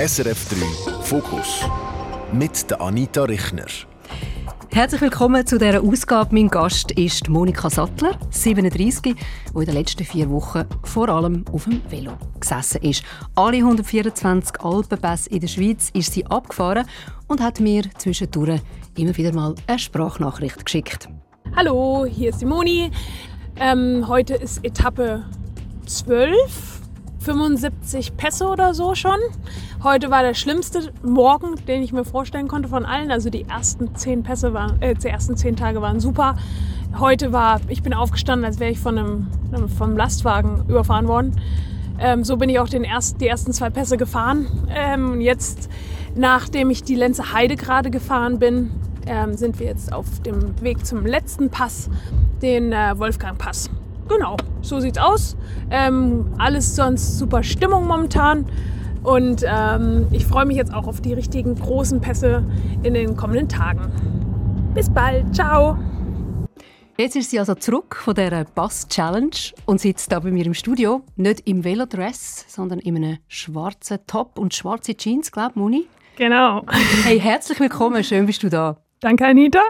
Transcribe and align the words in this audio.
SRF 0.00 0.48
3 0.48 1.02
Fokus 1.02 1.62
mit 2.32 2.70
der 2.70 2.80
Anita 2.80 3.24
Richner. 3.24 3.66
Herzlich 4.70 5.02
willkommen 5.02 5.46
zu 5.46 5.58
dieser 5.58 5.82
Ausgabe. 5.82 6.34
Mein 6.34 6.48
Gast 6.48 6.92
ist 6.92 7.28
Monika 7.28 7.68
Sattler, 7.68 8.18
37, 8.30 9.02
die 9.02 9.14
in 9.54 9.64
den 9.66 9.74
letzten 9.74 10.06
vier 10.06 10.30
Wochen 10.30 10.64
vor 10.84 11.10
allem 11.10 11.44
auf 11.52 11.64
dem 11.64 11.82
Velo 11.90 12.12
gesessen 12.40 12.80
ist. 12.80 13.02
Alle 13.34 13.58
124 13.58 14.62
Alpenpässe 14.62 15.28
in 15.28 15.40
der 15.40 15.48
Schweiz 15.48 15.90
ist 15.92 16.14
sie 16.14 16.24
abgefahren 16.24 16.86
und 17.26 17.42
hat 17.42 17.60
mir 17.60 17.82
zwischendurch 17.98 18.62
immer 18.96 19.14
wieder 19.18 19.34
mal 19.34 19.54
eine 19.66 19.78
Sprachnachricht 19.78 20.64
geschickt. 20.64 21.10
Hallo, 21.54 22.06
hier 22.06 22.30
ist 22.30 22.40
die 22.40 22.46
Moni. 22.46 22.90
Ähm, 23.56 24.08
heute 24.08 24.32
ist 24.32 24.64
Etappe 24.64 25.26
12, 25.84 26.79
75 27.20 28.16
Pässe 28.16 28.46
oder 28.46 28.72
so 28.72 28.94
schon. 28.94 29.18
Heute 29.82 30.10
war 30.10 30.22
der 30.22 30.34
schlimmste 30.34 30.90
Morgen, 31.02 31.54
den 31.66 31.82
ich 31.82 31.92
mir 31.92 32.04
vorstellen 32.04 32.48
konnte 32.48 32.68
von 32.68 32.86
allen. 32.86 33.10
Also 33.10 33.28
die 33.28 33.46
ersten 33.46 33.94
zehn 33.94 34.22
Pässe 34.22 34.54
waren, 34.54 34.80
äh, 34.80 34.94
die 34.94 35.08
ersten 35.08 35.36
zehn 35.36 35.54
Tage 35.54 35.82
waren 35.82 36.00
super. 36.00 36.36
Heute 36.98 37.32
war, 37.32 37.60
ich 37.68 37.82
bin 37.82 37.92
aufgestanden, 37.92 38.46
als 38.46 38.58
wäre 38.58 38.70
ich 38.70 38.80
von 38.80 38.98
einem, 38.98 39.26
vom 39.76 39.96
Lastwagen 39.96 40.64
überfahren 40.66 41.08
worden. 41.08 41.36
Ähm, 41.98 42.24
so 42.24 42.38
bin 42.38 42.48
ich 42.48 42.58
auch 42.58 42.68
den 42.68 42.84
ersten, 42.84 43.18
die 43.18 43.26
ersten 43.26 43.52
zwei 43.52 43.68
Pässe 43.68 43.98
gefahren. 43.98 44.46
Ähm, 44.70 45.20
jetzt, 45.20 45.68
nachdem 46.14 46.70
ich 46.70 46.82
die 46.82 46.94
Lenze 46.94 47.34
Heide 47.34 47.56
gerade 47.56 47.90
gefahren 47.90 48.38
bin, 48.38 48.70
ähm, 49.06 49.34
sind 49.36 49.58
wir 49.60 49.66
jetzt 49.66 49.92
auf 49.92 50.20
dem 50.20 50.60
Weg 50.62 50.86
zum 50.86 51.04
letzten 51.04 51.50
Pass, 51.50 51.90
den 52.40 52.72
äh, 52.72 52.98
Wolfgang-Pass. 52.98 53.70
Genau, 54.10 54.36
so 54.60 54.80
sieht's 54.80 54.98
aus. 54.98 55.36
Ähm, 55.70 56.34
alles 56.36 56.74
sonst 56.74 57.16
super 57.16 57.44
Stimmung 57.44 57.86
momentan. 57.86 58.44
Und 59.04 59.44
ähm, 59.46 60.08
ich 60.10 60.26
freue 60.26 60.46
mich 60.46 60.56
jetzt 60.56 60.74
auch 60.74 60.88
auf 60.88 61.00
die 61.00 61.12
richtigen 61.12 61.54
großen 61.54 62.00
Pässe 62.00 62.44
in 62.82 62.94
den 62.94 63.16
kommenden 63.16 63.48
Tagen. 63.48 63.92
Bis 64.74 64.90
bald, 64.90 65.32
ciao! 65.32 65.78
Jetzt 66.98 67.14
ist 67.14 67.30
sie 67.30 67.38
also 67.38 67.54
zurück 67.54 67.94
von 67.94 68.16
dieser 68.16 68.44
Bass-Challenge 68.44 69.30
und 69.66 69.80
sitzt 69.80 70.10
da 70.10 70.18
bei 70.18 70.32
mir 70.32 70.44
im 70.44 70.54
Studio. 70.54 71.02
Nicht 71.14 71.46
im 71.46 71.62
Velodress, 71.62 72.46
sondern 72.48 72.80
in 72.80 72.96
einem 72.96 73.18
schwarzen 73.28 74.00
Top 74.08 74.40
und 74.40 74.52
schwarze 74.52 74.96
Jeans, 74.96 75.30
glaube 75.30 75.50
ich, 75.50 75.56
Moni. 75.56 75.86
Genau. 76.16 76.66
Hey, 77.04 77.20
herzlich 77.20 77.60
willkommen, 77.60 78.02
schön 78.02 78.26
bist 78.26 78.42
du 78.42 78.48
da. 78.48 78.76
Danke, 78.98 79.24
Anita. 79.24 79.60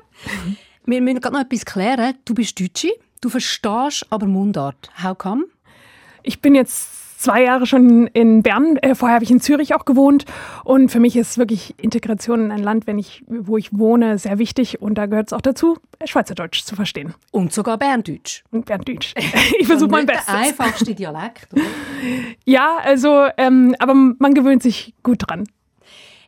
Wir 0.86 1.02
müssen 1.02 1.20
gerade 1.20 1.36
noch 1.36 1.42
etwas 1.42 1.66
klären. 1.66 2.14
Du 2.24 2.34
bist 2.34 2.58
Deutsche, 2.58 2.88
du 3.20 3.28
verstehst 3.28 4.06
aber 4.10 4.26
Mundart. 4.26 4.90
How 5.02 5.16
come? 5.16 5.44
Ich 6.22 6.40
bin 6.40 6.54
jetzt 6.54 7.00
zwei 7.20 7.42
Jahre 7.44 7.66
schon 7.66 8.06
in 8.08 8.42
Bern. 8.42 8.76
Äh, 8.78 8.94
vorher 8.94 9.16
habe 9.16 9.24
ich 9.24 9.30
in 9.30 9.40
Zürich 9.40 9.74
auch 9.74 9.84
gewohnt. 9.84 10.24
Und 10.64 10.90
für 10.90 11.00
mich 11.00 11.16
ist 11.16 11.38
wirklich 11.38 11.74
Integration 11.78 12.46
in 12.46 12.50
ein 12.50 12.62
Land, 12.62 12.86
wenn 12.86 12.98
ich, 12.98 13.22
wo 13.26 13.56
ich 13.56 13.76
wohne, 13.76 14.18
sehr 14.18 14.38
wichtig. 14.38 14.80
Und 14.80 14.94
da 14.94 15.06
gehört 15.06 15.28
es 15.28 15.32
auch 15.32 15.42
dazu, 15.42 15.78
Schweizerdeutsch 16.04 16.64
zu 16.64 16.74
verstehen. 16.74 17.14
Und 17.30 17.52
sogar 17.52 17.78
Berndeutsch. 17.78 18.42
Und 18.50 18.66
Berndeutsch. 18.66 19.14
Ich 19.58 19.66
versuche 19.66 19.90
mein 19.90 20.06
Bestes. 20.06 20.26
Der 20.26 20.34
einfachste 20.36 20.94
Dialekt, 20.94 21.52
oder? 21.52 21.62
Ja, 22.46 22.78
also, 22.82 23.26
ähm, 23.36 23.76
aber 23.78 23.94
man 23.94 24.34
gewöhnt 24.34 24.62
sich 24.62 24.94
gut 25.02 25.18
dran. 25.26 25.46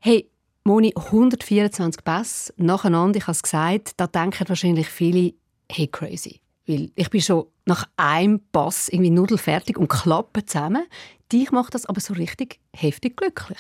Hey, 0.01 0.29
Moni, 0.65 0.93
124 0.95 2.05
Pässe 2.05 2.53
nacheinander, 2.57 3.17
ich 3.17 3.25
habe 3.25 3.33
es 3.33 3.43
gesagt, 3.43 3.93
da 3.97 4.07
denken 4.07 4.49
wahrscheinlich 4.49 4.89
viele, 4.89 5.33
hey, 5.71 5.89
crazy. 5.89 6.42
Weil 6.73 6.91
ich 6.95 7.11
bin 7.11 7.21
schon 7.21 7.47
nach 7.67 7.87
einem 7.97 8.41
Pass 8.53 8.89
irgendwie 8.89 9.11
nudelfertig 9.11 9.77
und 9.77 9.89
klappe 9.89 10.45
zusammen. 10.45 10.85
Dich 11.31 11.53
macht 11.53 11.75
das 11.75 11.87
aber 11.87 12.01
so 12.01 12.15
richtig 12.15 12.61
heftig 12.75 13.17
glücklich. 13.17 13.59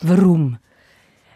Warum? 0.00 0.58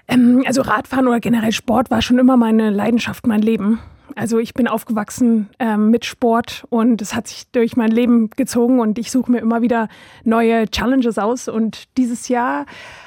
Ähm, 0.09 0.43
also 0.47 0.63
Radfahren 0.63 1.07
oder 1.07 1.21
generell 1.21 1.53
Sport 1.53 1.91
war 1.91 2.01
schon 2.01 2.19
immer 2.19 2.37
meine 2.37 2.71
Leidenschaft, 2.71 3.27
mein 3.27 3.43
Leben. 3.43 3.79
Also 4.15 4.39
ich 4.39 4.55
bin 4.55 4.69
aufgewachsen 4.69 5.49
ähm, 5.59 5.91
mit 5.91 6.05
Sport 6.05 6.65
und 6.71 7.03
es 7.03 7.15
hat 7.15 7.29
sich 7.29 7.51
durch 7.51 7.77
mein 7.77 7.91
Leben 7.91 8.31
gezogen 8.31 8.81
und 8.81 8.99
ich 8.99 9.11
suche 9.11 9.31
mir 9.31 9.39
immer 9.39 9.63
wieder 9.63 9.89
neue 10.25 10.69
Challenges 10.69 11.19
aus. 11.19 11.49
Und 11.49 11.97
dieses 11.97 12.29
Jahr 12.29 12.67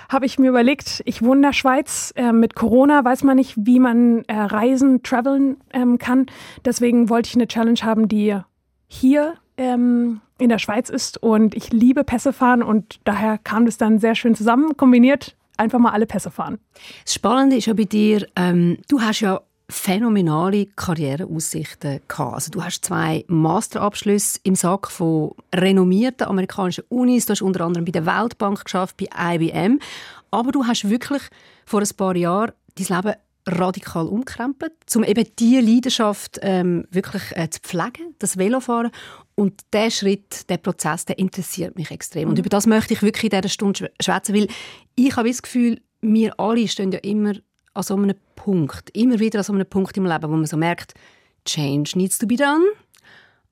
habe 0.10 0.26
ich 0.26 0.40
mir 0.40 0.50
überlegt, 0.50 1.02
ich 1.06 1.22
wohne 1.22 1.38
in 1.38 1.44
der 1.44 1.54
Schweiz. 1.54 2.14
Äh, 2.16 2.32
mit 2.32 2.56
Corona 2.56 3.04
weiß 3.04 3.24
man 3.24 3.38
nicht, 3.38 3.56
wie 3.58 3.80
man 3.80 4.24
äh, 4.26 4.36
reisen, 4.36 5.04
traveln 5.04 5.58
ähm, 5.74 5.98
kann. 5.98 6.26
Deswegen 6.66 7.10
wollte 7.10 7.30
ich 7.30 7.36
eine 7.36 7.48
Challenge 7.48 7.80
haben, 7.82 8.08
die 8.08 8.38
hier 8.88 9.36
ähm, 9.58 10.22
in 10.38 10.50
der 10.50 10.60
Schweiz 10.60 10.90
ist. 10.90 11.22
Und 11.22 11.56
ich 11.56 11.72
liebe 11.72 12.04
Pässe 12.04 12.34
fahren 12.34 12.64
und 12.64 13.00
daher 13.04 13.38
kam 13.38 13.66
das 13.66 13.78
dann 13.78 14.00
sehr 14.00 14.16
schön 14.16 14.36
zusammen, 14.36 14.76
kombiniert 14.78 15.36
einfach 15.58 15.80
mal 15.80 15.92
alle 15.92 16.08
Pässe 16.08 16.32
fahren. 16.32 16.60
Das 17.06 17.14
Spannende 17.14 17.56
ist 17.56 17.68
ja 17.68 17.74
bei 17.74 17.84
dir, 17.84 18.28
ähm, 18.36 18.80
du 18.90 19.02
hast 19.02 19.22
ja 19.22 19.42
phänomenale 19.72 20.66
Karriereaussichten 20.76 22.02
gehabt. 22.08 22.34
Also 22.34 22.52
du 22.52 22.64
hast 22.64 22.86
zwei 22.86 23.24
Masterabschlüsse 23.28 24.40
im 24.44 24.56
Sack 24.56 24.92
von 24.92 25.32
renommierten 25.56 26.28
amerikanischen 26.28 26.84
Unis. 26.90 27.26
Du 27.26 27.32
hast 27.32 27.42
unter 27.42 27.62
anderem 27.66 27.86
bei 27.86 27.92
der 27.92 28.06
Weltbank 28.06 28.66
geschafft, 28.66 28.98
bei 28.98 29.36
IBM. 29.36 29.80
Aber 30.30 30.52
du 30.52 30.66
hast 30.66 30.90
wirklich 30.90 31.22
vor 31.66 31.82
ein 31.82 31.90
paar 31.96 32.16
Jahren 32.16 32.52
dein 32.76 32.98
Leben 32.98 33.16
radikal 33.48 34.08
umkrempelt, 34.08 34.74
um 34.96 35.04
eben 35.04 35.26
diese 35.40 35.62
Leidenschaft 35.62 36.40
ähm, 36.42 36.86
wirklich 36.92 37.24
äh, 37.32 37.50
zu 37.50 37.60
pflegen, 37.62 38.16
das 38.20 38.38
Velofahren. 38.38 38.92
Und 39.36 39.62
der 39.74 39.90
Schritt, 39.90 40.50
der 40.50 40.58
Prozess, 40.58 41.06
der 41.06 41.18
interessiert 41.18 41.76
mich 41.76 41.90
extrem. 41.90 42.30
Und 42.30 42.36
mhm. 42.36 42.42
über 42.42 42.50
das 42.50 42.68
möchte 42.68 42.94
ich 42.94 43.02
wirklich 43.02 43.32
in 43.32 43.42
dieser 43.42 43.50
Stunde 43.50 43.92
schwätzen, 44.00 44.36
weil 44.36 44.48
ich 44.96 45.16
habe 45.16 45.30
das 45.30 45.42
Gefühl, 45.42 45.82
wir 46.02 46.40
alle 46.40 46.68
stehen 46.68 46.92
ja 46.92 47.00
immer 47.00 47.34
an 47.74 47.84
so 47.84 47.96
einem 47.96 48.16
Punkt, 48.36 48.90
immer 48.92 49.20
wieder 49.20 49.40
an 49.40 49.44
so 49.46 49.54
einem 49.54 49.66
Punkt 49.66 49.98
im 49.98 50.06
Leben, 50.06 50.24
wo 50.24 50.36
man 50.36 50.46
so 50.46 50.58
merkt, 50.58 50.94
Change 51.46 51.92
needs 51.96 52.18
to 52.18 52.28
be 52.28 52.36
done, 52.36 52.64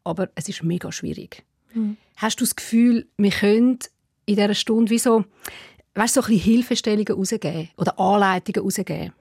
aber 0.03 0.29
es 0.35 0.49
ist 0.49 0.63
mega 0.63 0.91
schwierig. 0.91 1.43
Mhm. 1.73 1.97
Hast 2.17 2.39
du 2.39 2.43
das 2.43 2.55
Gefühl, 2.55 3.07
wir 3.17 3.31
können 3.31 3.79
in 4.25 4.35
dieser 4.35 4.53
Stunde 4.53 4.91
wie 4.91 4.99
so, 4.99 5.25
weißt, 5.95 6.13
so 6.13 6.21
ein 6.21 6.27
bisschen 6.27 6.41
Hilfestellungen 6.41 7.13
rausgeben 7.13 7.69
oder 7.77 7.99
Anleitungen 7.99 8.63
rausgeben, 8.63 9.13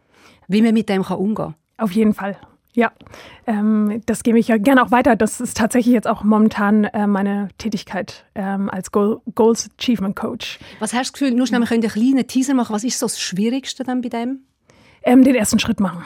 wie 0.48 0.62
man 0.62 0.75
mit 0.75 0.88
dem 0.88 1.03
umgehen 1.03 1.34
kann? 1.34 1.54
Auf 1.78 1.92
jeden 1.92 2.15
Fall. 2.15 2.38
Ja, 2.75 2.92
ähm, 3.47 4.03
das 4.06 4.22
gebe 4.22 4.38
ich 4.38 4.48
ja 4.48 4.59
gerne 4.59 4.84
auch 4.84 4.91
weiter. 4.91 5.16
Das 5.16 5.41
ist 5.41 5.56
tatsächlich 5.56 5.92
jetzt 5.92 6.06
auch 6.06 6.22
momentan 6.22 6.84
äh, 6.84 7.06
meine 7.06 7.48
Tätigkeit 7.59 8.25
ähm, 8.34 8.69
als 8.70 8.92
Goal 8.92 9.20
Goals 9.34 9.70
Achievement 9.78 10.15
Coach. 10.15 10.59
Was 10.78 10.92
hast 10.92 11.09
du 11.09 11.12
das 11.12 11.12
Gefühl, 11.15 11.30
nur 11.32 11.47
schnell, 11.47 11.60
wir 11.60 11.66
können 11.66 11.82
einen 11.82 11.91
kleinen 11.91 12.26
Teaser 12.26 12.54
machen, 12.54 12.72
was 12.72 12.84
ist 12.84 12.98
so 12.98 13.06
das 13.06 13.20
Schwierigste 13.20 13.84
dann 13.84 14.00
bei 14.00 14.10
dem? 14.10 14.44
Ähm, 15.03 15.25
den 15.25 15.34
ersten 15.34 15.59
Schritt 15.59 15.81
machen. 15.81 16.04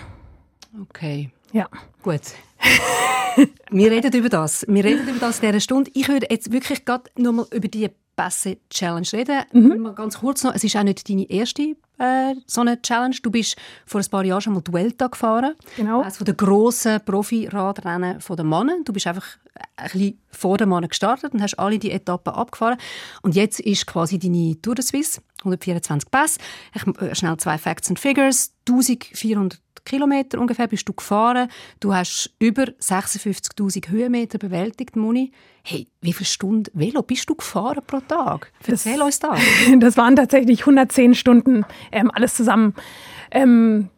Okay. 0.82 1.30
Ja. 1.53 1.69
Gut. 2.03 2.20
wir 3.70 3.91
reden 3.91 4.12
über 4.14 4.28
das. 4.28 4.64
Wir 4.69 4.84
reden 4.84 5.08
über 5.08 5.19
das 5.19 5.41
in 5.41 5.48
dieser 5.48 5.60
Stunde. 5.60 5.91
Ich 5.94 6.08
würde 6.08 6.26
jetzt 6.30 6.53
wirklich 6.53 6.84
gerade 6.84 7.10
nochmal 7.16 7.47
über 7.53 7.69
die 7.69 7.91
Pässe 8.16 8.58
Challenge 8.70 9.06
reden. 9.12 9.42
Mhm. 9.53 9.94
Ganz 9.94 10.19
kurz 10.19 10.44
noch, 10.44 10.54
es 10.54 10.64
ist 10.64 10.76
auch 10.76 10.82
nicht 10.82 11.08
deine 11.08 11.28
erste 11.28 11.76
äh, 12.03 12.35
so 12.47 12.61
eine 12.61 12.81
Challenge. 12.83 13.17
Du 13.23 13.31
bist 13.31 13.57
vor 13.87 14.01
ein 14.01 14.07
paar 14.11 14.25
Jahren 14.25 14.41
schon 14.41 14.55
mal 14.55 14.61
Duelta 14.61 15.07
gefahren. 15.07 15.55
Genau. 15.77 16.03
Von 16.11 16.25
den 16.25 16.37
grossen 16.37 17.01
Profi-Radrennen 17.05 18.19
der 18.19 18.45
Männer. 18.45 18.77
Du 18.85 18.93
bist 18.93 19.07
einfach 19.07 19.27
ein 19.77 19.91
bisschen 19.91 20.19
vor 20.31 20.59
den 20.59 20.69
Männern 20.69 20.89
gestartet 20.89 21.33
und 21.33 21.43
hast 21.43 21.59
alle 21.59 21.79
die 21.79 21.91
Etappen 21.91 22.33
abgefahren. 22.33 22.79
Und 23.23 23.37
jetzt 23.37 23.61
ist 23.61 23.87
quasi 23.87 24.19
deine 24.19 24.61
Tour 24.61 24.75
de 24.75 24.85
Suisse, 24.85 25.21
124 25.41 26.11
Pässe. 26.11 26.39
Ich, 26.75 26.87
äh, 27.01 27.15
schnell 27.15 27.37
zwei 27.37 27.59
Facts 27.59 27.89
and 27.89 27.99
Figures. 27.99 28.53
1400 28.69 29.61
Kilometer 29.84 30.38
ungefähr 30.38 30.69
bist 30.69 30.88
du 30.88 30.93
gefahren. 30.93 31.48
Du 31.81 31.94
hast 31.94 32.34
über 32.38 32.65
56.000 32.65 33.88
Höhenmeter 33.88 34.38
bewältigt, 34.38 34.97
Moni. 34.97 35.32
Hey, 35.62 35.88
wie 36.00 36.12
viele 36.12 36.26
Stunden 36.26 36.70
Velo 36.72 37.03
bist 37.03 37.28
du 37.28 37.34
gefahren 37.34 37.82
pro 37.87 38.00
Tag? 38.00 38.53
Erzähl 38.66 38.98
das, 38.98 39.04
uns 39.04 39.19
das. 39.19 39.41
Das 39.78 39.97
waren 39.97 40.16
tatsächlich 40.16 40.60
110 40.60 41.15
Stunden, 41.15 41.65
ähm, 41.91 42.10
alles 42.12 42.34
zusammen. 42.34 42.74
Ähm, 43.30 43.89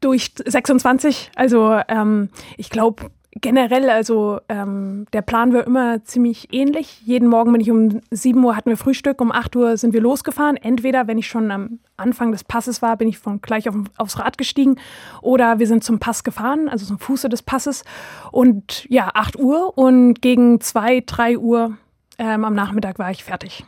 durch 0.00 0.32
26. 0.44 1.30
Also 1.34 1.80
ähm, 1.88 2.30
ich 2.56 2.70
glaube, 2.70 3.10
generell, 3.40 3.90
also 3.90 4.40
ähm, 4.48 5.06
der 5.12 5.22
Plan 5.22 5.52
war 5.52 5.66
immer 5.66 6.04
ziemlich 6.04 6.52
ähnlich. 6.52 7.00
Jeden 7.02 7.28
Morgen 7.28 7.52
bin 7.52 7.60
ich 7.60 7.70
um 7.70 8.00
7 8.10 8.42
Uhr 8.42 8.56
hatten 8.56 8.70
wir 8.70 8.76
Frühstück, 8.76 9.20
um 9.20 9.32
8 9.32 9.56
Uhr 9.56 9.76
sind 9.76 9.92
wir 9.92 10.00
losgefahren. 10.00 10.56
Entweder, 10.56 11.06
wenn 11.06 11.18
ich 11.18 11.28
schon 11.28 11.50
am 11.50 11.78
Anfang 11.96 12.32
des 12.32 12.44
Passes 12.44 12.82
war, 12.82 12.96
bin 12.96 13.08
ich 13.08 13.18
von 13.18 13.40
gleich 13.40 13.68
auf, 13.68 13.74
aufs 13.96 14.18
Rad 14.18 14.38
gestiegen 14.38 14.76
oder 15.22 15.58
wir 15.58 15.66
sind 15.66 15.84
zum 15.84 15.98
Pass 15.98 16.24
gefahren, 16.24 16.68
also 16.68 16.86
zum 16.86 16.98
Fuße 16.98 17.28
des 17.28 17.42
Passes. 17.42 17.84
Und 18.32 18.86
ja, 18.88 19.10
8 19.14 19.38
Uhr 19.38 19.76
und 19.76 20.20
gegen 20.20 20.60
2, 20.60 21.02
3 21.06 21.38
Uhr 21.38 21.76
ähm, 22.18 22.44
am 22.44 22.54
Nachmittag 22.54 22.98
war 22.98 23.10
ich 23.10 23.24
fertig 23.24 23.64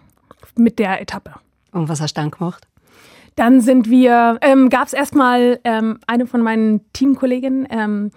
mit 0.56 0.78
der 0.78 1.00
Etappe. 1.00 1.34
Und 1.73 1.88
was 1.88 2.00
hast 2.00 2.16
du 2.16 2.20
dann 2.20 2.31
gemacht? 2.31 2.66
Dann 3.37 3.61
sind 3.61 3.88
wir, 3.88 4.38
ähm, 4.43 4.69
gab 4.69 4.87
es 4.87 4.93
erstmal 4.93 5.61
ähm, 5.64 5.99
eine 6.06 6.26
von 6.26 6.43
meinen 6.43 6.81
Teamkolleginnen, 6.93 7.66
ähm, 7.70 8.11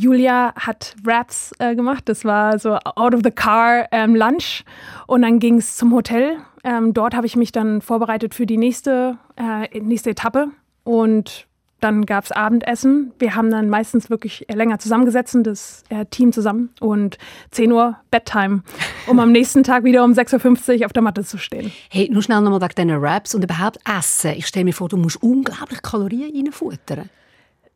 Julia 0.00 0.54
hat 0.56 0.96
Raps 1.06 1.52
äh, 1.58 1.76
gemacht. 1.76 2.08
Das 2.08 2.24
war 2.24 2.58
so 2.58 2.76
out 2.76 3.14
of 3.14 3.20
the 3.22 3.30
car 3.30 3.86
ähm, 3.92 4.16
Lunch. 4.16 4.64
Und 5.06 5.22
dann 5.22 5.38
ging 5.38 5.58
es 5.58 5.76
zum 5.76 5.92
Hotel. 5.92 6.38
Ähm, 6.64 6.94
dort 6.94 7.14
habe 7.14 7.26
ich 7.26 7.36
mich 7.36 7.52
dann 7.52 7.82
vorbereitet 7.82 8.34
für 8.34 8.46
die 8.46 8.56
nächste, 8.56 9.18
äh, 9.36 9.78
nächste 9.78 10.10
Etappe. 10.10 10.48
Und 10.84 11.46
dann 11.80 12.06
gab 12.06 12.24
es 12.24 12.32
Abendessen. 12.32 13.12
Wir 13.18 13.34
haben 13.34 13.50
dann 13.50 13.68
meistens 13.68 14.08
wirklich 14.08 14.46
länger 14.50 14.78
zusammengesetzt, 14.78 15.36
das 15.42 15.84
äh, 15.90 16.06
Team 16.06 16.32
zusammen. 16.32 16.70
Und 16.80 17.18
10 17.50 17.70
Uhr 17.70 17.98
Bedtime, 18.10 18.62
um 19.06 19.20
am 19.20 19.32
nächsten 19.32 19.64
Tag 19.64 19.84
wieder 19.84 20.02
um 20.02 20.12
6.50 20.12 20.80
Uhr 20.80 20.86
auf 20.86 20.94
der 20.94 21.02
Matte 21.02 21.24
zu 21.24 21.36
stehen. 21.36 21.72
Hey, 21.90 22.08
nur 22.10 22.22
schnell 22.22 22.40
nochmal 22.40 22.62
wegen 22.62 22.88
diesen 22.88 23.04
Raps 23.04 23.34
und 23.34 23.44
überhaupt 23.44 23.78
Essen. 23.86 24.32
Ich 24.36 24.46
stelle 24.46 24.64
mir 24.64 24.72
vor, 24.72 24.88
du 24.88 24.96
musst 24.96 25.22
unglaublich 25.22 25.82
Kalorien 25.82 26.34
reinfuttern. 26.34 27.10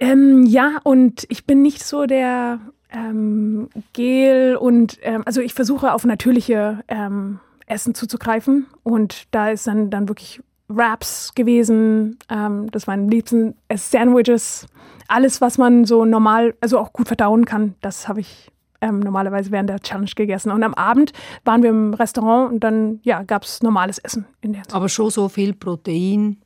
Ähm, 0.01 0.45
ja, 0.47 0.79
und 0.83 1.27
ich 1.29 1.47
bin 1.47 1.63
nicht 1.63 1.85
so 1.85 2.07
der 2.07 2.61
ähm, 2.91 3.69
Gel 3.93 4.57
und 4.57 4.99
ähm, 5.03 5.23
also 5.27 5.41
ich 5.41 5.55
versuche 5.55 5.93
auf 5.93 6.05
natürliche 6.05 6.83
ähm, 6.89 7.41
Essen 7.67 7.95
zuzugreifen 7.95 8.67
und 8.83 9.25
da 9.31 9.51
ist 9.51 9.67
dann, 9.67 9.91
dann 9.91 10.09
wirklich 10.09 10.43
Wraps 10.69 11.35
gewesen, 11.35 12.19
ähm, 12.29 12.71
das 12.71 12.87
waren 12.87 13.09
liebsten 13.09 13.55
äh, 13.69 13.77
Sandwiches, 13.77 14.67
alles, 15.09 15.41
was 15.41 15.59
man 15.59 15.85
so 15.85 16.05
normal, 16.05 16.55
also 16.61 16.79
auch 16.79 16.93
gut 16.93 17.09
verdauen 17.09 17.45
kann, 17.45 17.75
das 17.81 18.09
habe 18.09 18.21
ich 18.21 18.51
ähm, 18.81 19.01
normalerweise 19.01 19.51
während 19.51 19.71
der 19.71 19.81
Challenge 19.81 20.11
gegessen. 20.15 20.51
Und 20.51 20.63
am 20.63 20.75
Abend 20.75 21.13
waren 21.45 21.63
wir 21.63 21.71
im 21.71 21.95
Restaurant 21.95 22.53
und 22.53 22.61
dann 22.61 23.01
ja, 23.03 23.23
gab 23.23 23.45
es 23.45 23.63
normales 23.63 23.99
Essen 23.99 24.27
in 24.41 24.53
der 24.53 24.63
Zeit. 24.65 24.75
Aber 24.75 24.89
schon 24.89 25.11
so 25.11 25.29
viel 25.29 25.55
Protein, 25.55 26.39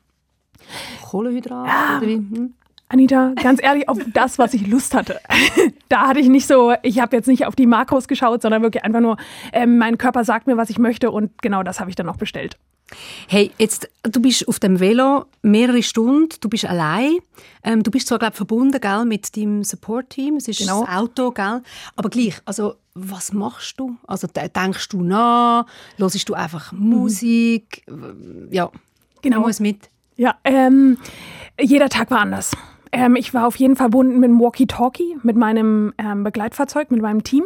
Kohlenhydrate? 1.03 1.69
Ja. 1.69 2.01
Hm? 2.01 2.55
Anita, 2.89 3.33
ganz 3.43 3.63
ehrlich, 3.63 3.89
auf 3.89 3.99
das, 4.13 4.39
was 4.39 4.55
ich 4.55 4.67
Lust 4.67 4.95
hatte. 4.95 5.21
da 5.89 6.09
hatte 6.09 6.21
ich 6.21 6.29
nicht 6.29 6.47
so, 6.47 6.75
ich 6.83 7.01
habe 7.01 7.17
jetzt 7.17 7.29
nicht 7.29 7.47
auf 7.47 7.55
die 7.55 7.67
Makros 7.67 8.09
geschaut, 8.09 8.43
sondern 8.43 8.63
wirklich 8.63 8.85
einfach 8.85 9.01
nur, 9.01 9.17
ähm, 9.53 9.79
mein 9.79 9.99
Körper 9.99 10.25
sagt 10.25 10.47
mir, 10.47 10.57
was 10.57 10.71
ich 10.71 10.79
möchte 10.79 11.11
und 11.11 11.43
genau 11.43 11.63
das 11.63 11.81
habe 11.81 11.91
ich 11.91 11.97
dann 11.97 12.09
auch 12.09 12.17
bestellt. 12.17 12.57
Hey, 13.27 13.51
jetzt, 13.59 13.91
du 14.03 14.21
bist 14.21 14.49
auf 14.49 14.59
dem 14.61 14.81
Velo 14.81 15.27
mehrere 15.43 15.83
Stunden, 15.83 16.35
du 16.41 16.49
bist 16.49 16.65
allein. 16.65 17.19
Ähm, 17.63 17.83
du 17.83 17.91
bist 17.91 18.09
zwar, 18.09 18.19
glaube 18.19 18.35
verbunden 18.35 18.81
gell, 18.81 19.05
mit 19.05 19.37
deinem 19.37 19.63
Support-Team, 19.63 20.37
es 20.37 20.49
ist 20.49 20.61
genau. 20.61 20.87
das 20.87 20.97
Auto, 20.97 21.31
gell? 21.33 21.63
aber 21.97 22.09
gleich, 22.09 22.41
also 22.47 22.77
was 22.95 23.33
machst 23.33 23.79
du? 23.79 23.97
Also 24.07 24.27
denkst 24.27 24.89
du 24.89 25.03
nach? 25.03 25.67
Hörst 25.99 26.29
du 26.29 26.35
einfach 26.35 26.73
mhm. 26.73 26.89
Musik? 26.89 27.85
Ja, 28.51 28.71
genau. 29.21 29.47
Nimm 29.47 29.55
mit. 29.61 29.91
Ja, 30.17 30.37
ähm, 30.45 30.99
jeder 31.61 31.89
Tag 31.89 32.11
war 32.11 32.21
anders. 32.21 32.51
Ähm, 32.93 33.17
ich 33.17 33.35
war 33.35 33.47
auf 33.47 33.57
jeden 33.57 33.75
Fall 33.75 33.89
verbunden 33.89 34.21
mit 34.21 34.29
dem 34.29 34.39
Walkie-Talkie, 34.39 35.17
mit 35.23 35.37
meinem 35.37 35.95
ähm, 35.97 36.23
Begleitfahrzeug, 36.23 36.91
mit 36.91 37.01
meinem 37.01 37.25
Team. 37.25 37.45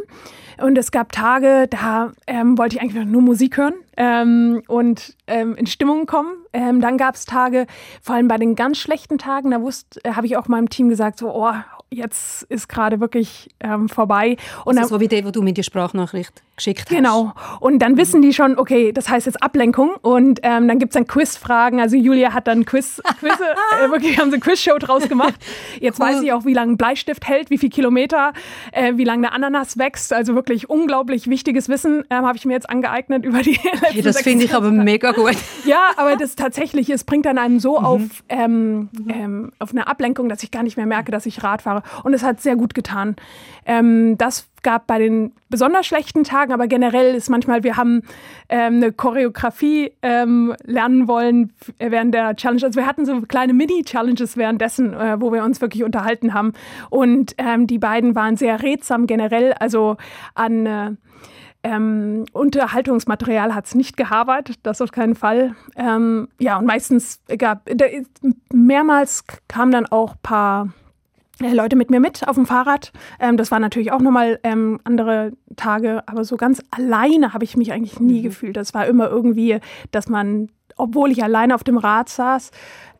Und 0.60 0.76
es 0.76 0.90
gab 0.90 1.12
Tage, 1.12 1.68
da 1.70 2.12
ähm, 2.26 2.58
wollte 2.58 2.76
ich 2.76 2.82
eigentlich 2.82 3.04
nur 3.04 3.22
Musik 3.22 3.56
hören 3.56 3.74
ähm, 3.96 4.62
und 4.66 5.16
ähm, 5.28 5.54
in 5.54 5.66
Stimmung 5.66 6.06
kommen. 6.06 6.30
Ähm, 6.52 6.80
dann 6.80 6.98
gab 6.98 7.14
es 7.14 7.26
Tage, 7.26 7.66
vor 8.02 8.16
allem 8.16 8.26
bei 8.26 8.38
den 8.38 8.56
ganz 8.56 8.78
schlechten 8.78 9.18
Tagen, 9.18 9.52
da 9.52 9.62
wusste, 9.62 10.00
äh, 10.04 10.14
habe 10.14 10.26
ich 10.26 10.36
auch 10.36 10.48
meinem 10.48 10.68
Team 10.68 10.88
gesagt, 10.88 11.18
so, 11.18 11.32
oh, 11.32 11.52
jetzt 11.90 12.42
ist 12.44 12.68
gerade 12.68 13.00
wirklich 13.00 13.50
vorbei. 13.88 14.38
Und 14.64 14.78
also 14.78 14.96
so 14.96 15.00
wie 15.00 15.08
der, 15.08 15.24
wo 15.24 15.30
du 15.30 15.42
mir 15.42 15.52
die 15.52 15.62
Sprachnachricht 15.62 16.42
geschickt 16.56 16.82
hast. 16.82 16.96
Genau. 16.96 17.32
Und 17.60 17.78
dann 17.80 17.96
wissen 17.96 18.22
die 18.22 18.32
schon, 18.32 18.58
okay, 18.58 18.92
das 18.92 19.08
heißt 19.08 19.26
jetzt 19.26 19.42
Ablenkung. 19.42 19.96
Und 20.02 20.40
ähm, 20.42 20.68
dann 20.68 20.78
gibt 20.78 20.90
es 20.90 20.94
dann 20.94 21.06
Quizfragen. 21.06 21.80
Also 21.80 21.96
Julia 21.96 22.32
hat 22.32 22.46
dann 22.46 22.64
Quiz, 22.64 23.00
Quiz 23.18 23.32
äh, 23.84 23.90
wirklich 23.90 24.18
haben 24.18 24.30
sie 24.30 24.36
eine 24.36 24.40
Quizshow 24.40 24.78
draus 24.78 25.08
gemacht. 25.08 25.34
Jetzt 25.80 26.00
cool. 26.00 26.06
weiß 26.06 26.22
ich 26.22 26.32
auch, 26.32 26.44
wie 26.44 26.54
lange 26.54 26.72
ein 26.72 26.76
Bleistift 26.76 27.26
hält, 27.26 27.50
wie 27.50 27.58
viel 27.58 27.70
Kilometer, 27.70 28.32
äh, 28.72 28.94
wie 28.96 29.04
lange 29.04 29.32
eine 29.32 29.32
Ananas 29.32 29.78
wächst. 29.78 30.12
Also 30.12 30.34
wirklich 30.34 30.68
unglaublich 30.68 31.28
wichtiges 31.28 31.68
Wissen 31.68 32.04
ähm, 32.10 32.24
habe 32.26 32.36
ich 32.36 32.44
mir 32.44 32.52
jetzt 32.52 32.68
angeeignet 32.68 33.24
über 33.24 33.42
die 33.42 33.52
letzten 33.62 33.86
hey, 33.86 34.02
Das 34.02 34.20
finde 34.20 34.44
ich 34.44 34.54
aber 34.54 34.70
mega 34.70 35.12
gut. 35.12 35.36
Ja, 35.64 35.90
aber 35.96 36.16
das 36.16 36.34
tatsächlich, 36.34 36.90
es 36.90 37.04
bringt 37.04 37.24
dann 37.24 37.38
einem 37.38 37.60
so 37.60 37.78
mhm. 37.78 37.84
auf, 37.84 38.02
ähm, 38.28 38.88
ähm, 39.08 39.52
auf 39.58 39.70
eine 39.70 39.86
Ablenkung, 39.86 40.28
dass 40.28 40.42
ich 40.42 40.50
gar 40.50 40.62
nicht 40.62 40.76
mehr 40.76 40.86
merke, 40.86 41.12
dass 41.12 41.24
ich 41.24 41.42
Rad 41.42 41.62
fahre. 41.62 41.82
Und 42.02 42.14
es 42.14 42.22
hat 42.22 42.40
sehr 42.40 42.56
gut 42.56 42.74
getan. 42.74 43.16
Ähm, 43.64 44.18
das 44.18 44.48
gab 44.62 44.86
bei 44.86 44.98
den 44.98 45.32
besonders 45.48 45.86
schlechten 45.86 46.24
Tagen, 46.24 46.52
aber 46.52 46.66
generell 46.66 47.14
ist 47.14 47.28
manchmal, 47.28 47.62
wir 47.64 47.76
haben 47.76 48.02
ähm, 48.48 48.76
eine 48.76 48.92
Choreografie 48.92 49.92
ähm, 50.02 50.54
lernen 50.64 51.08
wollen 51.08 51.52
während 51.78 52.14
der 52.14 52.36
Challenge. 52.36 52.64
Also 52.64 52.80
wir 52.80 52.86
hatten 52.86 53.04
so 53.04 53.20
kleine 53.22 53.52
Mini-Challenges 53.52 54.36
währenddessen, 54.36 54.94
äh, 54.94 55.20
wo 55.20 55.32
wir 55.32 55.44
uns 55.44 55.60
wirklich 55.60 55.84
unterhalten 55.84 56.34
haben. 56.34 56.52
Und 56.90 57.34
ähm, 57.38 57.66
die 57.66 57.78
beiden 57.78 58.14
waren 58.14 58.36
sehr 58.36 58.62
redsam 58.62 59.06
generell, 59.06 59.52
also 59.54 59.96
an 60.34 60.66
äh, 60.66 60.90
ähm, 61.64 62.24
Unterhaltungsmaterial 62.32 63.54
hat 63.54 63.66
es 63.66 63.74
nicht 63.74 63.96
gehabert, 63.96 64.54
das 64.62 64.80
auf 64.80 64.90
keinen 64.90 65.14
Fall. 65.14 65.54
Ähm, 65.76 66.28
ja, 66.38 66.58
und 66.58 66.66
meistens 66.66 67.20
gab, 67.38 67.68
mehrmals 68.52 69.24
kamen 69.48 69.70
dann 69.70 69.86
auch 69.86 70.12
ein 70.12 70.22
paar 70.22 70.64
äh, 70.66 70.81
Leute 71.50 71.76
mit 71.76 71.90
mir 71.90 72.00
mit 72.00 72.26
auf 72.26 72.36
dem 72.36 72.46
Fahrrad. 72.46 72.92
Ähm, 73.20 73.36
das 73.36 73.50
waren 73.50 73.62
natürlich 73.62 73.92
auch 73.92 74.00
nochmal 74.00 74.38
ähm, 74.42 74.80
andere 74.84 75.32
Tage, 75.56 76.02
aber 76.06 76.24
so 76.24 76.36
ganz 76.36 76.62
alleine 76.70 77.32
habe 77.32 77.44
ich 77.44 77.56
mich 77.56 77.72
eigentlich 77.72 78.00
nie 78.00 78.20
mhm. 78.20 78.24
gefühlt. 78.24 78.56
Das 78.56 78.74
war 78.74 78.86
immer 78.86 79.08
irgendwie, 79.08 79.58
dass 79.90 80.08
man, 80.08 80.48
obwohl 80.76 81.10
ich 81.10 81.22
alleine 81.22 81.54
auf 81.54 81.64
dem 81.64 81.78
Rad 81.78 82.08
saß, 82.08 82.50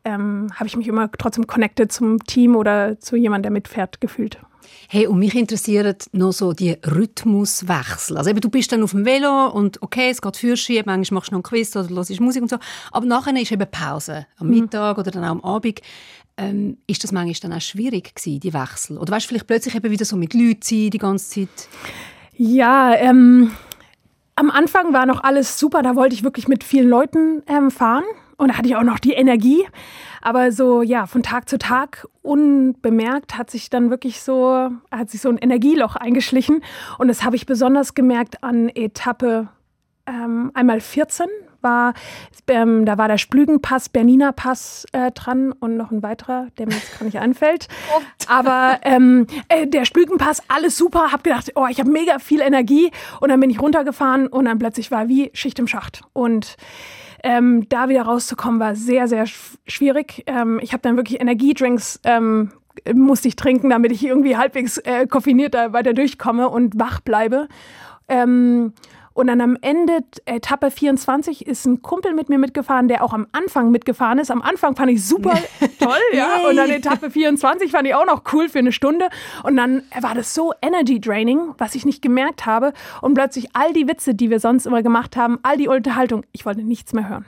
ähm, 0.05 0.47
habe 0.55 0.67
ich 0.67 0.75
mich 0.75 0.87
immer 0.87 1.09
trotzdem 1.11 1.47
connected 1.47 1.91
zum 1.91 2.23
Team 2.23 2.55
oder 2.55 2.99
zu 2.99 3.15
jemandem, 3.15 3.43
der 3.43 3.51
mitfährt, 3.51 4.01
gefühlt. 4.01 4.39
Hey, 4.89 5.07
und 5.07 5.19
mich 5.19 5.35
interessiert 5.35 6.07
noch 6.11 6.31
so 6.31 6.53
die 6.53 6.77
Rhythmuswechsel. 6.85 8.17
Also 8.17 8.29
eben, 8.29 8.41
du 8.41 8.49
bist 8.49 8.71
dann 8.71 8.83
auf 8.83 8.91
dem 8.91 9.05
Velo 9.05 9.47
und 9.47 9.81
okay, 9.81 10.09
es 10.09 10.21
geht 10.21 10.37
Führerschein, 10.37 10.83
manchmal 10.85 11.17
machst 11.17 11.31
du 11.31 11.33
noch 11.33 11.37
einen 11.37 11.43
Quiz 11.43 11.75
oder 11.75 11.89
hörst 11.89 12.19
Musik 12.19 12.41
und 12.41 12.49
so, 12.49 12.57
aber 12.91 13.05
nachher 13.05 13.35
ist 13.41 13.51
eben 13.51 13.69
Pause, 13.69 14.25
am 14.37 14.47
mhm. 14.47 14.61
Mittag 14.61 14.97
oder 14.97 15.11
dann 15.11 15.23
auch 15.23 15.31
am 15.31 15.43
Abend. 15.43 15.81
Ähm, 16.35 16.77
ist 16.87 17.03
das 17.03 17.11
manchmal 17.11 17.51
dann 17.51 17.57
auch 17.57 17.61
schwierig 17.61 18.15
gewesen, 18.15 18.39
die 18.39 18.53
Wechsel? 18.53 18.97
Oder 18.97 19.13
weißt 19.13 19.25
du, 19.25 19.29
vielleicht 19.29 19.47
plötzlich 19.47 19.75
eben 19.75 19.91
wieder 19.91 20.05
so 20.05 20.15
mit 20.15 20.33
Leuten 20.33 20.61
sein 20.63 20.89
die 20.89 20.97
ganze 20.97 21.29
Zeit? 21.29 21.69
Ja, 22.35 22.95
ähm, 22.95 23.51
am 24.35 24.49
Anfang 24.49 24.93
war 24.93 25.05
noch 25.05 25.23
alles 25.23 25.59
super, 25.59 25.83
da 25.83 25.95
wollte 25.95 26.15
ich 26.15 26.23
wirklich 26.23 26.47
mit 26.47 26.63
vielen 26.63 26.89
Leuten 26.89 27.43
ähm, 27.47 27.69
fahren 27.69 28.03
und 28.37 28.49
da 28.49 28.57
hatte 28.57 28.67
ich 28.67 28.75
auch 28.75 28.83
noch 28.83 28.99
die 28.99 29.13
Energie. 29.13 29.63
Aber 30.21 30.51
so, 30.51 30.81
ja, 30.81 31.05
von 31.05 31.21
Tag 31.21 31.49
zu 31.49 31.57
Tag 31.57 32.07
unbemerkt 32.21 33.37
hat 33.37 33.51
sich 33.51 33.69
dann 33.69 33.89
wirklich 33.89 34.21
so, 34.21 34.69
hat 34.89 35.09
sich 35.11 35.21
so 35.21 35.29
ein 35.29 35.37
Energieloch 35.37 35.95
eingeschlichen. 35.95 36.63
Und 36.97 37.09
das 37.09 37.23
habe 37.23 37.35
ich 37.35 37.45
besonders 37.45 37.93
gemerkt 37.93 38.43
an 38.43 38.69
Etappe 38.69 39.49
ähm, 40.07 40.51
einmal 40.53 40.79
14 40.79 41.27
war, 41.63 41.93
ähm, 42.47 42.85
da 42.85 42.97
war 42.97 43.07
der 43.07 43.17
Splügenpass, 43.17 43.89
Berniner 43.89 44.31
Pass 44.31 44.85
äh, 44.91 45.11
dran 45.11 45.51
und 45.53 45.77
noch 45.77 45.91
ein 45.91 46.03
weiterer, 46.03 46.47
der 46.57 46.67
mir 46.67 46.73
jetzt 46.73 46.97
gar 46.99 47.05
nicht 47.05 47.19
anfällt. 47.19 47.67
Aber 48.27 48.79
ähm, 48.83 49.27
äh, 49.49 49.67
der 49.67 49.85
Splügenpass, 49.85 50.41
alles 50.47 50.77
super, 50.77 51.11
hab 51.11 51.23
gedacht, 51.23 51.51
oh, 51.55 51.67
ich 51.69 51.79
habe 51.79 51.89
mega 51.89 52.19
viel 52.19 52.41
Energie 52.41 52.91
und 53.19 53.29
dann 53.29 53.39
bin 53.39 53.49
ich 53.49 53.61
runtergefahren 53.61 54.27
und 54.27 54.45
dann 54.45 54.59
plötzlich 54.59 54.91
war 54.91 55.07
wie 55.07 55.31
Schicht 55.33 55.59
im 55.59 55.67
Schacht. 55.67 56.01
Und 56.13 56.57
ähm, 57.23 57.67
da 57.69 57.87
wieder 57.87 58.03
rauszukommen, 58.03 58.59
war 58.59 58.75
sehr, 58.75 59.07
sehr 59.07 59.25
schwierig. 59.25 60.23
Ähm, 60.27 60.59
ich 60.61 60.73
habe 60.73 60.81
dann 60.81 60.97
wirklich 60.97 61.21
Energiedrinks 61.21 62.01
ähm, 62.03 62.51
musste 62.93 63.27
ich 63.27 63.35
trinken, 63.35 63.69
damit 63.69 63.91
ich 63.91 64.03
irgendwie 64.03 64.37
halbwegs 64.37 64.77
äh, 64.79 65.07
koffiniert 65.07 65.53
da 65.53 65.73
weiter 65.73 65.93
durchkomme 65.93 66.49
und 66.49 66.79
wach 66.79 66.99
bleibe. 66.99 67.47
Ähm, 68.07 68.73
und 69.13 69.27
dann 69.27 69.41
am 69.41 69.57
Ende, 69.61 69.99
Etappe 70.25 70.71
24, 70.71 71.45
ist 71.45 71.65
ein 71.65 71.81
Kumpel 71.81 72.13
mit 72.13 72.29
mir 72.29 72.39
mitgefahren, 72.39 72.87
der 72.87 73.03
auch 73.03 73.13
am 73.13 73.27
Anfang 73.31 73.69
mitgefahren 73.69 74.17
ist. 74.17 74.31
Am 74.31 74.41
Anfang 74.41 74.75
fand 74.75 74.91
ich 74.91 75.05
super 75.05 75.37
toll, 75.79 76.01
ja. 76.13 76.47
Und 76.49 76.57
dann 76.57 76.69
Etappe 76.69 77.11
24 77.11 77.71
fand 77.71 77.87
ich 77.87 77.95
auch 77.95 78.05
noch 78.05 78.23
cool 78.33 78.49
für 78.49 78.59
eine 78.59 78.71
Stunde. 78.71 79.09
Und 79.43 79.55
dann 79.55 79.83
war 80.01 80.15
das 80.15 80.33
so 80.33 80.53
Energy 80.61 80.99
Draining, 80.99 81.53
was 81.57 81.75
ich 81.75 81.85
nicht 81.85 82.01
gemerkt 82.01 82.45
habe. 82.45 82.73
Und 83.01 83.13
plötzlich 83.13 83.49
all 83.53 83.71
die 83.73 83.87
Witze, 83.87 84.15
die 84.15 84.29
wir 84.29 84.39
sonst 84.39 84.65
immer 84.65 84.81
gemacht 84.81 85.15
haben, 85.15 85.39
all 85.43 85.57
die 85.57 85.67
Unterhaltung, 85.67 86.25
ich 86.31 86.45
wollte 86.45 86.63
nichts 86.63 86.93
mehr 86.93 87.07
hören. 87.07 87.25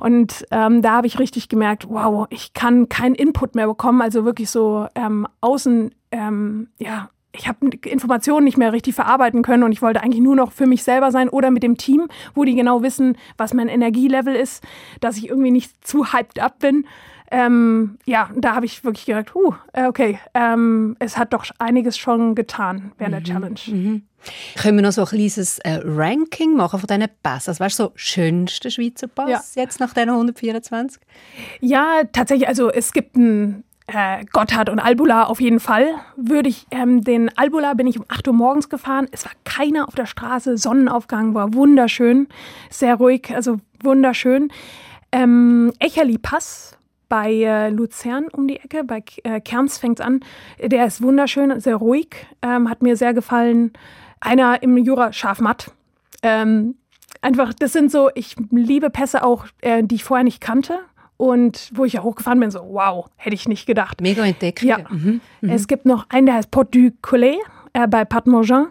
Und 0.00 0.46
ähm, 0.50 0.82
da 0.82 0.92
habe 0.92 1.06
ich 1.06 1.18
richtig 1.18 1.48
gemerkt, 1.48 1.88
wow, 1.88 2.26
ich 2.30 2.52
kann 2.52 2.88
keinen 2.88 3.14
Input 3.14 3.54
mehr 3.54 3.66
bekommen, 3.66 4.00
also 4.00 4.24
wirklich 4.24 4.50
so 4.50 4.86
ähm, 4.94 5.26
außen, 5.40 5.92
ähm, 6.12 6.68
ja, 6.78 7.10
ich 7.32 7.46
habe 7.46 7.68
Informationen 7.84 8.44
nicht 8.44 8.56
mehr 8.56 8.72
richtig 8.72 8.94
verarbeiten 8.94 9.42
können 9.42 9.62
und 9.62 9.72
ich 9.72 9.82
wollte 9.82 10.02
eigentlich 10.02 10.22
nur 10.22 10.36
noch 10.36 10.52
für 10.52 10.66
mich 10.66 10.82
selber 10.82 11.10
sein 11.10 11.28
oder 11.28 11.50
mit 11.50 11.62
dem 11.62 11.76
Team, 11.76 12.08
wo 12.34 12.44
die 12.44 12.54
genau 12.54 12.82
wissen, 12.82 13.16
was 13.36 13.54
mein 13.54 13.68
Energielevel 13.68 14.34
ist, 14.34 14.64
dass 15.00 15.16
ich 15.16 15.28
irgendwie 15.28 15.50
nicht 15.50 15.86
zu 15.86 16.12
hyped 16.12 16.40
up 16.40 16.58
bin. 16.58 16.86
Ähm, 17.30 17.98
ja, 18.06 18.30
da 18.34 18.54
habe 18.54 18.64
ich 18.64 18.84
wirklich 18.84 19.04
gedacht, 19.04 19.34
huh, 19.34 19.52
äh, 19.74 19.84
okay, 19.84 20.18
ähm, 20.32 20.96
es 20.98 21.18
hat 21.18 21.34
doch 21.34 21.44
einiges 21.58 21.98
schon 21.98 22.34
getan 22.34 22.92
während 22.96 23.14
mhm, 23.14 23.24
der 23.24 23.34
Challenge. 23.34 23.60
Mhm. 23.66 24.02
Können 24.56 24.78
wir 24.78 24.82
noch 24.82 24.92
so 24.92 25.02
ein 25.02 25.08
kleines 25.08 25.58
äh, 25.60 25.80
Ranking 25.84 26.56
machen 26.56 26.80
von 26.80 26.86
diesen 26.86 27.06
Pass? 27.22 27.48
Also, 27.48 27.62
weißt 27.62 27.78
du, 27.78 27.84
so 27.84 27.92
schönster 27.94 28.70
Schweizer 28.70 29.08
Pass 29.08 29.54
ja. 29.54 29.62
jetzt 29.62 29.78
nach 29.78 29.92
diesen 29.92 30.08
124? 30.08 31.00
Ja, 31.60 32.00
tatsächlich. 32.10 32.48
Also, 32.48 32.70
es 32.70 32.92
gibt 32.92 33.16
ein 33.16 33.64
äh, 33.88 34.24
Gotthard 34.32 34.68
und 34.68 34.78
Albula 34.78 35.24
auf 35.24 35.40
jeden 35.40 35.60
Fall. 35.60 35.86
Würde 36.16 36.48
ich 36.48 36.66
ähm, 36.70 37.02
den 37.02 37.36
Albula 37.36 37.74
bin 37.74 37.86
ich 37.86 37.98
um 37.98 38.04
8 38.08 38.28
Uhr 38.28 38.34
morgens 38.34 38.68
gefahren. 38.68 39.08
Es 39.10 39.24
war 39.24 39.32
keiner 39.44 39.88
auf 39.88 39.94
der 39.94 40.06
Straße. 40.06 40.56
Sonnenaufgang 40.56 41.34
war 41.34 41.54
wunderschön, 41.54 42.28
sehr 42.70 42.96
ruhig, 42.96 43.34
also 43.34 43.58
wunderschön. 43.82 44.52
Ähm, 45.10 45.72
Echerli 45.80 46.18
Pass 46.18 46.76
bei 47.08 47.32
äh, 47.32 47.70
Luzern 47.70 48.28
um 48.30 48.46
die 48.46 48.58
Ecke, 48.58 48.84
bei 48.84 49.02
äh, 49.24 49.40
Kerns 49.40 49.78
fängt 49.78 50.02
an. 50.02 50.20
Der 50.62 50.84
ist 50.84 51.02
wunderschön, 51.02 51.58
sehr 51.58 51.76
ruhig, 51.76 52.26
ähm, 52.42 52.68
hat 52.68 52.82
mir 52.82 52.96
sehr 52.96 53.14
gefallen. 53.14 53.72
Einer 54.20 54.62
im 54.62 54.76
Jura 54.76 55.12
Schafmatt. 55.14 55.72
Ähm, 56.22 56.74
einfach, 57.22 57.54
das 57.54 57.72
sind 57.72 57.90
so, 57.90 58.10
ich 58.14 58.36
liebe 58.50 58.90
Pässe 58.90 59.22
auch, 59.22 59.46
äh, 59.62 59.82
die 59.82 59.94
ich 59.94 60.04
vorher 60.04 60.24
nicht 60.24 60.42
kannte. 60.42 60.80
Und 61.18 61.70
wo 61.74 61.84
ich 61.84 61.92
ja 61.92 62.02
hochgefahren 62.02 62.40
bin, 62.40 62.50
so, 62.50 62.60
wow, 62.60 63.06
hätte 63.16 63.34
ich 63.34 63.46
nicht 63.48 63.66
gedacht. 63.66 64.00
Mega 64.00 64.24
entdeckt. 64.24 64.62
Ja. 64.62 64.78
Mhm. 64.88 65.20
Mhm. 65.40 65.50
Es 65.50 65.66
gibt 65.66 65.84
noch 65.84 66.06
einen, 66.08 66.26
der 66.26 66.36
heißt 66.36 66.50
Port 66.50 66.74
du 66.74 66.92
Collet 67.02 67.38
äh, 67.74 67.86
bei 67.86 68.04
Patmorgin 68.06 68.68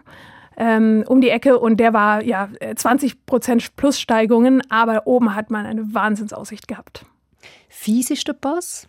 ähm, 0.58 1.04
um 1.08 1.22
die 1.22 1.30
Ecke 1.30 1.60
und 1.60 1.78
der 1.78 1.94
war 1.94 2.24
ja 2.24 2.50
20 2.76 3.26
Prozent 3.26 3.76
Plussteigungen, 3.76 4.62
aber 4.70 5.06
oben 5.06 5.36
hat 5.36 5.52
man 5.52 5.66
eine 5.66 5.94
Wahnsinnsaussicht 5.94 6.68
gehabt. 6.68 7.06
Fies 7.70 8.10
ist 8.10 8.28
der 8.28 8.34
Pass? 8.34 8.88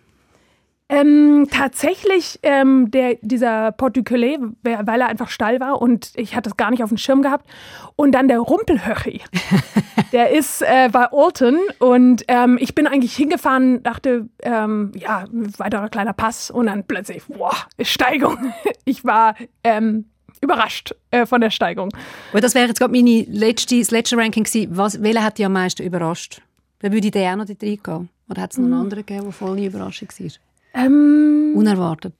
Ähm, 0.90 1.48
tatsächlich 1.50 2.38
ähm, 2.42 2.90
der, 2.90 3.18
dieser 3.20 3.72
Port 3.72 3.96
du 3.96 4.02
Collet, 4.02 4.40
weil 4.62 5.00
er 5.00 5.08
einfach 5.08 5.28
steil 5.28 5.60
war 5.60 5.82
und 5.82 6.12
ich 6.14 6.34
hatte 6.34 6.48
es 6.48 6.56
gar 6.56 6.70
nicht 6.70 6.82
auf 6.82 6.88
dem 6.88 6.96
Schirm 6.96 7.20
gehabt. 7.20 7.46
Und 7.94 8.12
dann 8.12 8.26
der 8.26 8.38
Rumpelhöchi. 8.38 9.20
der 10.12 10.30
ist 10.30 10.62
äh, 10.62 10.88
bei 10.90 11.08
Alton 11.12 11.58
und 11.78 12.24
ähm, 12.28 12.56
ich 12.58 12.74
bin 12.74 12.86
eigentlich 12.86 13.14
hingefahren, 13.14 13.82
dachte, 13.82 14.28
ähm, 14.42 14.92
ja, 14.94 15.26
weiterer 15.58 15.90
kleiner 15.90 16.14
Pass 16.14 16.50
und 16.50 16.66
dann 16.66 16.84
plötzlich, 16.84 17.22
boah, 17.26 17.54
Steigung. 17.82 18.38
ich 18.86 19.04
war 19.04 19.34
ähm, 19.64 20.06
überrascht 20.40 20.94
äh, 21.10 21.26
von 21.26 21.42
der 21.42 21.50
Steigung. 21.50 21.90
Und 22.32 22.44
das 22.44 22.54
wäre 22.54 22.66
jetzt 22.66 22.78
gerade 22.78 22.92
meine 22.92 23.26
letzte, 23.28 23.78
das 23.78 23.90
letzte 23.90 24.16
Ranking 24.16 24.44
gewesen. 24.44 24.74
Was, 24.74 25.02
welcher 25.02 25.22
hat 25.22 25.36
dich 25.36 25.44
am 25.44 25.52
meisten 25.52 25.82
überrascht? 25.82 26.40
Dann 26.80 26.92
würde 26.92 27.08
ich 27.08 27.12
den 27.12 27.30
auch 27.30 27.36
noch 27.36 27.46
dort 27.46 27.62
reingehen. 27.62 28.08
Oder 28.30 28.42
hat 28.42 28.52
es 28.52 28.58
noch 28.58 28.64
einen 28.64 28.74
mhm. 28.74 28.80
anderen 28.80 29.04
gegeben, 29.04 29.24
der 29.24 29.32
voll 29.32 29.52
eine 29.52 29.66
Überraschung 29.66 30.08
war? 30.18 30.47
Ähm, 30.78 31.52
Unerwartet. 31.54 32.14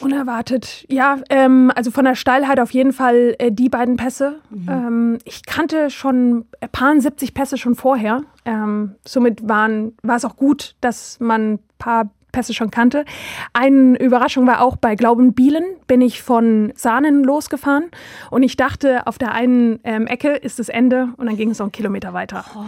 Unerwartet, 0.00 0.84
ja. 0.88 1.18
Ähm, 1.30 1.70
also 1.74 1.90
von 1.90 2.04
der 2.04 2.14
Steilheit 2.14 2.58
auf 2.58 2.72
jeden 2.72 2.92
Fall 2.92 3.36
äh, 3.38 3.52
die 3.52 3.68
beiden 3.68 3.96
Pässe. 3.96 4.40
Mhm. 4.50 4.68
Ähm, 4.68 5.18
ich 5.24 5.44
kannte 5.46 5.90
schon 5.90 6.46
ein 6.60 6.68
paar 6.70 7.00
70 7.00 7.34
Pässe 7.34 7.56
schon 7.56 7.74
vorher. 7.74 8.22
Ähm, 8.44 8.96
somit 9.06 9.48
waren, 9.48 9.92
war 10.02 10.16
es 10.16 10.24
auch 10.24 10.36
gut, 10.36 10.74
dass 10.80 11.20
man 11.20 11.54
ein 11.54 11.58
paar 11.78 12.10
Pässe 12.32 12.54
schon 12.54 12.70
kannte. 12.70 13.04
Eine 13.52 13.98
Überraschung 13.98 14.46
war 14.46 14.62
auch 14.62 14.76
bei 14.76 14.96
Glaubenbielen, 14.96 15.64
bin 15.86 16.00
ich 16.00 16.22
von 16.22 16.72
Sahnen 16.74 17.22
losgefahren 17.22 17.90
und 18.30 18.42
ich 18.42 18.56
dachte, 18.56 19.06
auf 19.06 19.18
der 19.18 19.32
einen 19.32 19.80
ähm, 19.84 20.06
Ecke 20.06 20.30
ist 20.30 20.58
das 20.58 20.70
Ende 20.70 21.08
und 21.18 21.26
dann 21.26 21.36
ging 21.36 21.50
es 21.50 21.58
noch 21.58 21.66
einen 21.66 21.72
Kilometer 21.72 22.14
weiter. 22.14 22.44
Oh 22.56 22.64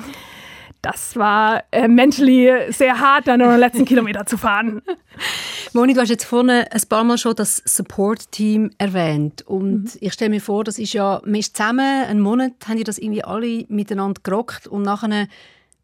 das 0.85 1.17
war 1.17 1.65
äh, 1.71 1.89
mentally 1.89 2.51
sehr 2.71 3.01
hart, 3.01 3.27
dann 3.27 3.41
noch 3.41 3.49
den 3.49 3.61
letzten 3.61 3.85
Kilometer 3.87 4.27
zu 4.27 4.37
fahren. 4.37 4.83
Moni, 5.73 5.95
du 5.95 6.01
hast 6.01 6.11
jetzt 6.11 6.25
vorne 6.25 6.71
ein 6.71 6.83
paar 6.89 7.05
Mal 7.05 7.17
schon 7.17 7.35
das 7.35 7.63
Support-Team 7.65 8.71
erwähnt. 8.77 9.43
Und 9.43 9.83
mhm. 9.85 9.91
ich 10.01 10.13
stelle 10.13 10.31
mir 10.31 10.41
vor, 10.41 10.63
das 10.63 10.79
ist 10.79 10.93
ja, 10.93 11.23
man 11.25 11.37
ist 11.37 11.57
zusammen, 11.57 12.05
einen 12.05 12.21
Monat 12.21 12.53
haben 12.69 12.77
die 12.77 12.85
das 12.85 12.99
irgendwie 12.99 13.25
alle 13.25 13.65
miteinander 13.69 14.21
gerockt 14.23 14.67
und 14.67 14.83
nachher 14.83 15.27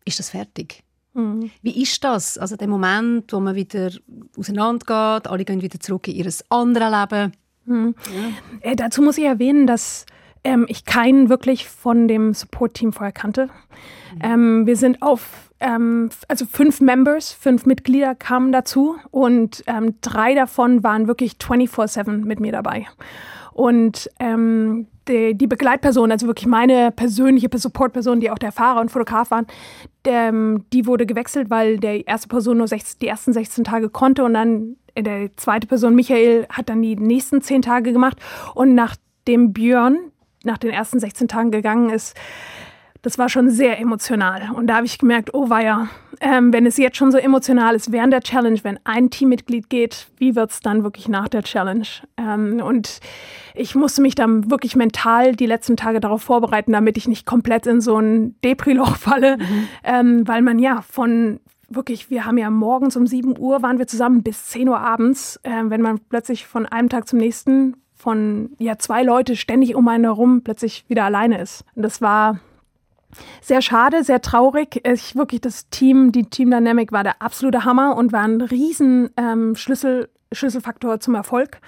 ist 0.04 0.18
das 0.18 0.30
fertig. 0.30 0.82
Mhm. 1.14 1.50
Wie 1.62 1.82
ist 1.82 2.04
das? 2.04 2.36
Also 2.36 2.56
der 2.56 2.68
Moment, 2.68 3.32
wo 3.32 3.40
man 3.40 3.54
wieder 3.54 3.90
auseinandergeht, 4.36 5.30
alle 5.30 5.44
gehen 5.44 5.62
wieder 5.62 5.80
zurück 5.80 6.08
in 6.08 6.16
ihr 6.16 6.30
anderes 6.50 7.10
Leben. 7.10 7.32
Mhm. 7.64 7.94
Ja. 8.62 8.70
Äh, 8.70 8.76
dazu 8.76 9.00
muss 9.00 9.16
ich 9.16 9.24
erwähnen, 9.24 9.66
dass 9.66 10.04
ähm, 10.44 10.66
ich 10.68 10.84
keinen 10.84 11.28
wirklich 11.28 11.68
von 11.68 12.08
dem 12.08 12.34
Support-Team 12.34 12.92
vorher 12.92 13.12
kannte. 13.12 13.46
Mhm. 13.46 14.20
Ähm, 14.22 14.66
wir 14.66 14.76
sind 14.76 15.02
auf, 15.02 15.50
ähm, 15.60 16.10
also 16.28 16.46
fünf 16.46 16.80
Members, 16.80 17.32
fünf 17.32 17.66
Mitglieder 17.66 18.14
kamen 18.14 18.52
dazu 18.52 18.96
und 19.10 19.62
ähm, 19.66 19.96
drei 20.00 20.34
davon 20.34 20.82
waren 20.82 21.06
wirklich 21.06 21.32
24-7 21.32 22.24
mit 22.24 22.40
mir 22.40 22.52
dabei. 22.52 22.86
Und 23.52 24.08
ähm, 24.18 24.86
die, 25.08 25.34
die, 25.34 25.46
Begleitperson, 25.46 26.12
also 26.12 26.26
wirklich 26.26 26.46
meine 26.46 26.92
persönliche 26.92 27.48
Support-Person, 27.52 28.20
die 28.20 28.30
auch 28.30 28.38
der 28.38 28.52
Fahrer 28.52 28.80
und 28.80 28.90
Fotograf 28.90 29.30
waren, 29.30 29.46
der, 30.04 30.28
ähm, 30.28 30.64
die 30.72 30.86
wurde 30.86 31.04
gewechselt, 31.04 31.50
weil 31.50 31.78
der 31.78 32.06
erste 32.06 32.28
Person 32.28 32.58
nur 32.58 32.68
16, 32.68 33.00
die 33.00 33.08
ersten 33.08 33.32
16 33.32 33.64
Tage 33.64 33.90
konnte 33.90 34.24
und 34.24 34.34
dann 34.34 34.76
der 34.96 35.36
zweite 35.36 35.66
Person, 35.66 35.94
Michael, 35.94 36.46
hat 36.48 36.68
dann 36.68 36.82
die 36.82 36.96
nächsten 36.96 37.42
10 37.42 37.62
Tage 37.62 37.92
gemacht. 37.92 38.18
Und 38.54 38.74
nachdem 38.74 39.52
Björn, 39.52 39.98
nach 40.44 40.58
den 40.58 40.70
ersten 40.70 41.00
16 41.00 41.28
Tagen 41.28 41.50
gegangen 41.50 41.90
ist, 41.90 42.16
das 43.02 43.18
war 43.18 43.28
schon 43.28 43.50
sehr 43.50 43.80
emotional. 43.80 44.50
Und 44.54 44.66
da 44.66 44.76
habe 44.76 44.86
ich 44.86 44.98
gemerkt, 44.98 45.32
oh 45.32 45.48
weia, 45.48 45.88
ähm, 46.20 46.52
wenn 46.52 46.66
es 46.66 46.76
jetzt 46.76 46.98
schon 46.98 47.10
so 47.10 47.18
emotional 47.18 47.74
ist 47.74 47.92
während 47.92 48.12
der 48.12 48.20
Challenge, 48.20 48.58
wenn 48.62 48.78
ein 48.84 49.08
Teammitglied 49.08 49.70
geht, 49.70 50.08
wie 50.18 50.36
wird 50.36 50.50
es 50.50 50.60
dann 50.60 50.84
wirklich 50.84 51.08
nach 51.08 51.28
der 51.28 51.42
Challenge? 51.42 51.86
Ähm, 52.18 52.60
und 52.62 53.00
ich 53.54 53.74
musste 53.74 54.02
mich 54.02 54.14
dann 54.14 54.50
wirklich 54.50 54.76
mental 54.76 55.34
die 55.34 55.46
letzten 55.46 55.76
Tage 55.76 56.00
darauf 56.00 56.22
vorbereiten, 56.22 56.72
damit 56.72 56.98
ich 56.98 57.08
nicht 57.08 57.24
komplett 57.24 57.66
in 57.66 57.80
so 57.80 57.96
ein 57.96 58.38
Depri-Loch 58.44 58.96
falle, 58.96 59.38
mhm. 59.38 59.68
ähm, 59.82 60.28
weil 60.28 60.42
man 60.42 60.58
ja 60.58 60.82
von 60.82 61.40
wirklich, 61.70 62.10
wir 62.10 62.26
haben 62.26 62.36
ja 62.36 62.50
morgens 62.50 62.96
um 62.96 63.06
7 63.06 63.38
Uhr 63.38 63.62
waren 63.62 63.78
wir 63.78 63.86
zusammen 63.86 64.22
bis 64.22 64.46
10 64.46 64.68
Uhr 64.68 64.80
abends, 64.80 65.38
äh, 65.44 65.50
wenn 65.64 65.80
man 65.80 66.00
plötzlich 66.00 66.46
von 66.46 66.66
einem 66.66 66.88
Tag 66.88 67.08
zum 67.08 67.18
nächsten 67.18 67.76
von 68.00 68.50
ja 68.58 68.78
zwei 68.78 69.02
Leute 69.02 69.36
ständig 69.36 69.74
um 69.74 69.86
einen 69.88 70.04
herum 70.04 70.42
plötzlich 70.42 70.84
wieder 70.88 71.04
alleine 71.04 71.38
ist. 71.38 71.64
Und 71.74 71.82
das 71.82 72.00
war 72.00 72.40
sehr 73.42 73.60
schade, 73.60 74.04
sehr 74.04 74.22
traurig. 74.22 74.80
Ich 74.86 75.16
wirklich 75.16 75.42
das 75.42 75.68
Team, 75.68 76.10
die 76.10 76.24
Team 76.24 76.50
Dynamic 76.50 76.92
war 76.92 77.04
der 77.04 77.20
absolute 77.20 77.64
Hammer 77.64 77.96
und 77.96 78.12
war 78.12 78.22
ein 78.22 78.40
riesen 78.40 79.10
ähm, 79.16 79.54
Schlüssel, 79.54 80.08
Schlüsselfaktor 80.32 81.00
zum 81.00 81.14
Erfolg. 81.14 81.60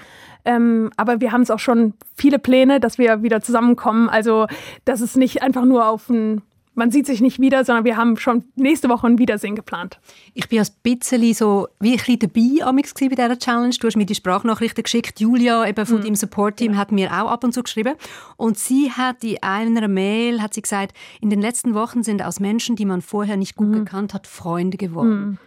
Ähm, 0.44 0.90
aber 0.96 1.20
wir 1.20 1.32
haben 1.32 1.42
es 1.42 1.50
auch 1.50 1.58
schon 1.58 1.94
viele 2.16 2.38
Pläne, 2.38 2.80
dass 2.80 2.96
wir 2.96 3.22
wieder 3.22 3.42
zusammenkommen. 3.42 4.08
Also, 4.08 4.46
dass 4.84 5.00
es 5.00 5.16
nicht 5.16 5.42
einfach 5.42 5.64
nur 5.64 5.86
auf 5.86 6.08
ein 6.08 6.42
man 6.74 6.90
sieht 6.90 7.06
sich 7.06 7.20
nicht 7.20 7.38
wieder, 7.38 7.64
sondern 7.64 7.84
wir 7.84 7.96
haben 7.96 8.16
schon 8.16 8.44
nächste 8.54 8.88
Woche 8.88 9.06
ein 9.06 9.18
Wiedersehen 9.18 9.54
geplant. 9.54 10.00
Ich 10.32 10.48
bin 10.48 10.58
ein 10.60 10.66
bisschen 10.82 11.34
so 11.34 11.68
wie 11.80 11.92
ein 11.92 11.96
bisschen 11.98 12.18
dabei 12.20 12.72
bei 12.72 13.08
dieser 13.08 13.38
Challenge. 13.38 13.74
Du 13.78 13.86
hast 13.86 13.96
mir 13.96 14.06
die 14.06 14.14
Sprachnachrichten 14.14 14.82
geschickt. 14.82 15.20
Julia 15.20 15.66
eben 15.66 15.84
von 15.84 15.98
mhm. 15.98 16.02
deinem 16.02 16.14
Support-Team 16.16 16.72
ja. 16.72 16.78
hat 16.78 16.92
mir 16.92 17.10
auch 17.12 17.30
ab 17.30 17.44
und 17.44 17.52
zu 17.52 17.62
geschrieben. 17.62 17.94
Und 18.36 18.58
sie 18.58 18.90
hat 18.90 19.22
in 19.22 19.42
einer 19.42 19.88
Mail 19.88 20.40
hat 20.40 20.54
sie 20.54 20.62
gesagt, 20.62 20.96
in 21.20 21.30
den 21.30 21.40
letzten 21.40 21.74
Wochen 21.74 22.02
sind 22.02 22.22
aus 22.22 22.40
Menschen, 22.40 22.76
die 22.76 22.86
man 22.86 23.02
vorher 23.02 23.36
nicht 23.36 23.56
gut 23.56 23.68
mhm. 23.68 23.84
gekannt 23.84 24.14
hat, 24.14 24.26
Freunde 24.26 24.78
geworden. 24.78 25.20
Mhm. 25.20 25.38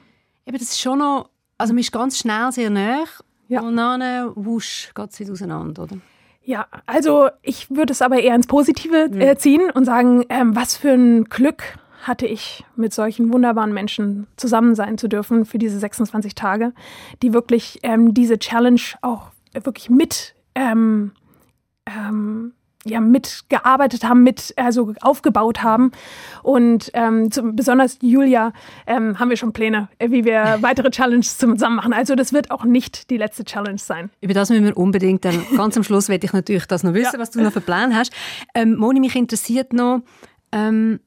Eben, 0.46 0.58
das 0.60 0.70
ist 0.70 0.79
schon 0.79 1.00
noch, 1.00 1.29
also 1.58 1.74
man 1.74 1.79
ist 1.79 1.91
ganz 1.91 2.20
schnell 2.20 2.51
sehr 2.51 2.70
nah 2.70 3.05
ja. 3.48 3.62
und 3.62 3.75
dann 3.77 4.32
wusch, 4.36 4.91
geht 4.94 5.10
es 5.10 5.20
wieder 5.20 5.32
auseinander, 5.32 5.84
oder? 5.84 5.98
Ja, 6.45 6.67
also 6.85 7.29
ich 7.41 7.71
würde 7.71 7.91
es 7.91 8.03
aber 8.03 8.19
eher 8.19 8.35
ins 8.35 8.47
Positive 8.47 9.09
mhm. 9.09 9.19
äh, 9.19 9.35
ziehen 9.35 9.71
und 9.71 9.85
sagen, 9.85 10.25
ähm, 10.29 10.55
was 10.55 10.77
für 10.77 10.91
ein 10.91 11.25
Glück 11.25 11.77
hatte 12.03 12.27
ich, 12.27 12.63
mit 12.75 12.93
solchen 12.93 13.33
wunderbaren 13.33 13.73
Menschen 13.73 14.27
zusammen 14.37 14.75
sein 14.75 14.99
zu 14.99 15.07
dürfen 15.07 15.45
für 15.45 15.57
diese 15.57 15.79
26 15.79 16.35
Tage, 16.35 16.71
die 17.23 17.33
wirklich 17.33 17.79
ähm, 17.81 18.13
diese 18.13 18.37
Challenge 18.37 18.81
auch 19.01 19.31
wirklich 19.53 19.89
mit 19.89 20.35
ähm, 20.53 21.13
ähm, 21.87 22.53
ja, 22.86 23.01
mitgearbeitet 23.01 24.04
haben, 24.04 24.24
mit 24.24 24.54
also 24.58 24.94
aufgebaut 25.01 25.63
haben. 25.63 25.92
Und 26.44 26.92
ähm, 26.94 27.32
zum, 27.32 27.56
besonders 27.56 27.98
Julia 28.01 28.54
ähm, 28.86 29.20
haben 29.20 29.30
wir 29.30 29.38
schon 29.38 29.54
Pläne, 29.54 29.89
äh, 29.98 30.12
wie 30.12 30.24
wir 30.24 30.58
weitere 30.62 30.92
Challenges 30.92 31.38
zusammen 31.38 31.75
machen. 31.75 31.94
Also 31.94 32.15
das 32.15 32.32
wird 32.32 32.51
auch 32.51 32.63
nicht 32.63 33.10
die 33.10 33.18
letzte 33.18 33.44
Challenge 33.44 33.80
sein. 33.80 34.10
Über 34.22 34.34
das 34.34 34.50
müssen 34.50 34.65
wir 34.65 34.77
unbedingt 34.77 35.25
dann 35.25 35.44
ganz 35.58 35.75
am 35.75 35.84
Schluss 35.84 36.10
werde 36.10 36.25
ich 36.25 36.34
natürlich 36.34 36.68
das 36.68 36.84
noch 36.84 36.94
wissen, 36.94 37.13
ja. 37.13 37.20
was 37.20 37.32
du 37.32 37.42
noch 37.42 37.51
für 37.51 37.62
Pläne 37.62 37.96
hast. 37.96 38.13
Ähm, 38.54 38.75
Moni, 38.75 39.00
mich 39.00 39.15
interessiert 39.15 39.74
noch, 39.74 40.01
ähm, 40.51 41.00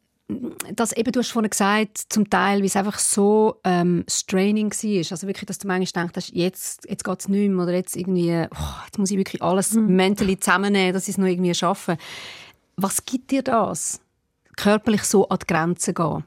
dass 0.75 0.93
eben, 0.93 1.11
du 1.11 1.21
hast 1.21 1.31
vorhin 1.31 1.49
gesagt, 1.49 1.99
zum 2.11 2.29
Teil, 2.29 2.63
wie 2.63 2.67
es 2.67 2.77
einfach 2.77 2.99
so 2.99 3.61
ähm, 3.65 4.05
straining 4.09 4.71
war. 4.71 5.11
Also 5.11 5.27
wirklich, 5.27 5.47
dass 5.47 5.59
du 5.59 5.67
manchmal 5.67 6.09
denkst, 6.09 6.31
jetzt, 6.35 6.89
jetzt 6.89 7.05
geht 7.05 7.21
es 7.21 7.29
nicht 7.29 7.51
mehr 7.51 7.65
oder 7.65 7.73
jetzt 7.73 7.97
irgendwie, 7.97 8.47
oh, 8.51 8.85
jetzt 8.85 8.99
muss 8.99 9.11
ich 9.11 9.17
wirklich 9.17 9.43
alles 9.43 9.73
mhm. 9.73 9.97
mentally 9.97 10.39
zusammennehmen, 10.39 10.93
dass 10.93 11.05
ich 11.05 11.15
es 11.15 11.19
noch 11.19 11.27
irgendwie 11.27 11.55
schaffe. 11.55 11.97
Was 12.77 13.07
gibt 13.07 13.31
dir 13.31 13.43
das, 13.43 14.01
körperlich 14.57 15.05
so 15.05 15.29
an 15.29 15.39
die 15.41 15.47
Grenzen 15.47 15.95
gehen? 15.95 16.25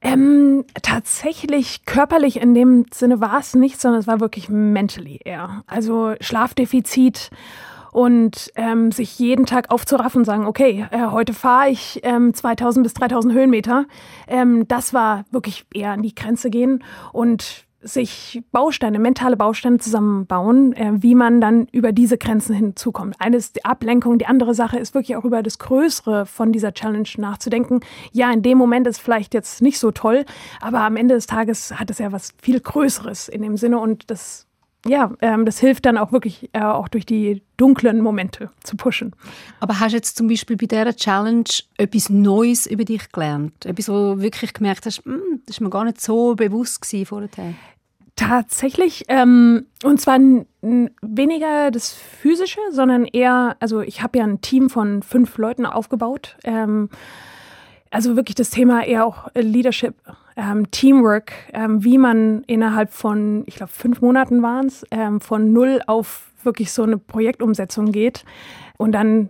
Ähm, 0.00 0.64
tatsächlich 0.80 1.84
körperlich 1.86 2.40
in 2.40 2.54
dem 2.54 2.86
Sinne 2.94 3.20
war 3.20 3.40
es 3.40 3.54
nicht, 3.54 3.80
sondern 3.80 4.00
es 4.00 4.06
war 4.06 4.20
wirklich 4.20 4.48
mentally 4.48 5.18
eher. 5.24 5.64
Also 5.66 6.14
Schlafdefizit 6.20 7.30
und 7.98 8.52
ähm, 8.54 8.92
sich 8.92 9.18
jeden 9.18 9.44
Tag 9.44 9.72
aufzuraffen 9.72 10.20
und 10.20 10.24
sagen, 10.24 10.46
okay, 10.46 10.86
äh, 10.92 11.08
heute 11.10 11.34
fahre 11.34 11.70
ich 11.70 11.98
ähm, 12.04 12.32
2000 12.32 12.84
bis 12.84 12.94
3000 12.94 13.34
Höhenmeter. 13.34 13.86
Ähm, 14.28 14.68
das 14.68 14.94
war 14.94 15.24
wirklich 15.32 15.66
eher 15.74 15.90
an 15.90 16.02
die 16.02 16.14
Grenze 16.14 16.48
gehen 16.48 16.84
und 17.12 17.66
sich 17.80 18.40
Bausteine, 18.52 19.00
mentale 19.00 19.36
Bausteine 19.36 19.78
zusammenbauen, 19.78 20.74
äh, 20.74 20.92
wie 20.94 21.16
man 21.16 21.40
dann 21.40 21.66
über 21.72 21.90
diese 21.90 22.18
Grenzen 22.18 22.54
hinzukommt. 22.54 23.16
Eine 23.18 23.36
ist 23.36 23.56
die 23.56 23.64
Ablenkung, 23.64 24.16
die 24.18 24.26
andere 24.26 24.54
Sache 24.54 24.78
ist 24.78 24.94
wirklich 24.94 25.16
auch 25.16 25.24
über 25.24 25.42
das 25.42 25.58
Größere 25.58 26.24
von 26.24 26.52
dieser 26.52 26.72
Challenge 26.72 27.08
nachzudenken. 27.16 27.80
Ja, 28.12 28.30
in 28.30 28.42
dem 28.42 28.58
Moment 28.58 28.86
ist 28.86 29.00
vielleicht 29.00 29.34
jetzt 29.34 29.60
nicht 29.60 29.80
so 29.80 29.90
toll, 29.90 30.24
aber 30.60 30.82
am 30.82 30.94
Ende 30.94 31.16
des 31.16 31.26
Tages 31.26 31.76
hat 31.80 31.90
es 31.90 31.98
ja 31.98 32.12
was 32.12 32.32
viel 32.40 32.60
Größeres 32.60 33.28
in 33.28 33.42
dem 33.42 33.56
Sinne 33.56 33.80
und 33.80 34.08
das 34.08 34.47
ja, 34.86 35.12
ähm, 35.20 35.44
das 35.44 35.58
hilft 35.58 35.86
dann 35.86 35.98
auch 35.98 36.12
wirklich 36.12 36.50
äh, 36.52 36.60
auch 36.60 36.88
durch 36.88 37.04
die 37.04 37.42
dunklen 37.56 38.00
Momente 38.00 38.50
zu 38.62 38.76
pushen. 38.76 39.12
Aber 39.60 39.80
hast 39.80 39.92
du 39.92 39.96
jetzt 39.96 40.16
zum 40.16 40.28
Beispiel 40.28 40.56
bei 40.56 40.66
dieser 40.66 40.94
Challenge 40.94 41.44
etwas 41.76 42.10
Neues 42.10 42.66
über 42.66 42.84
dich 42.84 43.10
gelernt? 43.10 43.66
Etwas, 43.66 43.88
wo 43.88 44.14
du 44.14 44.22
wirklich 44.22 44.52
gemerkt 44.52 44.86
hast, 44.86 45.04
hm, 45.04 45.42
das 45.46 45.60
war 45.60 45.66
mir 45.66 45.70
gar 45.70 45.84
nicht 45.84 46.00
so 46.00 46.34
bewusst 46.36 46.86
vorher? 47.06 47.28
Tatsächlich, 48.14 49.04
ähm, 49.08 49.66
und 49.84 50.00
zwar 50.00 50.18
weniger 50.60 51.70
das 51.70 51.92
Physische, 51.92 52.60
sondern 52.72 53.04
eher, 53.04 53.56
also 53.60 53.80
ich 53.80 54.02
habe 54.02 54.18
ja 54.18 54.24
ein 54.24 54.40
Team 54.40 54.70
von 54.70 55.02
fünf 55.02 55.38
Leuten 55.38 55.66
aufgebaut. 55.66 56.36
Ähm, 56.42 56.88
also 57.90 58.16
wirklich 58.16 58.34
das 58.34 58.50
Thema 58.50 58.84
eher 58.84 59.06
auch 59.06 59.28
Leadership, 59.34 59.94
ähm, 60.38 60.70
Teamwork, 60.70 61.32
ähm, 61.52 61.84
wie 61.84 61.98
man 61.98 62.44
innerhalb 62.46 62.92
von, 62.92 63.42
ich 63.46 63.56
glaube, 63.56 63.72
fünf 63.72 64.00
Monaten 64.00 64.40
waren 64.42 64.66
es, 64.66 64.86
ähm, 64.90 65.20
von 65.20 65.52
null 65.52 65.80
auf 65.86 66.32
wirklich 66.44 66.72
so 66.72 66.84
eine 66.84 66.96
Projektumsetzung 66.96 67.90
geht 67.90 68.24
und 68.76 68.92
dann 68.92 69.28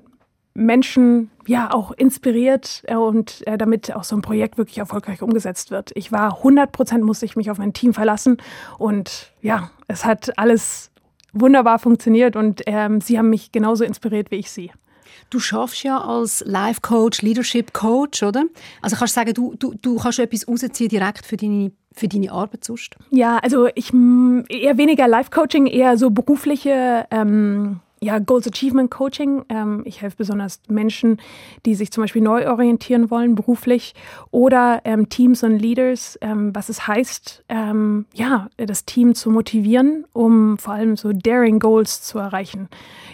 Menschen 0.52 1.30
ja 1.46 1.72
auch 1.72 1.92
inspiriert 1.92 2.82
äh, 2.86 2.96
und 2.96 3.46
äh, 3.46 3.56
damit 3.56 3.94
auch 3.96 4.04
so 4.04 4.16
ein 4.16 4.22
Projekt 4.22 4.58
wirklich 4.58 4.78
erfolgreich 4.78 5.22
umgesetzt 5.22 5.70
wird. 5.70 5.92
Ich 5.94 6.12
war 6.12 6.36
100 6.38 6.70
Prozent, 6.72 7.04
musste 7.04 7.24
ich 7.24 7.36
mich 7.36 7.50
auf 7.50 7.58
mein 7.58 7.72
Team 7.72 7.94
verlassen 7.94 8.36
und 8.76 9.32
ja, 9.40 9.70
es 9.86 10.04
hat 10.04 10.38
alles 10.38 10.90
wunderbar 11.32 11.78
funktioniert 11.78 12.36
und 12.36 12.62
ähm, 12.66 13.00
sie 13.00 13.18
haben 13.18 13.30
mich 13.30 13.50
genauso 13.50 13.84
inspiriert 13.84 14.30
wie 14.30 14.36
ich 14.36 14.50
sie. 14.50 14.72
Du 15.30 15.40
schaffst 15.40 15.82
ja 15.82 15.98
als 16.00 16.42
Life 16.46 16.80
Coach, 16.80 17.22
Leadership 17.22 17.72
Coach, 17.72 18.22
oder? 18.22 18.44
Also 18.82 18.96
kannst 18.96 19.16
du 19.16 19.20
sagen, 19.20 19.34
du, 19.34 19.54
du, 19.58 19.74
du 19.80 19.96
kannst 19.96 20.18
etwas 20.18 20.46
rausziehen 20.48 20.88
direkt 20.88 21.24
für 21.26 21.36
deine 21.36 21.72
für 21.92 22.08
deine 22.08 22.30
Arbeit 22.30 22.64
sonst? 22.64 22.94
Ja, 23.10 23.38
also 23.38 23.68
ich 23.74 23.92
eher 23.92 24.78
weniger 24.78 25.08
Life 25.08 25.30
Coaching, 25.30 25.66
eher 25.66 25.96
so 25.98 26.10
berufliche 26.10 27.06
ähm, 27.10 27.80
ja, 28.00 28.18
Goals 28.18 28.46
Achievement 28.46 28.90
Coaching. 28.90 29.44
Ähm, 29.48 29.82
ich 29.84 30.00
helfe 30.00 30.16
besonders 30.18 30.60
Menschen, 30.68 31.20
die 31.66 31.74
sich 31.74 31.90
zum 31.90 32.04
Beispiel 32.04 32.22
neu 32.22 32.48
orientieren 32.48 33.10
wollen, 33.10 33.34
beruflich, 33.34 33.94
oder 34.30 34.80
ähm, 34.84 35.08
Teams 35.08 35.42
und 35.42 35.58
Leaders, 35.58 36.18
ähm, 36.20 36.54
was 36.54 36.68
es 36.68 36.86
heißt, 36.86 37.44
ähm, 37.48 38.06
ja, 38.14 38.48
das 38.56 38.84
Team 38.84 39.14
zu 39.14 39.30
motivieren, 39.30 40.04
um 40.12 40.58
vor 40.58 40.74
allem 40.74 40.96
so 40.96 41.12
Daring 41.12 41.58
Goals 41.58 42.02
zu 42.02 42.18
erreichen. 42.18 42.68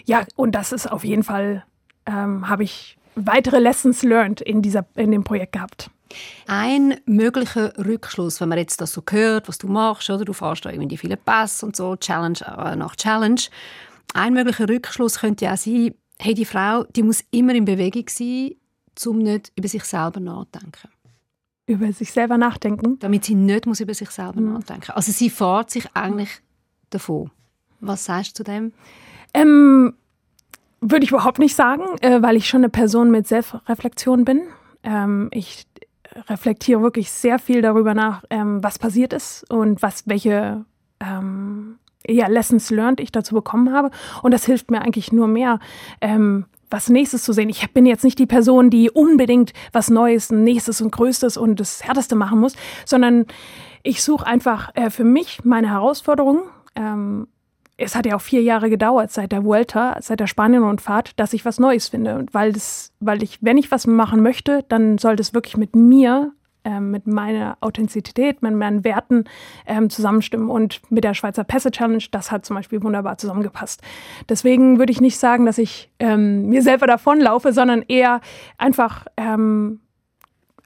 Ja, 0.04 0.24
und 0.36 0.54
das 0.54 0.72
ist 0.72 0.90
auf 0.90 1.04
jeden 1.04 1.22
Fall 1.22 1.64
ähm, 2.06 2.48
habe 2.48 2.64
ich 2.64 2.96
weitere 3.14 3.58
Lessons 3.58 4.02
learned 4.02 4.40
in, 4.40 4.62
dieser, 4.62 4.86
in 4.94 5.10
dem 5.10 5.24
Projekt 5.24 5.52
gehabt. 5.52 5.90
Ein 6.46 7.00
möglicher 7.06 7.72
Rückschluss, 7.78 8.40
wenn 8.40 8.48
man 8.48 8.58
jetzt 8.58 8.80
das 8.80 8.92
so 8.92 9.02
hört, 9.10 9.48
was 9.48 9.58
du 9.58 9.66
machst, 9.66 10.10
oder 10.10 10.24
du 10.24 10.32
fährst 10.32 10.64
da 10.64 10.70
irgendwie 10.70 10.96
viele 10.96 11.16
Pass 11.16 11.62
und 11.62 11.74
so, 11.74 11.96
Challenge 11.96 12.38
äh, 12.40 12.76
nach 12.76 12.96
Challenge. 12.96 13.40
Ein 14.12 14.34
möglicher 14.34 14.68
Rückschluss 14.68 15.20
könnte 15.20 15.46
ja 15.46 15.54
auch 15.54 15.58
sein, 15.58 15.94
hey, 16.18 16.34
die 16.34 16.44
Frau, 16.44 16.84
die 16.84 17.02
muss 17.02 17.24
immer 17.30 17.54
in 17.54 17.64
Bewegung 17.64 18.04
sein, 18.08 18.52
um 19.06 19.18
nicht 19.18 19.52
über 19.56 19.68
sich 19.68 19.84
selber 19.84 20.20
nachzudenken. 20.20 20.90
Über 21.66 21.92
sich 21.92 22.12
selber 22.12 22.36
nachdenken? 22.36 22.98
Damit 22.98 23.24
sie 23.24 23.34
nicht 23.34 23.66
muss 23.66 23.80
über 23.80 23.94
sich 23.94 24.10
selber 24.10 24.40
mhm. 24.40 24.52
nachdenken. 24.52 24.92
Also 24.92 25.10
sie 25.12 25.30
fährt 25.30 25.70
sich 25.70 25.88
eigentlich 25.94 26.30
davon. 26.90 27.30
Was 27.80 28.04
sagst 28.04 28.38
du 28.38 28.44
zu 28.44 28.44
dem? 28.44 28.72
Ähm, 29.32 29.94
würde 30.90 31.04
ich 31.04 31.10
überhaupt 31.10 31.38
nicht 31.38 31.56
sagen, 31.56 31.84
äh, 32.00 32.20
weil 32.22 32.36
ich 32.36 32.48
schon 32.48 32.60
eine 32.60 32.68
Person 32.68 33.10
mit 33.10 33.26
Selbstreflexion 33.26 34.24
bin. 34.24 34.42
Ähm, 34.82 35.28
ich 35.32 35.66
reflektiere 36.28 36.82
wirklich 36.82 37.10
sehr 37.10 37.38
viel 37.38 37.62
darüber 37.62 37.94
nach, 37.94 38.22
ähm, 38.30 38.62
was 38.62 38.78
passiert 38.78 39.12
ist 39.12 39.50
und 39.50 39.82
was 39.82 40.06
welche 40.06 40.64
ähm, 41.00 41.78
ja, 42.06 42.28
Lessons 42.28 42.70
learned 42.70 43.00
ich 43.00 43.12
dazu 43.12 43.34
bekommen 43.34 43.72
habe. 43.72 43.90
Und 44.22 44.32
das 44.32 44.44
hilft 44.44 44.70
mir 44.70 44.82
eigentlich 44.82 45.12
nur 45.12 45.26
mehr, 45.26 45.58
ähm, 46.00 46.44
was 46.70 46.88
Nächstes 46.88 47.24
zu 47.24 47.32
sehen. 47.32 47.48
Ich 47.48 47.72
bin 47.72 47.86
jetzt 47.86 48.04
nicht 48.04 48.18
die 48.18 48.26
Person, 48.26 48.70
die 48.70 48.90
unbedingt 48.90 49.52
was 49.72 49.90
Neues, 49.90 50.30
Nächstes 50.30 50.80
und 50.80 50.92
Größtes 50.92 51.36
und 51.36 51.60
das 51.60 51.84
Härteste 51.84 52.14
machen 52.14 52.40
muss, 52.40 52.56
sondern 52.84 53.26
ich 53.82 54.02
suche 54.02 54.26
einfach 54.26 54.70
äh, 54.74 54.90
für 54.90 55.04
mich 55.04 55.44
meine 55.44 55.70
Herausforderungen 55.70 56.42
ähm, 56.74 57.28
es 57.76 57.94
hat 57.96 58.06
ja 58.06 58.16
auch 58.16 58.20
vier 58.20 58.42
Jahre 58.42 58.70
gedauert 58.70 59.10
seit 59.10 59.32
der 59.32 59.44
Vuelta, 59.44 59.96
seit 60.00 60.20
der 60.20 60.26
Spanien-Rundfahrt, 60.26 61.18
dass 61.18 61.32
ich 61.32 61.44
was 61.44 61.58
Neues 61.58 61.88
finde. 61.88 62.16
Und 62.16 62.32
weil 62.32 62.52
das, 62.52 62.92
weil 63.00 63.22
ich, 63.22 63.38
wenn 63.40 63.58
ich 63.58 63.70
was 63.70 63.86
machen 63.86 64.22
möchte, 64.22 64.64
dann 64.68 64.98
soll 64.98 65.16
das 65.16 65.34
wirklich 65.34 65.56
mit 65.56 65.74
mir, 65.74 66.32
ähm, 66.62 66.92
mit 66.92 67.06
meiner 67.08 67.58
Authentizität, 67.60 68.42
mit 68.42 68.54
meinen 68.54 68.84
Werten 68.84 69.24
ähm, 69.66 69.90
zusammenstimmen. 69.90 70.50
Und 70.50 70.82
mit 70.90 71.02
der 71.02 71.14
Schweizer 71.14 71.42
Pässe 71.42 71.72
Challenge, 71.72 72.04
das 72.12 72.30
hat 72.30 72.46
zum 72.46 72.54
Beispiel 72.54 72.82
wunderbar 72.82 73.18
zusammengepasst. 73.18 73.82
Deswegen 74.28 74.78
würde 74.78 74.92
ich 74.92 75.00
nicht 75.00 75.18
sagen, 75.18 75.44
dass 75.44 75.58
ich 75.58 75.90
ähm, 75.98 76.48
mir 76.48 76.62
selber 76.62 76.86
davonlaufe, 76.86 77.52
sondern 77.52 77.82
eher 77.82 78.20
einfach 78.56 79.06
ähm, 79.16 79.80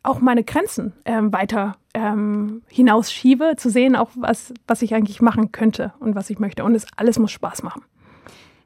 auch 0.02 0.20
meine 0.20 0.44
Grenzen 0.44 0.92
ähm, 1.06 1.32
weiter 1.32 1.76
ähm, 1.98 2.62
hinausschiebe, 2.68 3.54
zu 3.56 3.70
sehen, 3.70 3.96
auch 3.96 4.10
was, 4.14 4.52
was 4.66 4.82
ich 4.82 4.94
eigentlich 4.94 5.20
machen 5.20 5.52
könnte 5.52 5.92
und 6.00 6.14
was 6.14 6.30
ich 6.30 6.38
möchte. 6.38 6.64
Und 6.64 6.74
es 6.74 6.86
alles 6.96 7.18
muss 7.18 7.32
Spaß 7.32 7.62
machen. 7.62 7.82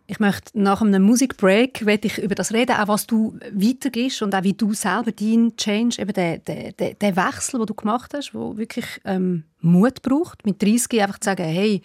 Ich 0.07 0.21
möchte 0.21 0.61
nach 0.61 0.83
einem 0.83 1.03
Musikbreak 1.05 1.87
ich 1.87 2.19
über 2.19 2.35
das 2.35 2.53
reden, 2.53 2.77
auch 2.77 2.89
was 2.89 3.07
du 3.07 3.39
weitergehst 3.53 4.21
und 4.21 4.35
auch 4.35 4.43
wie 4.43 4.53
du 4.53 4.75
selber 4.75 5.13
deinen 5.13 5.57
Change, 5.57 6.03
eben 6.03 6.13
den, 6.13 6.45
den, 6.45 6.99
den, 6.99 7.17
Wechsel, 7.17 7.59
den 7.59 7.67
du 7.67 7.75
gemacht 7.75 8.13
hast, 8.15 8.35
wo 8.35 8.57
wirklich 8.59 8.85
ähm, 9.05 9.45
Mut 9.61 10.03
braucht, 10.03 10.45
mit 10.45 10.61
30 10.61 11.01
einfach 11.01 11.19
zu 11.19 11.31
sagen, 11.31 11.45
hey, 11.45 11.83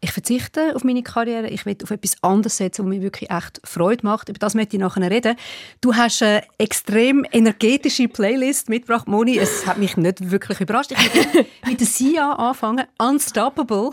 ich 0.00 0.12
verzichte 0.12 0.74
auf 0.74 0.84
meine 0.84 1.02
Karriere, 1.02 1.48
ich 1.48 1.64
will 1.66 1.76
auf 1.82 1.90
etwas 1.90 2.22
anderes 2.22 2.58
setzen, 2.58 2.84
was 2.84 2.90
mir 2.90 3.02
wirklich 3.02 3.30
echt 3.30 3.60
Freude 3.64 4.04
macht. 4.04 4.28
Über 4.28 4.38
das 4.38 4.54
möchte 4.54 4.76
ich 4.76 4.80
nachher 4.80 5.10
reden. 5.10 5.36
Du 5.80 5.94
hast 5.94 6.22
eine 6.22 6.42
extrem 6.58 7.24
energetische 7.32 8.08
Playlist 8.08 8.68
mitgebracht, 8.68 9.08
Moni. 9.08 9.38
Es 9.38 9.66
hat 9.66 9.78
mich 9.78 9.96
nicht 9.96 10.30
wirklich 10.30 10.60
überrascht. 10.60 10.92
Ich 10.92 11.14
möchte 11.14 11.46
mit 11.66 11.80
der 11.80 11.86
Sia 11.86 12.32
anfangen, 12.32 12.86
Unstoppable. 12.98 13.90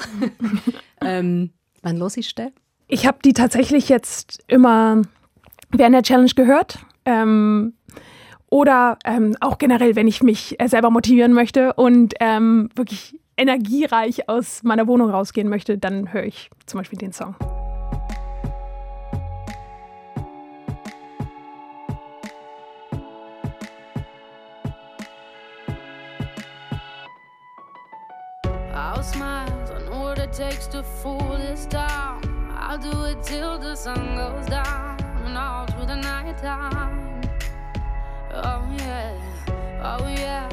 ähm, 1.02 1.52
wann 1.82 1.98
los 1.98 2.18
ist 2.18 2.38
der? 2.38 2.52
Ich 2.88 3.08
habe 3.08 3.20
die 3.24 3.34
tatsächlich 3.34 3.90
jetzt 3.90 4.44
immer 4.48 5.02
während 5.70 5.96
der 5.96 6.04
Challenge 6.04 6.32
gehört. 6.36 6.80
Ähm, 7.06 7.74
oder 8.54 9.00
ähm, 9.04 9.36
auch 9.40 9.58
generell, 9.58 9.96
wenn 9.96 10.08
ich 10.08 10.22
mich 10.22 10.60
äh, 10.60 10.68
selber 10.68 10.92
motivieren 10.92 11.34
möchte 11.34 11.74
und 11.74 12.14
ähm, 12.20 12.70
wirklich 12.76 13.20
energiereich 13.38 14.30
aus 14.30 14.64
meiner 14.64 14.88
Wohnung 14.88 15.10
rausgehen 15.10 15.50
möchte, 15.50 15.78
dann 15.78 16.14
höre 16.14 16.26
ich 16.26 16.50
zum 16.66 16.80
Beispiel 16.80 17.00
den 17.00 17.12
Song. 17.12 17.36
I'll 28.76 29.04
smile, 29.04 29.50
I 29.76 29.86
know 29.90 30.04
what 30.04 30.20
it 30.20 30.32
takes 30.32 30.68
to 30.68 30.84
fool 30.84 31.38
this 31.38 31.68
town. 31.68 32.22
I'll 32.56 32.78
do 32.78 33.06
it 33.06 33.22
till 33.24 33.60
the 33.60 33.76
sun 33.76 34.16
goes 34.16 34.46
down 34.48 34.98
and 35.26 35.38
all 35.38 35.66
through 35.68 35.86
the 35.86 35.96
night 35.96 36.38
time. 36.38 37.22
Oh 38.34 38.64
yeah, 38.78 39.16
oh 39.84 40.08
yeah. 40.08 40.53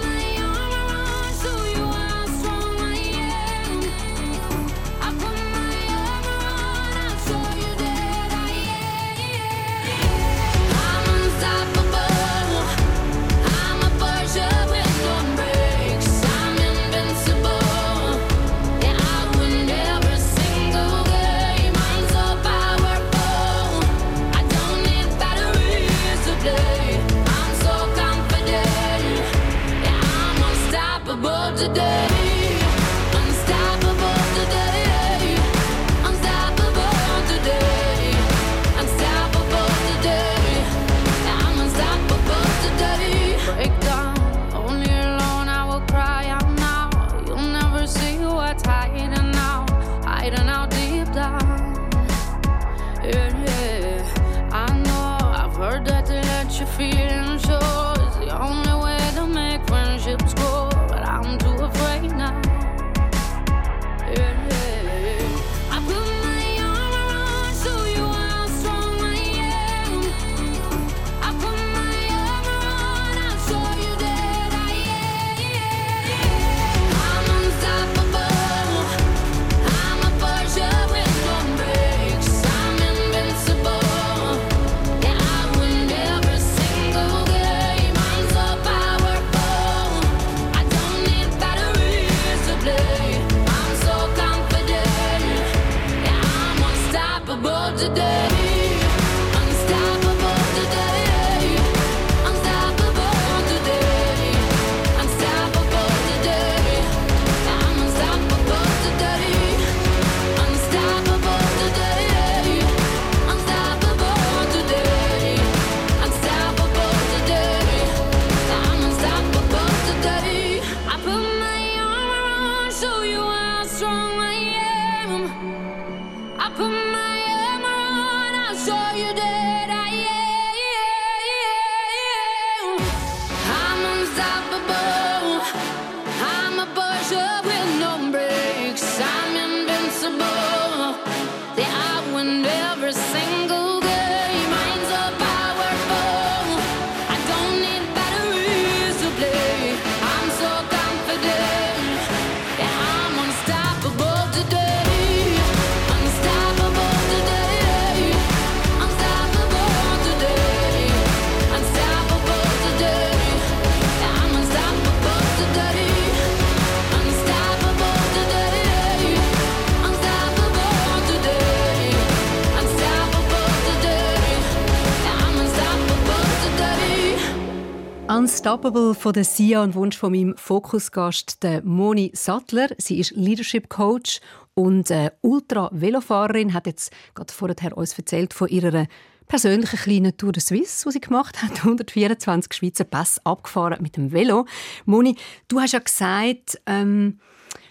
Unstoppable 178.41 178.95
von 178.95 179.13
der 179.13 179.23
Sia 179.23 179.61
und 179.61 179.75
Wunsch 179.75 179.95
von 179.95 180.11
meinem 180.11 180.35
Fokusgast, 180.35 181.43
der 181.43 181.61
Moni 181.61 182.09
Sattler. 182.15 182.69
Sie 182.79 182.97
ist 182.97 183.11
Leadership 183.11 183.69
Coach 183.69 184.19
und 184.55 184.89
äh, 184.89 185.11
Ultra-Velofahrerin. 185.21 186.55
Hat 186.55 186.65
jetzt 186.65 186.91
gerade 187.13 187.31
vorher 187.31 187.77
uns 187.77 187.95
erzählt 187.99 188.33
von 188.33 188.47
ihrer 188.47 188.87
persönlichen 189.27 189.77
kleinen 189.77 190.17
Tour 190.17 190.31
de 190.31 190.41
Suisse, 190.41 190.83
die 190.87 190.93
sie 190.93 191.01
gemacht 191.01 191.43
hat. 191.43 191.51
124 191.57 192.51
Schweizer 192.51 192.83
Pass 192.83 193.23
abgefahren 193.23 193.77
mit 193.79 193.95
dem 193.95 194.11
Velo. 194.11 194.47
Moni, 194.85 195.17
du 195.47 195.59
hast 195.59 195.73
ja 195.73 195.79
gesagt, 195.79 196.59
ähm, 196.65 197.19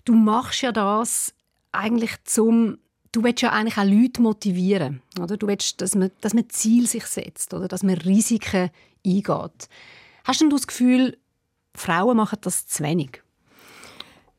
du 0.05 0.15
machst 0.15 0.63
ja 0.63 0.71
das 0.71 1.35
eigentlich 1.73 2.13
zum 2.23 2.79
Du 3.11 3.25
willst 3.25 3.43
ja 3.43 3.51
eigentlich 3.51 3.77
auch 3.77 3.83
Leute 3.83 4.23
motivieren, 4.23 5.03
oder? 5.21 5.37
Du 5.37 5.49
willst, 5.49 5.81
dass 5.81 5.97
man, 5.97 6.13
dass 6.21 6.33
man 6.33 6.49
Ziel 6.49 6.87
sich 6.87 7.07
setzt, 7.07 7.53
oder? 7.53 7.67
Dass 7.67 7.83
man 7.83 7.97
Risiken 7.97 8.71
eingeht. 9.05 9.69
Hast 10.25 10.41
denn 10.41 10.51
du 10.51 10.57
das 10.57 10.67
Gefühl, 10.67 11.19
Frauen 11.75 12.17
machen 12.17 12.39
das 12.43 12.67
zu 12.67 12.83
wenig? 12.83 13.23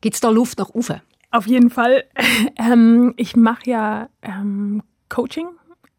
Gibt 0.00 0.14
es 0.14 0.20
da 0.20 0.30
Luft 0.30 0.58
nach 0.58 0.70
oben? 0.70 1.00
Auf 1.30 1.46
jeden 1.46 1.70
Fall. 1.70 2.04
Ähm, 2.56 3.14
ich 3.16 3.34
mache 3.34 3.70
ja 3.70 4.08
ähm, 4.22 4.82
Coaching 5.08 5.48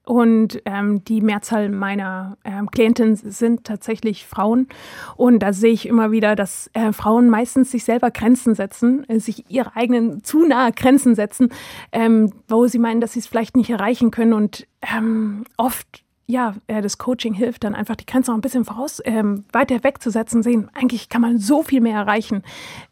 und 0.05 0.61
ähm, 0.65 1.03
die 1.05 1.21
Mehrzahl 1.21 1.69
meiner 1.69 2.37
ähm, 2.43 2.69
Klientinnen 2.69 3.15
sind 3.15 3.63
tatsächlich 3.63 4.25
Frauen. 4.25 4.67
Und 5.15 5.39
da 5.39 5.53
sehe 5.53 5.71
ich 5.71 5.87
immer 5.87 6.11
wieder, 6.11 6.35
dass 6.35 6.69
äh, 6.73 6.91
Frauen 6.91 7.29
meistens 7.29 7.71
sich 7.71 7.85
selber 7.85 8.11
Grenzen 8.11 8.53
setzen, 8.53 9.07
äh, 9.09 9.19
sich 9.19 9.49
ihre 9.49 9.75
eigenen 9.75 10.23
zu 10.23 10.45
nahe 10.45 10.73
Grenzen 10.73 11.15
setzen, 11.15 11.49
ähm, 11.91 12.31
wo 12.49 12.67
sie 12.67 12.79
meinen, 12.79 12.99
dass 13.01 13.13
sie 13.13 13.19
es 13.19 13.27
vielleicht 13.27 13.55
nicht 13.55 13.69
erreichen 13.69 14.11
können. 14.11 14.33
Und 14.33 14.67
ähm, 14.81 15.45
oft 15.55 16.02
ja, 16.25 16.55
das 16.67 16.97
Coaching 16.97 17.33
hilft 17.33 17.63
dann 17.63 17.75
einfach 17.75 17.95
die 17.95 18.05
Grenze 18.05 18.31
noch 18.31 18.37
ein 18.37 18.41
bisschen 18.41 18.65
voraus, 18.65 19.01
ähm, 19.05 19.45
weiter 19.51 19.83
wegzusetzen, 19.83 20.41
sehen, 20.43 20.69
eigentlich 20.73 21.09
kann 21.09 21.21
man 21.21 21.37
so 21.37 21.63
viel 21.63 21.81
mehr 21.81 21.97
erreichen, 21.97 22.43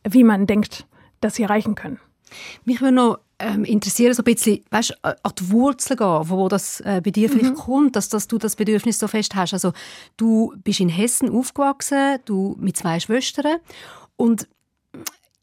wie 0.08 0.24
man 0.24 0.48
denkt, 0.48 0.86
dass 1.22 1.36
sie 1.36 1.44
erreichen 1.44 1.76
können. 1.76 2.00
Mich 2.65 2.82
würde 2.82 2.96
noch 2.96 3.20
ähm, 3.39 3.63
interessieren, 3.63 4.13
so 4.13 4.22
ein 4.22 4.26
bisschen, 4.26 4.63
weißt, 4.70 4.91
äh, 5.04 5.15
an 5.24 5.32
die 5.38 5.52
Wurzeln 5.52 5.98
gehen, 5.98 6.30
wo, 6.30 6.38
wo 6.38 6.48
das 6.48 6.80
äh, 6.82 7.02
bei 7.04 7.12
dir 7.12 7.30
vielleicht 7.30 7.56
kommt, 7.56 7.96
dass, 7.96 8.10
dass 8.10 8.28
du 8.28 8.38
das 8.38 8.56
Bedürfnis 8.56 9.00
so 9.00 9.08
fest 9.08 9.36
hast. 9.36 9.54
Also 9.54 9.74
du 10.17 10.54
bist 10.63 10.80
in 10.80 10.89
Hessen 10.89 11.30
aufgewachsen, 11.30 12.20
du 12.26 12.56
mit 12.60 12.78
zwei 12.78 13.00
Schwestern 13.00 13.58
und 14.15 14.48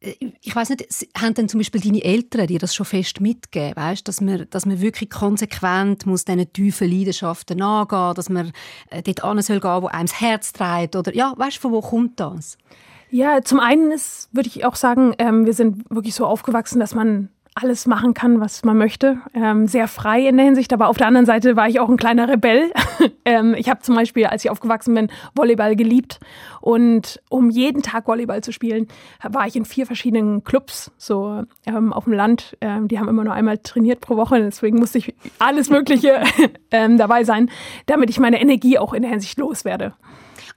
ich 0.00 0.54
weiß 0.54 0.70
nicht, 0.70 0.87
haben 1.16 1.34
denn 1.34 1.48
zum 1.48 1.58
Beispiel 1.58 1.80
deine 1.80 2.04
Eltern 2.04 2.46
dir 2.46 2.61
das 2.61 2.74
schon 2.74 2.87
fest 2.87 3.20
mitgegeben, 3.20 3.76
weißt, 3.76 4.06
dass 4.06 4.20
man, 4.20 4.46
dass 4.50 4.64
man 4.64 4.80
wirklich 4.80 5.11
konsequent 5.11 6.06
muss 6.06 6.24
diesen 6.24 6.52
tiefen 6.52 6.88
Leidenschaften 6.88 7.58
nachgehen, 7.58 8.14
dass 8.14 8.28
man 8.28 8.52
äh, 8.90 9.02
dort 9.02 9.24
an 9.24 9.42
soll 9.42 9.58
gehen, 9.58 9.82
wo 9.82 9.87
einem 9.88 10.06
das 10.06 10.20
Herz 10.20 10.52
treibt 10.52 10.94
oder 10.94 11.14
ja, 11.14 11.34
weißt, 11.37 11.58
von 11.58 11.72
wo 11.72 11.80
kommt 11.80 12.20
das? 12.20 12.58
Ja, 13.11 13.42
zum 13.42 13.58
einen 13.58 13.90
ist, 13.90 14.28
würde 14.32 14.48
ich 14.48 14.64
auch 14.64 14.76
sagen, 14.76 15.14
ähm, 15.18 15.46
wir 15.46 15.54
sind 15.54 15.88
wirklich 15.90 16.14
so 16.14 16.26
aufgewachsen, 16.26 16.78
dass 16.78 16.94
man 16.94 17.30
alles 17.62 17.87
machen 17.87 18.14
kann, 18.14 18.40
was 18.40 18.64
man 18.64 18.77
möchte. 18.77 19.18
Ähm, 19.35 19.66
sehr 19.66 19.88
frei 19.88 20.27
in 20.27 20.37
der 20.37 20.47
Hinsicht, 20.47 20.73
aber 20.73 20.88
auf 20.88 20.97
der 20.97 21.07
anderen 21.07 21.27
Seite 21.27 21.57
war 21.57 21.68
ich 21.68 21.81
auch 21.81 21.88
ein 21.88 21.97
kleiner 21.97 22.29
Rebell. 22.29 22.73
ähm, 23.25 23.55
ich 23.57 23.68
habe 23.68 23.81
zum 23.81 23.94
Beispiel, 23.94 24.27
als 24.27 24.44
ich 24.44 24.51
aufgewachsen 24.51 24.94
bin, 24.94 25.09
Volleyball 25.35 25.77
geliebt. 25.77 26.21
Und 26.61 27.21
um 27.29 27.51
jeden 27.51 27.83
Tag 27.83 28.07
Volleyball 28.07 28.42
zu 28.42 28.53
spielen, 28.53 28.88
war 29.23 29.47
ich 29.47 29.57
in 29.57 29.64
vier 29.64 29.87
verschiedenen 29.87 30.44
Clubs, 30.44 30.90
so 30.97 31.42
ähm, 31.66 31.92
auf 31.92 32.05
dem 32.05 32.12
Land. 32.12 32.57
Ähm, 32.61 32.88
die 32.88 32.99
haben 32.99 33.09
immer 33.09 33.25
nur 33.25 33.35
einmal 33.35 33.59
trainiert 33.59 34.01
pro 34.01 34.16
Woche, 34.16 34.40
deswegen 34.40 34.79
musste 34.79 34.99
ich 34.99 35.14
alles 35.38 35.71
Mögliche 35.71 36.23
ähm, 36.71 36.99
dabei 36.99 37.25
sein, 37.25 37.51
damit 37.87 38.11
ich 38.11 38.21
meine 38.21 38.40
Energie 38.40 38.79
auch 38.79 38.92
in 38.92 39.03
der 39.03 39.11
Hinsicht 39.11 39.38
loswerde. 39.38 39.94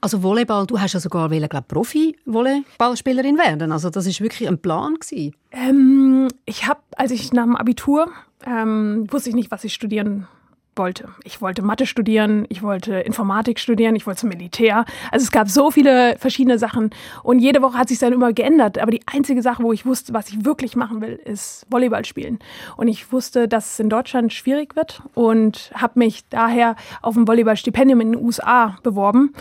Also 0.03 0.23
Volleyball, 0.23 0.65
du 0.65 0.79
hast 0.79 0.93
ja 0.93 0.99
sogar 0.99 1.29
wollen, 1.29 1.47
glaub, 1.47 1.67
Profi-Volleyballspielerin 1.67 3.37
werden. 3.37 3.71
Also 3.71 3.91
das 3.91 4.07
ist 4.07 4.19
wirklich 4.19 4.49
ein 4.49 4.57
Plan 4.57 4.95
gewesen. 4.95 5.35
Ähm, 5.51 6.27
ich 6.45 6.67
habe, 6.67 6.79
als 6.95 7.11
ich 7.11 7.31
nach 7.33 7.43
dem 7.43 7.55
Abitur, 7.55 8.09
ähm, 8.45 9.05
wusste 9.11 9.29
ich 9.29 9.35
nicht, 9.35 9.51
was 9.51 9.63
ich 9.63 9.75
studieren 9.75 10.27
wollte. 10.75 11.09
Ich 11.23 11.41
wollte 11.41 11.61
Mathe 11.61 11.85
studieren, 11.85 12.45
ich 12.49 12.63
wollte 12.63 12.95
Informatik 13.01 13.59
studieren, 13.59 13.95
ich 13.95 14.07
wollte 14.07 14.21
zum 14.21 14.29
Militär. 14.29 14.85
Also 15.11 15.23
es 15.23 15.31
gab 15.31 15.49
so 15.49 15.69
viele 15.69 16.17
verschiedene 16.17 16.57
Sachen 16.57 16.89
und 17.21 17.37
jede 17.37 17.61
Woche 17.61 17.77
hat 17.77 17.89
sich 17.89 17.99
dann 17.99 18.13
immer 18.13 18.33
geändert. 18.33 18.79
Aber 18.79 18.89
die 18.89 19.01
einzige 19.05 19.43
Sache, 19.43 19.61
wo 19.61 19.71
ich 19.71 19.85
wusste, 19.85 20.13
was 20.13 20.29
ich 20.29 20.45
wirklich 20.45 20.75
machen 20.75 21.01
will, 21.01 21.19
ist 21.25 21.67
Volleyball 21.69 22.05
spielen. 22.05 22.39
Und 22.77 22.87
ich 22.87 23.11
wusste, 23.11 23.47
dass 23.47 23.73
es 23.73 23.79
in 23.79 23.89
Deutschland 23.89 24.33
schwierig 24.33 24.75
wird 24.75 25.03
und 25.13 25.71
habe 25.75 25.99
mich 25.99 26.23
daher 26.29 26.75
auf 27.03 27.15
ein 27.15 27.27
Volleyballstipendium 27.27 28.01
in 28.01 28.13
den 28.13 28.23
USA 28.23 28.77
beworben. 28.81 29.33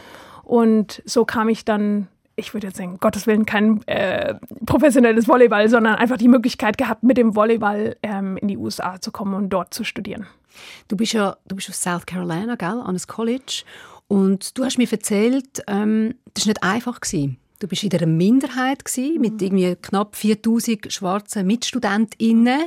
Und 0.51 1.01
so 1.05 1.25
kam 1.25 1.49
ich 1.49 1.65
dann 1.65 2.09
ich 2.35 2.55
würde 2.55 2.69
jetzt 2.69 2.79
sagen, 2.79 2.97
Gottes 2.99 3.27
Willen 3.27 3.45
kein 3.45 3.87
äh, 3.87 4.35
professionelles 4.65 5.29
Volleyball, 5.29 5.69
sondern 5.69 5.97
einfach 5.97 6.17
die 6.17 6.27
Möglichkeit 6.27 6.79
gehabt, 6.79 7.03
mit 7.03 7.19
dem 7.19 7.37
Volleyball 7.37 7.97
ähm, 8.03 8.39
in 8.39 8.49
die 8.49 8.57
USA 8.57 8.99
zu 8.99 9.13
kommen 9.13 9.35
und 9.35 9.51
dort 9.51 9.75
zu 9.75 9.85
studieren. 9.85 10.27
Du 10.89 10.97
bist 10.97 11.13
ja 11.13 11.37
du 11.47 11.55
bist 11.55 11.69
aus 11.69 11.83
South 11.83 12.07
Carolina, 12.07 12.55
gell, 12.55 12.69
an 12.69 12.87
einem 12.87 12.99
College. 13.07 13.65
Und 14.09 14.57
du 14.57 14.65
hast 14.65 14.79
mir 14.79 14.91
erzählt, 14.91 15.63
ähm, 15.67 16.15
das 16.33 16.47
war 16.47 16.53
nicht 16.53 16.63
einfach. 16.63 17.01
Gewesen. 17.01 17.37
Du 17.59 17.69
bist 17.69 17.85
in 17.85 17.93
einer 17.93 18.07
Minderheit 18.07 18.87
gewesen, 18.87 19.21
mit 19.21 19.43
irgendwie 19.43 19.77
knapp 19.77 20.17
4000 20.17 20.91
schwarzen 20.91 21.47
MitstudentInnen. 21.47 22.63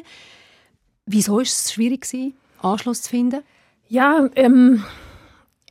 Wieso 1.08 1.38
war 1.38 1.42
es 1.42 1.74
schwierig, 1.74 2.02
gewesen, 2.02 2.36
Anschluss 2.62 3.02
zu 3.02 3.10
finden? 3.10 3.42
Ja, 3.90 4.30
ähm, 4.36 4.84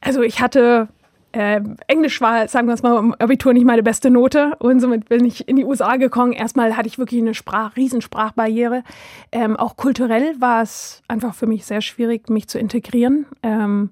also 0.00 0.22
ich 0.22 0.40
hatte 0.40 0.88
äh, 1.32 1.60
Englisch 1.86 2.20
war, 2.20 2.46
sagen 2.48 2.66
wir 2.66 2.74
es 2.74 2.82
mal, 2.82 2.98
im 2.98 3.14
Abitur 3.14 3.52
nicht 3.52 3.64
meine 3.64 3.82
beste 3.82 4.10
Note 4.10 4.52
und 4.58 4.80
somit 4.80 5.08
bin 5.08 5.24
ich 5.24 5.48
in 5.48 5.56
die 5.56 5.64
USA 5.64 5.96
gekommen. 5.96 6.32
Erstmal 6.32 6.76
hatte 6.76 6.88
ich 6.88 6.98
wirklich 6.98 7.20
eine 7.20 7.34
Sprach, 7.34 7.76
Riesensprachbarriere. 7.76 8.84
Ähm, 9.32 9.56
auch 9.56 9.76
kulturell 9.76 10.34
war 10.40 10.62
es 10.62 11.02
einfach 11.08 11.34
für 11.34 11.46
mich 11.46 11.64
sehr 11.64 11.80
schwierig, 11.80 12.28
mich 12.28 12.48
zu 12.48 12.58
integrieren. 12.58 13.26
Ähm, 13.42 13.90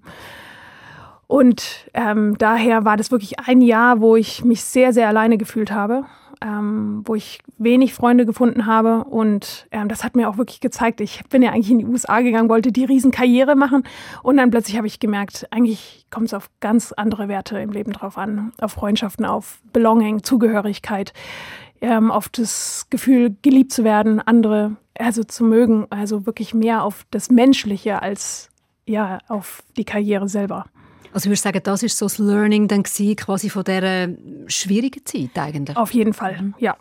und 1.26 1.88
ähm, 1.94 2.36
daher 2.38 2.84
war 2.84 2.96
das 2.96 3.10
wirklich 3.10 3.38
ein 3.38 3.60
Jahr, 3.60 4.00
wo 4.00 4.16
ich 4.16 4.44
mich 4.44 4.64
sehr, 4.64 4.92
sehr 4.92 5.08
alleine 5.08 5.38
gefühlt 5.38 5.70
habe, 5.70 6.04
ähm, 6.40 7.02
wo 7.04 7.14
ich 7.14 7.40
wenig 7.58 7.94
Freunde 7.94 8.26
gefunden 8.26 8.66
habe. 8.66 9.04
Und 9.04 9.66
ähm, 9.70 9.88
das 9.88 10.04
hat 10.04 10.16
mir 10.16 10.28
auch 10.28 10.38
wirklich 10.38 10.60
gezeigt, 10.60 11.00
ich 11.00 11.22
bin 11.28 11.42
ja 11.42 11.50
eigentlich 11.50 11.70
in 11.70 11.78
die 11.78 11.86
USA 11.86 12.20
gegangen, 12.20 12.48
wollte 12.48 12.72
die 12.72 12.84
Riesenkarriere 12.84 13.56
machen. 13.56 13.84
Und 14.22 14.36
dann 14.36 14.50
plötzlich 14.50 14.76
habe 14.76 14.86
ich 14.86 15.00
gemerkt, 15.00 15.46
eigentlich 15.50 16.06
kommt 16.10 16.26
es 16.26 16.34
auf 16.34 16.50
ganz 16.60 16.92
andere 16.92 17.28
Werte 17.28 17.58
im 17.58 17.72
Leben 17.72 17.92
drauf 17.92 18.18
an. 18.18 18.52
Auf 18.60 18.72
Freundschaften, 18.72 19.24
auf 19.24 19.60
Belonging, 19.72 20.22
Zugehörigkeit, 20.22 21.12
ähm, 21.80 22.10
auf 22.10 22.28
das 22.28 22.86
Gefühl, 22.90 23.36
geliebt 23.42 23.72
zu 23.72 23.84
werden, 23.84 24.20
andere 24.20 24.76
also 24.98 25.24
zu 25.24 25.44
mögen. 25.44 25.86
Also 25.90 26.26
wirklich 26.26 26.54
mehr 26.54 26.84
auf 26.84 27.06
das 27.10 27.30
Menschliche 27.30 28.02
als 28.02 28.50
ja, 28.86 29.18
auf 29.28 29.62
die 29.76 29.84
Karriere 29.84 30.28
selber. 30.28 30.66
Also 31.12 31.26
ich 31.26 31.30
würde 31.30 31.40
sagen, 31.40 31.60
das 31.62 31.82
ist 31.82 31.98
so 31.98 32.06
das 32.06 32.18
Learning 32.18 32.68
dann 32.68 32.82
gewesen, 32.82 33.16
quasi 33.16 33.50
von 33.50 33.64
dieser 33.64 34.08
schwierigen 34.46 35.04
Zeit 35.04 35.30
eigentlich. 35.36 35.76
Auf 35.76 35.92
jeden 35.92 36.12
Fall, 36.12 36.54
ja. 36.58 36.76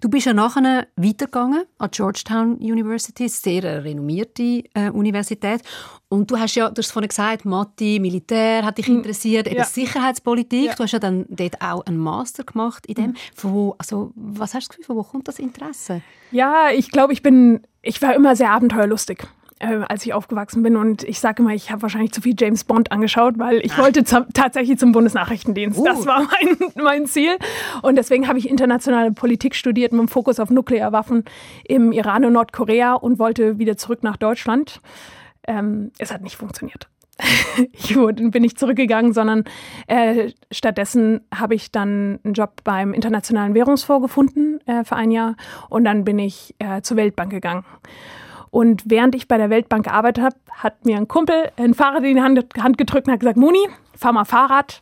Du 0.00 0.08
bist 0.08 0.26
ja 0.26 0.32
nachher 0.32 0.86
weitergegangen 0.96 1.64
an 1.78 1.90
die 1.90 1.96
Georgetown 1.96 2.56
University, 2.56 3.24
eine 3.24 3.30
sehr 3.30 3.84
renommierte 3.84 4.64
äh, 4.74 4.90
Universität. 4.90 5.62
Und 6.08 6.30
du 6.30 6.38
hast 6.38 6.54
ja, 6.54 6.70
du 6.70 6.80
hast 6.80 6.90
vorhin 6.90 7.08
gesagt, 7.08 7.44
Mathe, 7.44 8.00
Militär 8.00 8.64
hat 8.64 8.78
dich 8.78 8.88
interessiert, 8.88 9.46
eben 9.46 9.58
ja. 9.58 9.64
Sicherheitspolitik. 9.64 10.66
Ja. 10.66 10.74
Du 10.74 10.82
hast 10.82 10.92
ja 10.92 10.98
dann 10.98 11.26
dort 11.28 11.60
auch 11.60 11.84
einen 11.86 11.98
Master 11.98 12.44
gemacht 12.44 12.86
in 12.86 12.94
dem. 12.94 13.14
Von 13.34 13.52
wo, 13.52 13.74
also, 13.78 14.12
was 14.14 14.54
hast 14.54 14.64
du 14.64 14.68
das 14.68 14.68
Gefühl, 14.70 14.84
von 14.86 14.96
wo 14.96 15.02
kommt 15.02 15.28
das 15.28 15.38
Interesse? 15.38 16.02
Ja, 16.32 16.70
ich 16.70 16.90
glaube, 16.90 17.12
ich 17.12 17.22
bin, 17.22 17.60
ich 17.82 18.00
war 18.02 18.14
immer 18.14 18.34
sehr 18.34 18.50
abenteuerlustig. 18.50 19.26
Äh, 19.62 19.82
als 19.90 20.06
ich 20.06 20.14
aufgewachsen 20.14 20.62
bin 20.62 20.74
und 20.74 21.02
ich 21.02 21.20
sage 21.20 21.42
immer, 21.42 21.52
ich 21.52 21.70
habe 21.70 21.82
wahrscheinlich 21.82 22.12
zu 22.12 22.22
viel 22.22 22.34
James 22.38 22.64
Bond 22.64 22.92
angeschaut, 22.92 23.38
weil 23.38 23.58
ich 23.58 23.76
wollte 23.76 24.04
zum, 24.04 24.24
tatsächlich 24.32 24.78
zum 24.78 24.92
Bundesnachrichtendienst. 24.92 25.78
Uh. 25.78 25.84
Das 25.84 26.06
war 26.06 26.22
mein, 26.22 26.56
mein 26.82 27.04
Ziel 27.04 27.36
und 27.82 27.96
deswegen 27.96 28.26
habe 28.26 28.38
ich 28.38 28.48
internationale 28.48 29.12
Politik 29.12 29.54
studiert 29.54 29.92
mit 29.92 30.00
dem 30.00 30.08
Fokus 30.08 30.40
auf 30.40 30.48
Nuklearwaffen 30.48 31.24
im 31.68 31.92
Iran 31.92 32.24
und 32.24 32.32
Nordkorea 32.32 32.94
und 32.94 33.18
wollte 33.18 33.58
wieder 33.58 33.76
zurück 33.76 34.02
nach 34.02 34.16
Deutschland. 34.16 34.80
Ähm, 35.46 35.92
es 35.98 36.10
hat 36.10 36.22
nicht 36.22 36.36
funktioniert. 36.36 36.88
ich 37.72 37.96
wurde, 37.96 38.30
bin 38.30 38.40
nicht 38.40 38.58
zurückgegangen, 38.58 39.12
sondern 39.12 39.44
äh, 39.88 40.30
stattdessen 40.50 41.20
habe 41.34 41.54
ich 41.54 41.70
dann 41.70 42.18
einen 42.24 42.32
Job 42.32 42.62
beim 42.64 42.94
Internationalen 42.94 43.54
Währungsfonds 43.54 44.02
gefunden 44.02 44.60
äh, 44.66 44.84
für 44.84 44.96
ein 44.96 45.10
Jahr 45.10 45.36
und 45.68 45.84
dann 45.84 46.04
bin 46.04 46.18
ich 46.18 46.54
äh, 46.60 46.80
zur 46.80 46.96
Weltbank 46.96 47.30
gegangen. 47.30 47.66
Und 48.50 48.82
während 48.86 49.14
ich 49.14 49.28
bei 49.28 49.38
der 49.38 49.50
Weltbank 49.50 49.84
gearbeitet 49.84 50.24
habe, 50.24 50.36
hat 50.50 50.84
mir 50.84 50.96
ein 50.96 51.08
Kumpel 51.08 51.52
ein 51.56 51.74
Fahrrad 51.74 52.02
in 52.04 52.16
die 52.16 52.22
Hand, 52.22 52.44
Hand 52.58 52.78
gedrückt 52.78 53.06
und 53.06 53.12
hat 53.12 53.20
gesagt, 53.20 53.36
Moni, 53.36 53.68
fahr 53.96 54.12
mal 54.12 54.24
Fahrrad. 54.24 54.80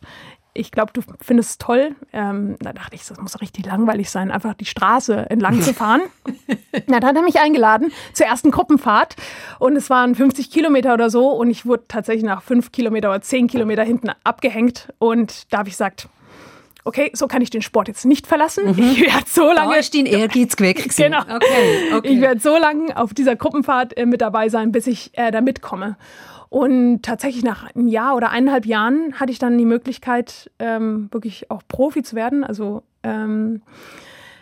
Ich 0.53 0.71
glaube, 0.71 0.91
du 0.91 1.01
findest 1.21 1.51
es 1.51 1.57
toll. 1.59 1.95
Ähm, 2.11 2.55
da 2.59 2.73
dachte 2.73 2.95
ich, 2.95 3.05
das 3.05 3.19
muss 3.21 3.39
richtig 3.39 3.67
langweilig 3.67 4.09
sein, 4.09 4.31
einfach 4.31 4.55
die 4.55 4.65
Straße 4.65 5.29
entlang 5.29 5.61
zu 5.61 5.73
fahren. 5.73 6.01
Na, 6.87 6.99
dann 6.99 7.09
hat 7.09 7.15
er 7.15 7.21
mich 7.21 7.39
eingeladen 7.39 7.91
zur 8.13 8.25
ersten 8.25 8.49
Gruppenfahrt 8.49 9.15
und 9.59 9.75
es 9.75 9.89
waren 9.91 10.15
50 10.15 10.49
Kilometer 10.49 10.95
oder 10.95 11.11
so 11.11 11.29
und 11.29 11.51
ich 11.51 11.67
wurde 11.67 11.83
tatsächlich 11.87 12.25
nach 12.25 12.41
fünf 12.41 12.71
Kilometer 12.71 13.09
oder 13.09 13.21
zehn 13.21 13.47
Kilometer 13.47 13.83
hinten 13.83 14.09
abgehängt 14.23 14.91
und 14.97 15.53
da 15.53 15.59
habe 15.59 15.69
ich 15.69 15.75
gesagt, 15.75 16.09
okay, 16.83 17.11
so 17.13 17.27
kann 17.27 17.41
ich 17.41 17.49
den 17.49 17.61
Sport 17.61 17.87
jetzt 17.87 18.05
nicht 18.05 18.27
verlassen. 18.27 18.69
Ich 18.77 19.01
werde 19.01 19.25
so 19.27 19.47
Da 19.47 19.53
lange 19.53 19.77
ist 19.77 19.93
dein 19.93 20.05
Ehrgeiz 20.05 20.55
geweckt. 20.55 20.95
Genau. 20.95 21.21
Okay, 21.21 21.93
okay. 21.95 22.07
ich 22.07 22.21
werde 22.21 22.39
so 22.39 22.57
lange 22.57 22.95
auf 22.97 23.13
dieser 23.13 23.35
Gruppenfahrt 23.35 23.97
äh, 23.97 24.05
mit 24.05 24.21
dabei 24.21 24.49
sein, 24.49 24.71
bis 24.71 24.87
ich 24.87 25.17
äh, 25.17 25.31
da 25.31 25.41
mitkomme. 25.41 25.97
Und 26.49 27.03
tatsächlich 27.03 27.43
nach 27.43 27.63
einem 27.75 27.87
Jahr 27.87 28.15
oder 28.15 28.31
eineinhalb 28.31 28.65
Jahren 28.65 29.13
hatte 29.19 29.31
ich 29.31 29.39
dann 29.39 29.57
die 29.57 29.65
Möglichkeit, 29.65 30.49
ähm, 30.57 31.09
wirklich 31.11 31.51
auch 31.51 31.61
Profi 31.67 32.01
zu 32.01 32.15
werden. 32.15 32.43
Also 32.43 32.83
ähm, 33.03 33.61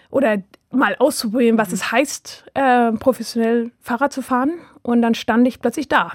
oder 0.10 0.38
mal 0.72 0.96
auszuprobieren, 1.00 1.58
was 1.58 1.72
es 1.72 1.92
heißt, 1.92 2.46
äh, 2.54 2.92
professionell 2.94 3.72
Fahrrad 3.82 4.14
zu 4.14 4.22
fahren. 4.22 4.54
Und 4.82 5.02
dann 5.02 5.16
stand 5.16 5.48
ich 5.48 5.60
plötzlich 5.60 5.90
da 5.90 6.14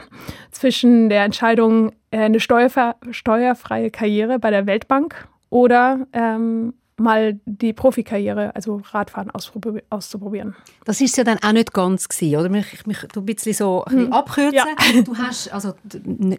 zwischen 0.50 1.11
der 1.11 1.24
Entscheidung, 1.24 1.92
äh, 2.11 2.20
eine 2.20 2.40
steuerfreie 2.40 3.90
Karriere 3.90 4.38
bei 4.38 4.50
der 4.50 4.66
Weltbank 4.66 5.28
oder 5.53 6.07
ähm, 6.15 6.73
mal 6.97 7.38
die 7.45 7.75
Profikarriere, 7.75 8.55
also 8.55 8.81
Radfahren 8.91 9.31
auszuprobieren. 9.31 10.55
Das 10.87 11.01
ist 11.03 11.17
ja 11.19 11.25
dann 11.25 11.38
auch 11.43 11.53
nicht 11.53 11.75
ganz 11.75 12.09
gewesen, 12.09 12.37
oder? 12.37 12.49
Mich, 12.49 12.87
mich 12.87 12.99
du 13.12 13.21
ein 13.21 13.27
bisschen 13.27 13.53
so 13.53 13.85
ein 13.85 13.95
bisschen 13.97 14.12
abkürzen. 14.12 14.55
Ja. 14.55 14.65
Du 15.05 15.17
hast 15.17 15.53
also 15.53 15.75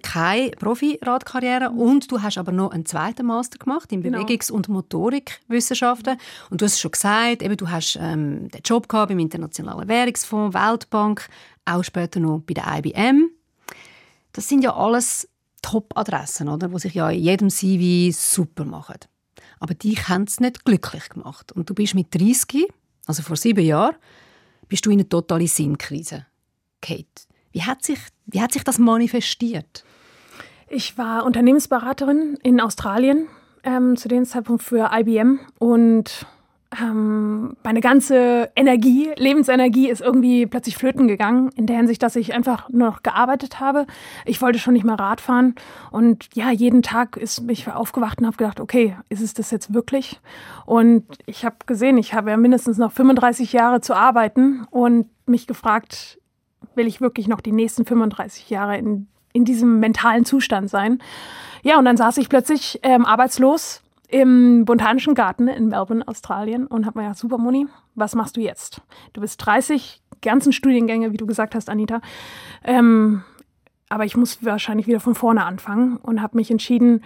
keine 0.01 0.51
Profi-Radkarriere 0.51 1.69
und 1.69 2.11
du 2.11 2.21
hast 2.23 2.39
aber 2.39 2.51
noch 2.51 2.71
einen 2.71 2.85
zweiten 2.87 3.25
Master 3.27 3.59
gemacht 3.59 3.91
in 3.91 4.01
Genau. 4.01 4.19
Bewegungs- 4.19 4.51
und 4.51 4.67
Motorikwissenschaften. 4.67 6.17
Und 6.49 6.61
du 6.61 6.65
hast 6.65 6.73
es 6.73 6.79
schon 6.79 6.91
gesagt, 6.91 7.43
eben, 7.43 7.57
du 7.57 7.69
hast 7.69 7.97
ähm, 8.01 8.49
den 8.49 8.61
Job 8.65 8.89
gehabt 8.89 9.09
beim 9.09 9.19
Internationalen 9.19 9.87
Währungsfonds, 9.87 10.55
Weltbank, 10.55 11.27
auch 11.65 11.83
später 11.83 12.19
noch 12.19 12.39
bei 12.39 12.55
der 12.55 12.65
IBM. 12.79 13.29
Das 14.31 14.49
sind 14.49 14.63
ja 14.63 14.75
alles 14.75 15.27
Top-Adressen, 15.63 16.47
oder? 16.49 16.67
Die 16.67 16.79
sich 16.79 16.93
ja 16.93 17.09
in 17.09 17.23
jedem 17.23 17.49
CV 17.49 18.15
super 18.15 18.65
machen. 18.65 18.99
Aber 19.59 19.73
dich 19.73 20.07
haben 20.09 20.23
es 20.23 20.39
nicht 20.39 20.65
glücklich 20.65 21.09
gemacht. 21.09 21.51
Und 21.51 21.69
du 21.69 21.73
bist 21.73 21.95
mit 21.95 22.13
30, 22.13 22.67
also 23.07 23.23
vor 23.23 23.35
sieben 23.35 23.65
Jahren, 23.65 23.95
bist 24.67 24.85
du 24.85 24.91
in 24.91 24.99
eine 24.99 25.09
totale 25.09 25.47
Sinnkrise. 25.47 26.27
Kate, 26.81 27.05
wie 27.51 27.63
hat 27.63 27.83
sich, 27.83 27.99
wie 28.27 28.41
hat 28.41 28.51
sich 28.51 28.63
das 28.63 28.77
manifestiert? 28.77 29.83
Ich 30.67 30.97
war 30.97 31.25
Unternehmensberaterin 31.25 32.37
in 32.43 32.59
Australien 32.59 33.27
ähm, 33.63 33.95
zu 33.95 34.07
dem 34.07 34.25
Zeitpunkt 34.25 34.63
für 34.63 34.91
IBM 34.93 35.39
und 35.59 36.25
ähm, 36.81 37.55
meine 37.63 37.81
ganze 37.81 38.51
Energie, 38.55 39.11
Lebensenergie 39.15 39.89
ist 39.89 40.01
irgendwie 40.01 40.45
plötzlich 40.45 40.77
flöten 40.77 41.07
gegangen, 41.07 41.49
in 41.55 41.65
der 41.65 41.77
Hinsicht, 41.77 42.01
dass 42.03 42.15
ich 42.15 42.33
einfach 42.33 42.69
nur 42.69 42.87
noch 42.87 43.03
gearbeitet 43.03 43.59
habe. 43.59 43.85
Ich 44.25 44.41
wollte 44.41 44.59
schon 44.59 44.73
nicht 44.73 44.85
mehr 44.85 44.99
Rad 44.99 45.21
fahren 45.21 45.55
und 45.91 46.29
ja, 46.33 46.51
jeden 46.51 46.81
Tag 46.81 47.17
ist 47.17 47.41
mich 47.41 47.69
aufgewacht 47.69 48.19
und 48.19 48.27
habe 48.27 48.37
gedacht, 48.37 48.59
okay, 48.59 48.97
ist 49.09 49.21
es 49.21 49.33
das 49.33 49.51
jetzt 49.51 49.73
wirklich? 49.73 50.19
Und 50.65 51.05
ich 51.25 51.45
habe 51.45 51.57
gesehen, 51.65 51.97
ich 51.97 52.13
habe 52.13 52.31
ja 52.31 52.37
mindestens 52.37 52.77
noch 52.77 52.91
35 52.91 53.53
Jahre 53.53 53.81
zu 53.81 53.95
arbeiten 53.95 54.65
und 54.71 55.07
mich 55.25 55.47
gefragt, 55.47 56.19
will 56.75 56.87
ich 56.87 57.01
wirklich 57.01 57.27
noch 57.27 57.41
die 57.41 57.51
nächsten 57.51 57.85
35 57.85 58.49
Jahre 58.49 58.77
in, 58.77 59.07
in 59.31 59.45
diesem 59.45 59.79
mentalen 59.79 60.25
Zustand 60.25 60.69
sein? 60.69 60.99
Ja, 61.61 61.77
und 61.77 61.85
dann 61.85 61.97
saß 61.97 62.17
ich 62.17 62.29
plötzlich 62.29 62.79
ähm, 62.83 63.05
arbeitslos 63.05 63.82
im 64.13 64.63
Botanischen 64.65 65.15
Garten 65.15 65.47
in 65.47 65.69
Melbourne, 65.69 66.07
Australien 66.07 66.67
und 66.67 66.85
habe 66.85 66.99
mir 66.99 67.05
gedacht, 67.05 67.17
super 67.17 67.39
Moni, 67.39 67.65
was 67.95 68.13
machst 68.13 68.37
du 68.37 68.41
jetzt? 68.41 68.79
Du 69.13 69.21
bist 69.21 69.43
30, 69.43 70.03
ganzen 70.21 70.53
Studiengänge, 70.53 71.11
wie 71.11 71.17
du 71.17 71.25
gesagt 71.25 71.55
hast, 71.55 71.67
Anita. 71.67 71.99
Ähm, 72.63 73.23
aber 73.89 74.05
ich 74.05 74.15
muss 74.15 74.45
wahrscheinlich 74.45 74.85
wieder 74.85 74.99
von 74.99 75.15
vorne 75.15 75.43
anfangen 75.45 75.97
und 75.97 76.21
habe 76.21 76.37
mich 76.37 76.51
entschieden, 76.51 77.03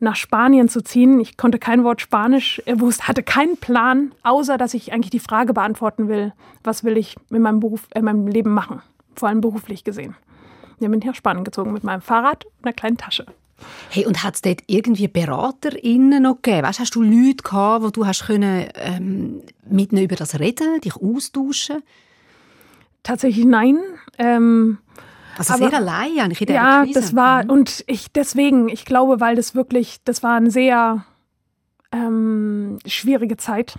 nach 0.00 0.16
Spanien 0.16 0.68
zu 0.68 0.82
ziehen. 0.82 1.18
Ich 1.18 1.38
konnte 1.38 1.58
kein 1.58 1.82
Wort 1.82 2.02
Spanisch, 2.02 2.60
äh, 2.66 2.78
wusste, 2.78 3.08
hatte 3.08 3.22
keinen 3.22 3.56
Plan, 3.56 4.12
außer 4.22 4.58
dass 4.58 4.74
ich 4.74 4.92
eigentlich 4.92 5.10
die 5.10 5.18
Frage 5.18 5.54
beantworten 5.54 6.08
will, 6.08 6.34
was 6.62 6.84
will 6.84 6.98
ich 6.98 7.16
in 7.30 7.40
meinem 7.40 7.60
Beruf, 7.60 7.88
in 7.94 8.04
meinem 8.04 8.26
Leben 8.26 8.52
machen, 8.52 8.82
vor 9.14 9.30
allem 9.30 9.40
beruflich 9.40 9.82
gesehen. 9.82 10.14
Dann 10.78 10.90
bin 10.90 11.00
ich 11.00 11.06
nach 11.06 11.14
Spanien 11.14 11.44
gezogen 11.44 11.72
mit 11.72 11.84
meinem 11.84 12.02
Fahrrad 12.02 12.44
und 12.44 12.66
einer 12.66 12.74
kleinen 12.74 12.98
Tasche. 12.98 13.24
Hey, 13.90 14.06
und 14.06 14.22
hat 14.22 14.34
es 14.36 14.42
dort 14.42 14.60
irgendwie 14.66 15.08
BeraterInnen 15.08 16.22
noch 16.22 16.36
gegeben? 16.42 16.66
Weißt, 16.66 16.80
hast 16.80 16.94
du 16.94 17.02
Leute 17.02 17.42
gehabt, 17.42 17.84
wo 17.84 17.90
du 17.90 18.06
hast 18.06 18.26
können, 18.26 18.68
ähm, 18.74 19.42
mit 19.68 19.92
ihnen 19.92 20.04
über 20.04 20.16
das 20.16 20.38
reden, 20.38 20.80
dich 20.80 20.96
austauschen? 20.96 21.82
Tatsächlich 23.02 23.44
nein. 23.46 23.78
Ähm, 24.18 24.78
Also 25.38 25.54
Aber- 25.54 25.70
sehr 25.70 25.78
allein 25.78 26.18
eigentlich 26.18 26.40
in 26.42 26.48
dieser 26.48 26.58
ja, 26.58 26.82
Krise. 26.84 27.00
das 27.00 27.16
war, 27.16 27.44
Mhm. 27.44 27.50
und 27.50 27.84
ich 27.86 28.12
deswegen, 28.12 28.68
ich 28.68 28.84
glaube, 28.84 29.20
weil 29.20 29.36
das 29.36 29.54
wirklich, 29.54 29.98
das 30.04 30.22
war 30.22 30.34
eine 30.36 30.50
sehr 30.50 31.04
ähm, 31.92 32.78
schwierige 32.86 33.36
Zeit, 33.36 33.78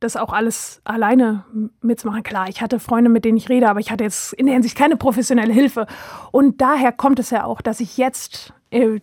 das 0.00 0.16
auch 0.16 0.32
alles 0.32 0.80
alleine 0.84 1.44
mitzumachen. 1.82 2.22
Klar, 2.22 2.48
ich 2.48 2.60
hatte 2.62 2.80
Freunde, 2.80 3.10
mit 3.10 3.24
denen 3.24 3.36
ich 3.36 3.48
rede, 3.48 3.68
aber 3.68 3.80
ich 3.80 3.90
hatte 3.90 4.02
jetzt 4.04 4.32
in 4.32 4.46
der 4.46 4.54
Hinsicht 4.54 4.76
keine 4.76 4.96
professionelle 4.96 5.52
Hilfe. 5.52 5.86
Und 6.32 6.60
daher 6.60 6.90
kommt 6.90 7.18
es 7.18 7.30
ja 7.30 7.44
auch, 7.44 7.60
dass 7.60 7.78
ich 7.80 7.96
jetzt, 7.98 8.52
äh, 8.72 9.00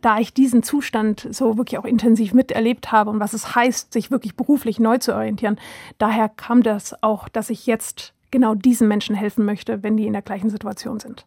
da 0.00 0.18
ich 0.18 0.34
diesen 0.34 0.62
Zustand 0.62 1.26
so 1.30 1.56
wirklich 1.56 1.78
auch 1.78 1.84
intensiv 1.84 2.34
miterlebt 2.34 2.92
habe 2.92 3.10
und 3.10 3.20
was 3.20 3.32
es 3.32 3.54
heißt, 3.54 3.92
sich 3.92 4.10
wirklich 4.10 4.36
beruflich 4.36 4.78
neu 4.78 4.98
zu 4.98 5.14
orientieren, 5.14 5.58
daher 5.98 6.28
kam 6.28 6.62
das 6.62 7.02
auch, 7.02 7.28
dass 7.28 7.50
ich 7.50 7.66
jetzt 7.66 8.12
genau 8.30 8.54
diesen 8.54 8.88
Menschen 8.88 9.14
helfen 9.14 9.44
möchte, 9.44 9.82
wenn 9.82 9.96
die 9.96 10.06
in 10.06 10.12
der 10.12 10.22
gleichen 10.22 10.50
Situation 10.50 11.00
sind. 11.00 11.24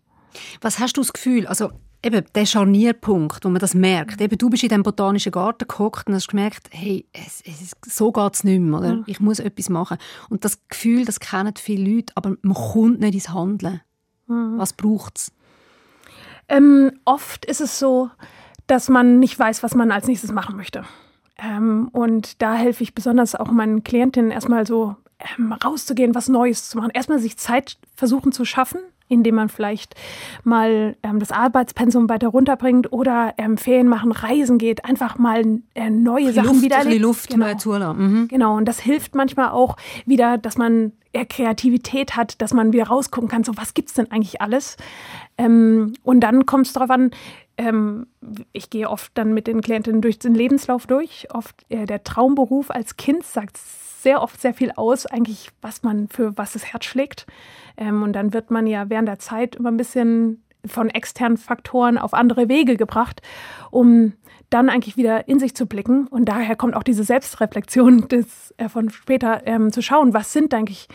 Was 0.62 0.80
hast 0.80 0.98
du 0.98 1.02
das 1.02 1.14
Gefühl? 1.14 1.48
Also 1.48 1.72
eben 2.04 2.24
der 2.36 2.46
Scharnierpunkt, 2.46 3.44
wo 3.44 3.50
man 3.50 3.60
das 3.60 3.74
merkt. 3.74 4.22
Eben, 4.22 4.38
du 4.38 4.50
bist 4.50 4.64
in 4.64 4.70
dem 4.70 4.84
botanischen 4.84 5.32
Garten 5.32 5.68
gehockt 5.68 6.08
und 6.08 6.14
hast 6.14 6.28
gemerkt, 6.28 6.68
hey, 6.72 7.08
es, 7.14 7.42
es, 7.46 7.72
so 7.92 8.12
geht 8.12 8.34
es 8.36 8.44
nicht 8.44 8.60
mehr. 8.60 8.80
Oder? 8.80 9.04
Ich 9.08 9.20
muss 9.20 9.40
etwas 9.40 9.70
machen. 9.70 9.98
Und 10.30 10.46
das 10.46 10.68
Gefühl, 10.68 11.06
das 11.06 11.20
kennen 11.20 11.54
viele 11.58 11.96
Leute, 11.96 12.14
aber 12.16 12.36
man 12.42 12.54
kommt 12.54 13.00
nicht 13.00 13.16
ins 13.16 13.30
Handeln. 13.30 13.82
Was 14.28 14.74
braucht 14.74 15.18
es? 15.18 15.32
Ähm, 16.50 16.92
oft 17.06 17.46
ist 17.46 17.62
es 17.62 17.80
so, 17.80 18.10
dass 18.68 18.90
man 18.90 19.20
nicht 19.20 19.38
weiß, 19.38 19.64
was 19.64 19.76
man 19.76 19.92
als 19.92 20.08
nächstes 20.08 20.32
machen 20.32 20.56
möchte. 20.58 20.84
Ähm, 21.38 21.90
und 21.92 22.42
da 22.42 22.54
helfe 22.56 22.84
ich 22.84 22.94
besonders 22.94 23.36
auch 23.36 23.50
meinen 23.52 23.84
Klientinnen 23.84 24.32
erstmal 24.32 24.68
so 24.68 24.96
ähm, 25.38 25.54
rauszugehen, 25.54 26.16
was 26.16 26.28
Neues 26.28 26.70
zu 26.70 26.78
machen. 26.78 26.92
Erstmal 26.94 27.20
sich 27.20 27.38
Zeit 27.38 27.78
versuchen 27.96 28.32
zu 28.32 28.46
schaffen, 28.46 28.80
indem 29.08 29.36
man 29.36 29.50
vielleicht 29.50 29.96
mal 30.44 30.96
ähm, 31.02 31.20
das 31.20 31.32
Arbeitspensum 31.32 32.10
weiter 32.10 32.28
runterbringt 32.28 32.92
oder 32.94 33.34
ähm, 33.38 33.58
Ferien 33.58 33.88
machen, 33.88 34.12
reisen 34.12 34.58
geht, 34.58 34.86
einfach 34.86 35.18
mal 35.18 35.62
äh, 35.74 35.90
neue 35.90 36.32
Sachen 36.32 36.50
Luft, 36.50 36.62
wieder 36.62 36.78
erlebt. 36.78 37.02
Luft 37.02 37.30
Genau. 37.30 37.54
zulassen. 37.56 38.22
Mhm. 38.22 38.28
Genau, 38.28 38.56
und 38.56 38.66
das 38.66 38.80
hilft 38.80 39.16
manchmal 39.16 39.50
auch 39.50 39.78
wieder, 40.06 40.38
dass 40.38 40.58
man 40.58 40.92
eher 41.14 41.26
Kreativität 41.26 42.16
hat, 42.16 42.42
dass 42.42 42.54
man 42.54 42.74
wieder 42.74 42.88
rausgucken 42.88 43.30
kann, 43.30 43.44
so 43.44 43.58
was 43.58 43.74
gibt's 43.74 43.94
denn 43.94 44.12
eigentlich 44.12 44.42
alles? 44.42 44.78
Ähm, 45.38 45.94
und 46.04 46.22
dann 46.22 46.46
kommt 46.46 46.68
es 46.68 46.74
darauf 46.74 46.90
an, 46.90 47.12
ähm, 47.58 48.08
ich 48.54 48.70
gehe 48.70 48.90
oft 48.90 49.12
dann 49.16 49.34
mit 49.34 49.48
den 49.48 49.62
Klientinnen 49.62 50.02
durch 50.02 50.20
den 50.20 50.34
Lebenslauf 50.34 50.88
durch. 50.88 51.28
Oft 51.34 51.66
äh, 51.70 51.86
der 51.86 52.04
Traumberuf 52.04 52.72
als 52.72 52.96
Kind 52.96 53.26
sagt 53.26 53.58
sehr 53.58 54.22
oft 54.22 54.40
sehr 54.40 54.54
viel 54.54 54.72
aus, 54.76 55.06
eigentlich, 55.06 55.50
was 55.62 55.84
man 55.84 56.08
für 56.08 56.38
was 56.38 56.54
das 56.54 56.66
Herz 56.66 56.86
schlägt. 56.86 57.28
Ähm, 57.76 58.02
und 58.04 58.14
dann 58.14 58.34
wird 58.34 58.50
man 58.50 58.66
ja 58.66 58.90
während 58.90 59.08
der 59.08 59.20
Zeit 59.20 59.56
immer 59.56 59.72
ein 59.72 59.78
bisschen 59.78 60.44
von 60.66 60.90
externen 60.90 61.38
Faktoren 61.38 61.98
auf 61.98 62.14
andere 62.14 62.50
Wege 62.50 62.78
gebracht, 62.78 63.22
um 63.72 64.14
dann 64.50 64.70
eigentlich 64.70 64.98
wieder 64.98 65.28
in 65.28 65.40
sich 65.40 65.56
zu 65.56 65.66
blicken. 65.66 66.08
Und 66.08 66.26
daher 66.26 66.56
kommt 66.56 66.76
auch 66.76 66.84
diese 66.84 67.04
Selbstreflexion 67.04 68.08
des, 68.10 68.54
äh, 68.58 68.70
von 68.70 68.90
später 68.90 69.46
ähm, 69.46 69.72
zu 69.72 69.82
schauen, 69.82 70.14
was 70.14 70.34
sind 70.34 70.54
eigentlich 70.54 70.88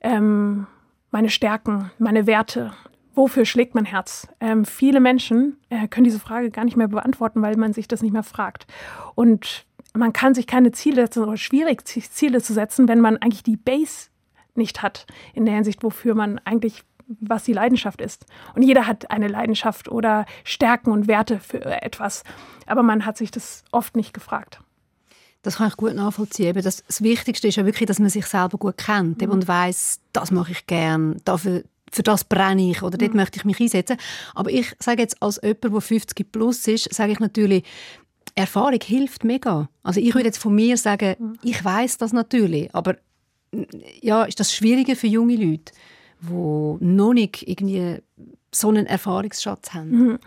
ähm, 0.00 0.66
meine 1.10 1.30
Stärken, 1.30 1.90
meine 1.98 2.26
Werte, 2.26 2.72
wofür 3.14 3.44
schlägt 3.44 3.74
mein 3.74 3.84
Herz? 3.84 4.28
Ähm, 4.40 4.64
viele 4.64 5.00
Menschen 5.00 5.56
äh, 5.70 5.88
können 5.88 6.04
diese 6.04 6.20
Frage 6.20 6.50
gar 6.50 6.64
nicht 6.64 6.76
mehr 6.76 6.88
beantworten, 6.88 7.42
weil 7.42 7.56
man 7.56 7.72
sich 7.72 7.88
das 7.88 8.02
nicht 8.02 8.12
mehr 8.12 8.22
fragt. 8.22 8.66
Und 9.14 9.66
man 9.94 10.12
kann 10.12 10.34
sich 10.34 10.46
keine 10.46 10.70
Ziele 10.70 11.02
setzen 11.02 11.24
oder 11.24 11.36
schwierig 11.36 11.84
Ziele 11.86 12.40
zu 12.40 12.52
setzen, 12.52 12.88
wenn 12.88 13.00
man 13.00 13.16
eigentlich 13.16 13.42
die 13.42 13.56
Base 13.56 14.10
nicht 14.54 14.82
hat 14.82 15.06
in 15.34 15.44
der 15.44 15.54
Hinsicht, 15.54 15.82
wofür 15.82 16.14
man 16.14 16.40
eigentlich 16.44 16.84
was 17.20 17.44
die 17.44 17.52
Leidenschaft 17.52 18.00
ist. 18.00 18.26
Und 18.54 18.62
jeder 18.62 18.86
hat 18.86 19.10
eine 19.10 19.28
Leidenschaft 19.28 19.88
oder 19.88 20.26
Stärken 20.44 20.90
und 20.90 21.08
Werte 21.08 21.40
für 21.40 21.64
etwas, 21.82 22.22
aber 22.66 22.82
man 22.82 23.06
hat 23.06 23.16
sich 23.16 23.30
das 23.30 23.64
oft 23.72 23.96
nicht 23.96 24.12
gefragt. 24.12 24.60
Das 25.42 25.56
kann 25.56 25.68
ich 25.68 25.76
gut 25.76 25.94
nachvollziehen. 25.94 26.54
Das, 26.62 26.84
das 26.84 27.02
Wichtigste 27.02 27.48
ist 27.48 27.56
ja 27.56 27.64
wirklich, 27.64 27.86
dass 27.86 27.98
man 27.98 28.10
sich 28.10 28.26
selber 28.26 28.58
gut 28.58 28.76
kennt 28.76 29.22
eben 29.22 29.32
und 29.32 29.46
weiß, 29.46 30.00
das 30.12 30.30
mache 30.30 30.52
ich 30.52 30.66
gern, 30.66 31.16
dafür, 31.24 31.62
für 31.90 32.02
das 32.02 32.24
brenne 32.24 32.70
ich 32.70 32.82
oder 32.82 32.98
dort 32.98 33.14
möchte 33.14 33.38
ich 33.38 33.44
mich 33.44 33.60
einsetzen. 33.60 33.96
Aber 34.34 34.50
ich 34.50 34.74
sage 34.78 35.00
jetzt 35.00 35.22
als 35.22 35.40
jemand, 35.42 35.64
der 35.64 35.80
50 35.80 36.32
plus 36.32 36.66
ist, 36.66 36.92
sage 36.92 37.12
ich 37.12 37.20
natürlich, 37.20 37.64
Erfahrung 38.34 38.80
hilft 38.82 39.24
mega. 39.24 39.68
Also 39.82 40.00
ich 40.00 40.14
würde 40.14 40.26
jetzt 40.26 40.38
von 40.38 40.54
mir 40.54 40.76
sagen, 40.76 41.38
ich 41.42 41.64
weiß 41.64 41.98
das 41.98 42.12
natürlich, 42.12 42.74
aber 42.74 42.96
ja, 44.00 44.24
ist 44.24 44.40
das 44.40 44.54
schwieriger 44.54 44.96
für 44.96 45.06
junge 45.06 45.36
Leute, 45.36 45.72
die 46.20 46.84
noch 46.84 47.12
nicht 47.12 47.48
irgendwie 47.48 48.02
so 48.50 48.68
einen 48.68 48.86
Erfahrungsschatz 48.86 49.74
haben. 49.74 50.18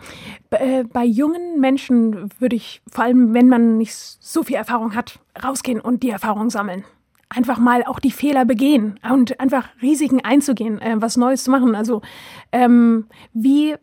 Bei, 0.50 0.56
äh, 0.58 0.84
bei 0.84 1.04
jungen 1.04 1.60
Menschen 1.60 2.30
würde 2.38 2.56
ich, 2.56 2.82
vor 2.90 3.04
allem 3.04 3.34
wenn 3.34 3.48
man 3.48 3.78
nicht 3.78 3.94
so 3.94 4.42
viel 4.42 4.56
Erfahrung 4.56 4.94
hat, 4.94 5.18
rausgehen 5.42 5.80
und 5.80 6.02
die 6.02 6.10
Erfahrung 6.10 6.50
sammeln. 6.50 6.84
Einfach 7.28 7.58
mal 7.58 7.82
auch 7.84 7.98
die 7.98 8.10
Fehler 8.10 8.44
begehen 8.44 9.00
und 9.10 9.40
einfach 9.40 9.68
Risiken 9.80 10.20
einzugehen, 10.20 10.80
äh, 10.80 10.96
was 10.98 11.16
Neues 11.16 11.44
zu 11.44 11.50
machen. 11.50 11.74
Also 11.74 12.02
ähm, 12.52 13.06
wie 13.32 13.74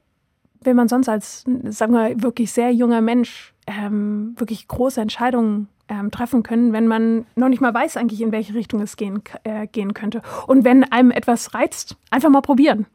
will 0.61 0.73
man 0.73 0.87
sonst 0.87 1.09
als, 1.09 1.45
sagen 1.65 1.93
wir, 1.93 2.21
wirklich 2.21 2.51
sehr 2.51 2.71
junger 2.71 3.01
Mensch 3.01 3.53
ähm, 3.65 4.35
wirklich 4.37 4.67
große 4.67 5.01
Entscheidungen 5.01 5.67
ähm, 5.89 6.11
treffen 6.11 6.43
können, 6.43 6.71
wenn 6.71 6.87
man 6.87 7.25
noch 7.35 7.49
nicht 7.49 7.61
mal 7.61 7.73
weiß 7.73 7.97
eigentlich, 7.97 8.21
in 8.21 8.31
welche 8.31 8.53
Richtung 8.53 8.81
es 8.81 8.95
gehen, 8.95 9.21
äh, 9.43 9.67
gehen 9.67 9.93
könnte. 9.93 10.21
Und 10.47 10.63
wenn 10.63 10.83
einem 10.83 11.11
etwas 11.11 11.53
reizt, 11.53 11.97
einfach 12.11 12.29
mal 12.29 12.41
probieren 12.41 12.85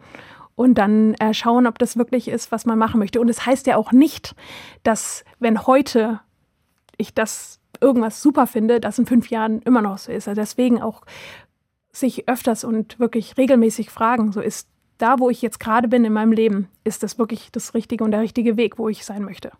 und 0.54 0.74
dann 0.76 1.14
äh, 1.14 1.34
schauen, 1.34 1.66
ob 1.66 1.78
das 1.78 1.96
wirklich 1.96 2.28
ist, 2.28 2.52
was 2.52 2.64
man 2.64 2.78
machen 2.78 2.98
möchte. 3.00 3.20
Und 3.20 3.28
es 3.28 3.44
heißt 3.44 3.66
ja 3.66 3.76
auch 3.76 3.92
nicht, 3.92 4.34
dass 4.84 5.24
wenn 5.40 5.66
heute 5.66 6.20
ich 6.96 7.12
das 7.12 7.60
irgendwas 7.80 8.22
super 8.22 8.46
finde, 8.46 8.80
das 8.80 8.98
in 8.98 9.06
fünf 9.06 9.30
Jahren 9.30 9.60
immer 9.62 9.82
noch 9.82 9.98
so 9.98 10.12
ist. 10.12 10.28
Also 10.28 10.40
deswegen 10.40 10.80
auch 10.80 11.02
sich 11.92 12.28
öfters 12.28 12.64
und 12.64 12.98
wirklich 12.98 13.36
regelmäßig 13.36 13.90
fragen, 13.90 14.32
so 14.32 14.40
ist 14.40 14.68
da, 14.98 15.18
wo 15.18 15.28
ich 15.28 15.42
jetzt 15.42 15.58
gerade 15.58 15.88
bin 15.88 16.04
in 16.04 16.12
meinem 16.12 16.32
Leben, 16.32 16.68
ist 16.84 17.02
das 17.02 17.18
wirklich 17.18 17.50
das 17.50 17.74
Richtige 17.74 18.04
und 18.04 18.12
der 18.12 18.20
richtige 18.20 18.56
Weg, 18.56 18.78
wo 18.78 18.88
ich 18.88 19.04
sein 19.04 19.24
möchte. 19.24 19.50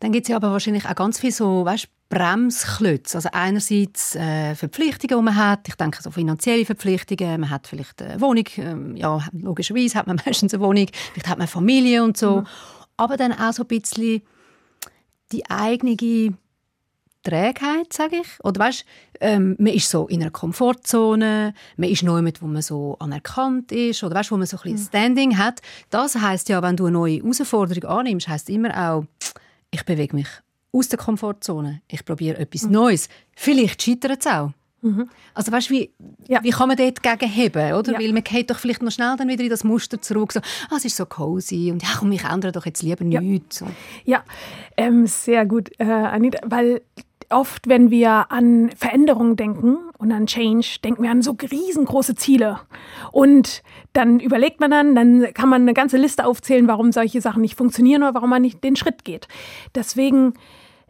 Dann 0.00 0.12
gibt 0.12 0.24
es 0.24 0.28
ja 0.28 0.36
aber 0.36 0.50
wahrscheinlich 0.52 0.86
auch 0.86 0.94
ganz 0.94 1.20
viel 1.20 1.32
so, 1.32 1.64
weißt, 1.64 1.88
Bremsklötze. 2.08 3.18
Also 3.18 3.30
einerseits 3.32 4.14
äh, 4.14 4.54
Verpflichtungen, 4.54 5.18
die 5.18 5.24
man 5.24 5.36
hat. 5.36 5.66
Ich 5.68 5.74
denke 5.74 6.02
so 6.02 6.10
finanzielle 6.10 6.64
Verpflichtungen. 6.64 7.40
Man 7.40 7.50
hat 7.50 7.66
vielleicht 7.66 8.00
eine 8.00 8.20
Wohnung. 8.20 8.44
Ähm, 8.58 8.96
ja, 8.96 9.20
logischerweise 9.32 9.98
hat 9.98 10.06
man 10.06 10.20
meistens 10.26 10.54
eine 10.54 10.62
Wohnung. 10.62 10.86
Vielleicht 11.12 11.28
hat 11.28 11.38
man 11.38 11.48
Familie 11.48 12.04
und 12.04 12.16
so. 12.16 12.44
Aber 12.96 13.16
dann 13.16 13.32
auch 13.32 13.52
so 13.52 13.64
ein 13.64 13.68
bisschen 13.68 14.22
die 15.32 15.48
eigene 15.50 15.96
Trägheit, 17.26 17.92
sage 17.92 18.18
ich. 18.22 18.44
Oder 18.44 18.60
weißt, 18.60 18.84
ähm, 19.20 19.56
man 19.58 19.72
ist 19.72 19.90
so 19.90 20.06
in 20.06 20.22
einer 20.22 20.30
Komfortzone, 20.30 21.54
man 21.76 21.88
ist 21.90 22.04
noch 22.04 22.22
wo 22.40 22.46
man 22.46 22.62
so 22.62 22.96
anerkannt 23.00 23.72
ist, 23.72 24.04
oder 24.04 24.14
weißt, 24.14 24.30
wo 24.30 24.36
man 24.36 24.46
so 24.46 24.56
ein 24.58 24.62
bisschen 24.62 24.86
Standing 24.86 25.36
hat. 25.36 25.60
Das 25.90 26.14
heißt 26.14 26.48
ja, 26.48 26.62
wenn 26.62 26.76
du 26.76 26.86
eine 26.86 26.92
neue 26.92 27.16
Herausforderung 27.16 27.90
annimmst, 27.90 28.28
heißt 28.28 28.48
immer 28.48 28.90
auch, 28.90 29.04
ich 29.76 29.84
bewege 29.84 30.16
mich 30.16 30.28
aus 30.72 30.88
der 30.88 30.98
Komfortzone, 30.98 31.82
ich 31.88 32.04
probiere 32.04 32.38
etwas 32.38 32.62
Neues. 32.64 33.08
Vielleicht 33.34 33.82
scheitert 33.82 34.20
es 34.20 34.26
auch. 34.26 34.50
Also 35.34 35.50
weißt, 35.50 35.70
wie, 35.70 35.90
Ja. 36.28 36.44
wie 36.44 36.50
kann 36.50 36.68
man 36.68 36.76
dort 36.76 37.02
gegenheben, 37.02 37.72
oder? 37.72 37.92
Ja. 37.94 37.98
Weil 37.98 38.12
man 38.12 38.22
geht 38.22 38.50
doch 38.50 38.58
vielleicht 38.58 38.82
noch 38.82 38.92
schnell 38.92 39.16
dann 39.16 39.26
wieder 39.28 39.42
in 39.42 39.50
das 39.50 39.64
Muster 39.64 40.00
zurück, 40.00 40.32
so, 40.32 40.38
ah, 40.70 40.76
es 40.76 40.84
ist 40.84 40.96
so 40.96 41.06
cozy 41.06 41.72
und 41.72 41.82
ja, 41.82 41.88
komm, 41.98 42.12
ich 42.12 42.22
ändere 42.24 42.52
doch 42.52 42.64
jetzt 42.66 42.82
lieber 42.84 43.04
Ja. 43.04 43.20
nichts. 43.20 43.64
Ja, 44.04 44.22
ähm, 44.76 45.06
sehr 45.08 45.44
gut, 45.44 45.70
äh, 45.78 45.84
Anita, 45.84 46.38
weil 46.46 46.82
oft, 47.30 47.68
wenn 47.68 47.90
wir 47.90 48.30
an 48.30 48.70
Veränderungen 48.76 49.36
denken 49.36 49.78
und 49.98 50.12
an 50.12 50.26
Change, 50.26 50.78
denken 50.82 51.02
wir 51.02 51.10
an 51.10 51.22
so 51.22 51.32
riesengroße 51.32 52.14
Ziele. 52.14 52.60
Und 53.12 53.62
dann 53.92 54.20
überlegt 54.20 54.60
man 54.60 54.70
dann, 54.70 54.94
dann 54.94 55.34
kann 55.34 55.48
man 55.48 55.62
eine 55.62 55.74
ganze 55.74 55.96
Liste 55.96 56.24
aufzählen, 56.24 56.68
warum 56.68 56.92
solche 56.92 57.20
Sachen 57.20 57.42
nicht 57.42 57.56
funktionieren 57.56 58.02
oder 58.02 58.14
warum 58.14 58.30
man 58.30 58.42
nicht 58.42 58.62
den 58.62 58.76
Schritt 58.76 59.04
geht. 59.04 59.28
Deswegen 59.74 60.34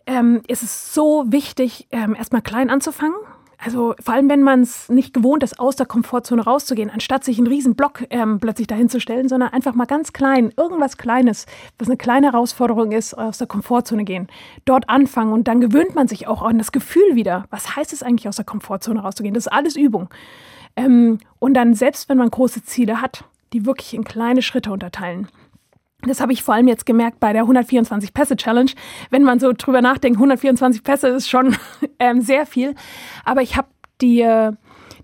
ähm, 0.06 0.42
ist 0.46 0.62
es 0.62 0.94
so 0.94 1.24
wichtig, 1.28 1.86
ähm, 1.90 2.14
erstmal 2.14 2.42
klein 2.42 2.70
anzufangen. 2.70 3.16
Also 3.58 3.94
vor 4.00 4.14
allem, 4.14 4.28
wenn 4.28 4.42
man 4.42 4.60
es 4.60 4.88
nicht 4.88 5.14
gewohnt 5.14 5.42
ist, 5.42 5.58
aus 5.58 5.76
der 5.76 5.86
Komfortzone 5.86 6.44
rauszugehen, 6.44 6.90
anstatt 6.90 7.24
sich 7.24 7.38
einen 7.38 7.46
riesen 7.46 7.74
Block 7.74 8.04
ähm, 8.10 8.38
plötzlich 8.38 8.68
stellen, 9.02 9.28
sondern 9.28 9.52
einfach 9.52 9.74
mal 9.74 9.86
ganz 9.86 10.12
klein, 10.12 10.52
irgendwas 10.56 10.98
Kleines, 10.98 11.46
was 11.78 11.88
eine 11.88 11.96
kleine 11.96 12.32
Herausforderung 12.32 12.92
ist, 12.92 13.14
aus 13.14 13.38
der 13.38 13.46
Komfortzone 13.46 14.04
gehen, 14.04 14.28
dort 14.64 14.88
anfangen 14.88 15.32
und 15.32 15.48
dann 15.48 15.60
gewöhnt 15.60 15.94
man 15.94 16.08
sich 16.08 16.28
auch 16.28 16.42
an 16.42 16.58
das 16.58 16.72
Gefühl 16.72 17.14
wieder. 17.14 17.44
Was 17.50 17.76
heißt 17.76 17.92
es 17.92 18.02
eigentlich, 18.02 18.28
aus 18.28 18.36
der 18.36 18.44
Komfortzone 18.44 19.00
rauszugehen? 19.00 19.34
Das 19.34 19.46
ist 19.46 19.52
alles 19.52 19.76
Übung. 19.76 20.08
Ähm, 20.76 21.18
und 21.38 21.54
dann, 21.54 21.74
selbst 21.74 22.08
wenn 22.08 22.18
man 22.18 22.30
große 22.30 22.62
Ziele 22.64 23.00
hat, 23.00 23.24
die 23.52 23.64
wirklich 23.64 23.94
in 23.94 24.04
kleine 24.04 24.42
Schritte 24.42 24.70
unterteilen. 24.72 25.28
Das 26.02 26.20
habe 26.20 26.32
ich 26.32 26.42
vor 26.42 26.54
allem 26.54 26.68
jetzt 26.68 26.86
gemerkt 26.86 27.20
bei 27.20 27.32
der 27.32 27.42
124 27.42 28.14
Pässe 28.14 28.36
Challenge. 28.36 28.70
Wenn 29.10 29.24
man 29.24 29.40
so 29.40 29.52
drüber 29.52 29.80
nachdenkt, 29.82 30.18
124 30.18 30.82
Pässe 30.82 31.08
ist 31.08 31.28
schon 31.28 31.56
ähm, 31.98 32.20
sehr 32.20 32.46
viel. 32.46 32.74
Aber 33.24 33.42
ich 33.42 33.56
habe 33.56 33.68
die, 34.00 34.20
äh, 34.20 34.52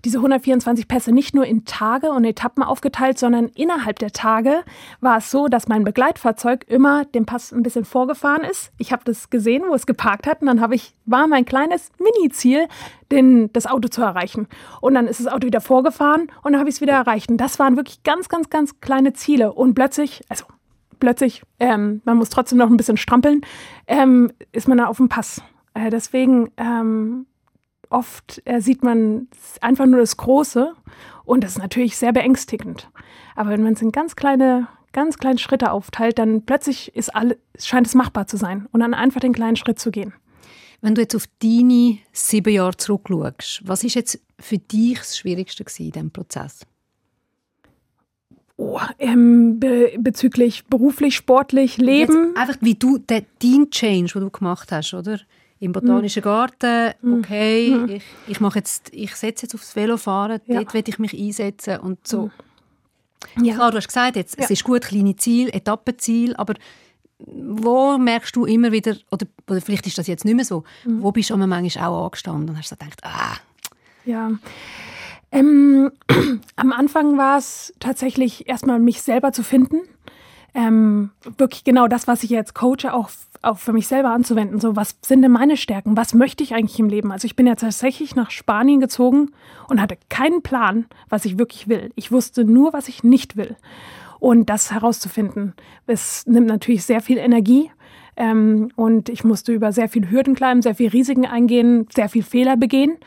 diese 0.05 0.17
124 0.17 0.87
Pässe 0.87 1.11
nicht 1.11 1.33
nur 1.33 1.45
in 1.45 1.65
Tage 1.65 2.11
und 2.11 2.25
Etappen 2.25 2.61
aufgeteilt, 2.63 3.17
sondern 3.17 3.47
innerhalb 3.55 3.99
der 3.99 4.11
Tage 4.11 4.63
war 5.01 5.17
es 5.17 5.31
so, 5.31 5.47
dass 5.47 5.67
mein 5.67 5.83
Begleitfahrzeug 5.83 6.65
immer 6.67 7.05
den 7.05 7.25
Pass 7.25 7.51
ein 7.51 7.63
bisschen 7.63 7.85
vorgefahren 7.85 8.43
ist. 8.43 8.71
Ich 8.77 8.91
habe 8.91 9.03
das 9.05 9.29
gesehen, 9.29 9.63
wo 9.67 9.73
es 9.73 9.85
geparkt 9.85 10.27
hat, 10.27 10.41
und 10.41 10.47
dann 10.47 10.61
habe 10.61 10.75
ich 10.75 10.93
war 11.05 11.27
mein 11.27 11.45
kleines 11.45 11.89
Mini-Ziel, 11.99 12.67
den, 13.11 13.51
das 13.53 13.65
Auto 13.65 13.87
zu 13.87 14.01
erreichen. 14.01 14.47
Und 14.79 14.93
dann 14.93 15.07
ist 15.07 15.19
das 15.19 15.27
Auto 15.27 15.47
wieder 15.47 15.61
vorgefahren 15.61 16.31
und 16.43 16.53
dann 16.53 16.59
habe 16.59 16.69
ich 16.69 16.75
es 16.75 16.81
wieder 16.81 16.93
erreicht. 16.93 17.29
Und 17.29 17.37
das 17.37 17.59
waren 17.59 17.77
wirklich 17.77 18.03
ganz, 18.03 18.29
ganz, 18.29 18.49
ganz 18.49 18.79
kleine 18.79 19.13
Ziele. 19.13 19.53
Und 19.53 19.73
plötzlich, 19.73 20.21
also 20.29 20.45
plötzlich, 21.03 21.43
ähm, 21.59 22.01
man 22.05 22.15
muss 22.15 22.29
trotzdem 22.29 22.59
noch 22.59 22.69
ein 22.69 22.77
bisschen 22.77 22.95
strampeln, 22.95 23.41
ähm, 23.87 24.31
ist 24.53 24.69
man 24.69 24.77
da 24.77 24.85
auf 24.85 24.95
dem 24.97 25.09
Pass. 25.09 25.41
Äh, 25.73 25.89
deswegen 25.89 26.49
ähm, 26.55 27.25
oft 27.89 28.41
äh, 28.45 28.61
sieht 28.61 28.83
man 28.83 29.27
einfach 29.59 29.85
nur 29.85 29.99
das 29.99 30.15
Große 30.15 30.73
und 31.25 31.43
das 31.43 31.51
ist 31.51 31.57
natürlich 31.57 31.97
sehr 31.97 32.13
beängstigend. 32.13 32.89
Aber 33.35 33.49
wenn 33.49 33.63
man 33.63 33.73
es 33.73 33.81
in 33.81 33.91
ganz 33.91 34.15
kleine, 34.15 34.69
ganz 34.93 35.17
kleine 35.17 35.39
Schritte 35.39 35.73
aufteilt, 35.73 36.19
dann 36.19 36.43
plötzlich 36.43 36.95
ist 36.95 37.13
alle, 37.13 37.37
scheint 37.59 37.87
es 37.87 37.95
machbar 37.95 38.25
zu 38.25 38.37
sein 38.37 38.69
und 38.71 38.79
dann 38.79 38.93
einfach 38.93 39.19
den 39.19 39.33
kleinen 39.33 39.57
Schritt 39.57 39.79
zu 39.79 39.91
gehen. 39.91 40.13
Wenn 40.79 40.95
du 40.95 41.01
jetzt 41.01 41.15
auf 41.15 41.25
deine 41.41 41.97
sieben 42.13 42.53
Jahre 42.53 42.77
zurückschaust, 42.77 43.67
was 43.67 43.83
ist 43.83 43.95
jetzt 43.95 44.21
für 44.39 44.57
dich 44.57 44.99
das 44.99 45.17
Schwierigste 45.17 45.65
in 45.79 45.91
diesem 45.91 46.11
Prozess? 46.11 46.65
Oh, 48.55 48.79
ähm, 48.99 49.59
be 49.59 49.93
bezüglich 49.97 50.65
beruflich, 50.65 51.15
sportlich, 51.15 51.77
Leben. 51.77 52.33
Jetzt 52.33 52.37
einfach 52.37 52.57
wie 52.61 52.75
du, 52.75 52.99
der, 52.99 53.23
dein 53.41 53.69
Change, 53.71 54.13
den 54.13 54.21
du 54.21 54.29
gemacht 54.29 54.71
hast, 54.71 54.93
oder? 54.93 55.19
Im 55.59 55.71
Botanischen 55.71 56.23
Hm. 56.23 56.29
Garten, 56.29 56.93
okay, 57.19 57.85
ich, 57.95 58.03
ich 58.27 58.39
mache 58.41 58.59
jetzt, 58.59 58.89
ich 58.93 59.15
setze 59.15 59.45
jetzt 59.45 59.55
aufs 59.55 59.75
Velofahren, 59.75 60.41
Ja. 60.45 60.57
dort 60.61 60.73
will 60.73 60.83
ich 60.85 60.99
mich 60.99 61.17
einsetzen 61.17 61.79
und 61.79 62.05
so. 62.05 62.29
Ja. 63.41 63.55
Klar, 63.55 63.71
du 63.71 63.77
hast 63.77 63.87
gesagt, 63.87 64.17
jetzt, 64.17 64.37
es 64.37 64.49
Ja. 64.49 64.53
ist 64.53 64.63
gut, 64.65 64.81
kleine 64.81 65.15
Ziel, 65.15 65.49
Etappenziel, 65.49 66.35
aber 66.35 66.55
wo 67.17 67.97
merkst 67.97 68.35
du 68.35 68.43
immer 68.45 68.71
wieder, 68.73 68.97
oder, 69.09 69.25
oder 69.49 69.61
vielleicht 69.61 69.87
ist 69.87 69.97
das 69.97 70.07
jetzt 70.07 70.25
nicht 70.25 70.35
mehr 70.35 70.43
so, 70.45 70.63
Mhm. 70.85 71.01
wo 71.01 71.11
bist 71.13 71.29
du 71.29 71.37
manchmal 71.37 71.87
auch 71.87 72.05
angestanden 72.05 72.49
und 72.49 72.57
hast 72.57 72.67
so 72.69 72.75
gedacht, 72.75 72.99
ah, 73.03 73.37
Ja. 74.05 74.31
Ähm, 75.33 75.91
am 76.55 76.71
Anfang 76.71 77.17
war 77.17 77.37
es 77.37 77.73
tatsächlich 77.79 78.47
erstmal 78.47 78.79
mich 78.79 79.01
selber 79.01 79.33
zu 79.33 79.43
finden. 79.43 79.81
Ähm, 80.53 81.09
wirklich 81.37 81.63
genau 81.63 81.87
das, 81.87 82.07
was 82.07 82.23
ich 82.23 82.29
jetzt 82.29 82.53
coache, 82.53 82.93
auch, 82.93 83.09
auch 83.41 83.57
für 83.57 83.73
mich 83.73 83.87
selber 83.87 84.11
anzuwenden. 84.11 84.59
So, 84.59 84.75
was 84.75 84.95
sind 85.01 85.23
denn 85.23 85.31
meine 85.31 85.57
Stärken? 85.57 85.97
Was 85.97 86.13
möchte 86.13 86.43
ich 86.43 86.53
eigentlich 86.53 86.79
im 86.79 86.89
Leben? 86.89 87.11
Also 87.11 87.25
ich 87.25 87.35
bin 87.35 87.47
ja 87.47 87.55
tatsächlich 87.55 88.15
nach 88.15 88.29
Spanien 88.29 88.79
gezogen 88.79 89.31
und 89.67 89.81
hatte 89.81 89.97
keinen 90.09 90.43
Plan, 90.43 90.85
was 91.09 91.25
ich 91.25 91.39
wirklich 91.39 91.67
will. 91.67 91.91
Ich 91.95 92.11
wusste 92.11 92.45
nur, 92.45 92.71
was 92.71 92.87
ich 92.87 93.03
nicht 93.03 93.35
will. 93.35 93.55
Und 94.19 94.49
das 94.51 94.71
herauszufinden, 94.71 95.53
es 95.87 96.27
nimmt 96.27 96.47
natürlich 96.47 96.85
sehr 96.85 97.01
viel 97.01 97.17
Energie. 97.17 97.71
Ähm, 98.15 98.69
und 98.75 99.09
ich 99.09 99.23
musste 99.23 99.51
über 99.51 99.71
sehr 99.71 99.89
viel 99.89 100.11
Hürden 100.11 100.35
climben, 100.35 100.61
sehr 100.61 100.75
viel 100.75 100.89
Risiken 100.89 101.25
eingehen, 101.25 101.87
sehr 101.91 102.09
viel 102.09 102.21
Fehler 102.21 102.55
begehen. 102.55 102.97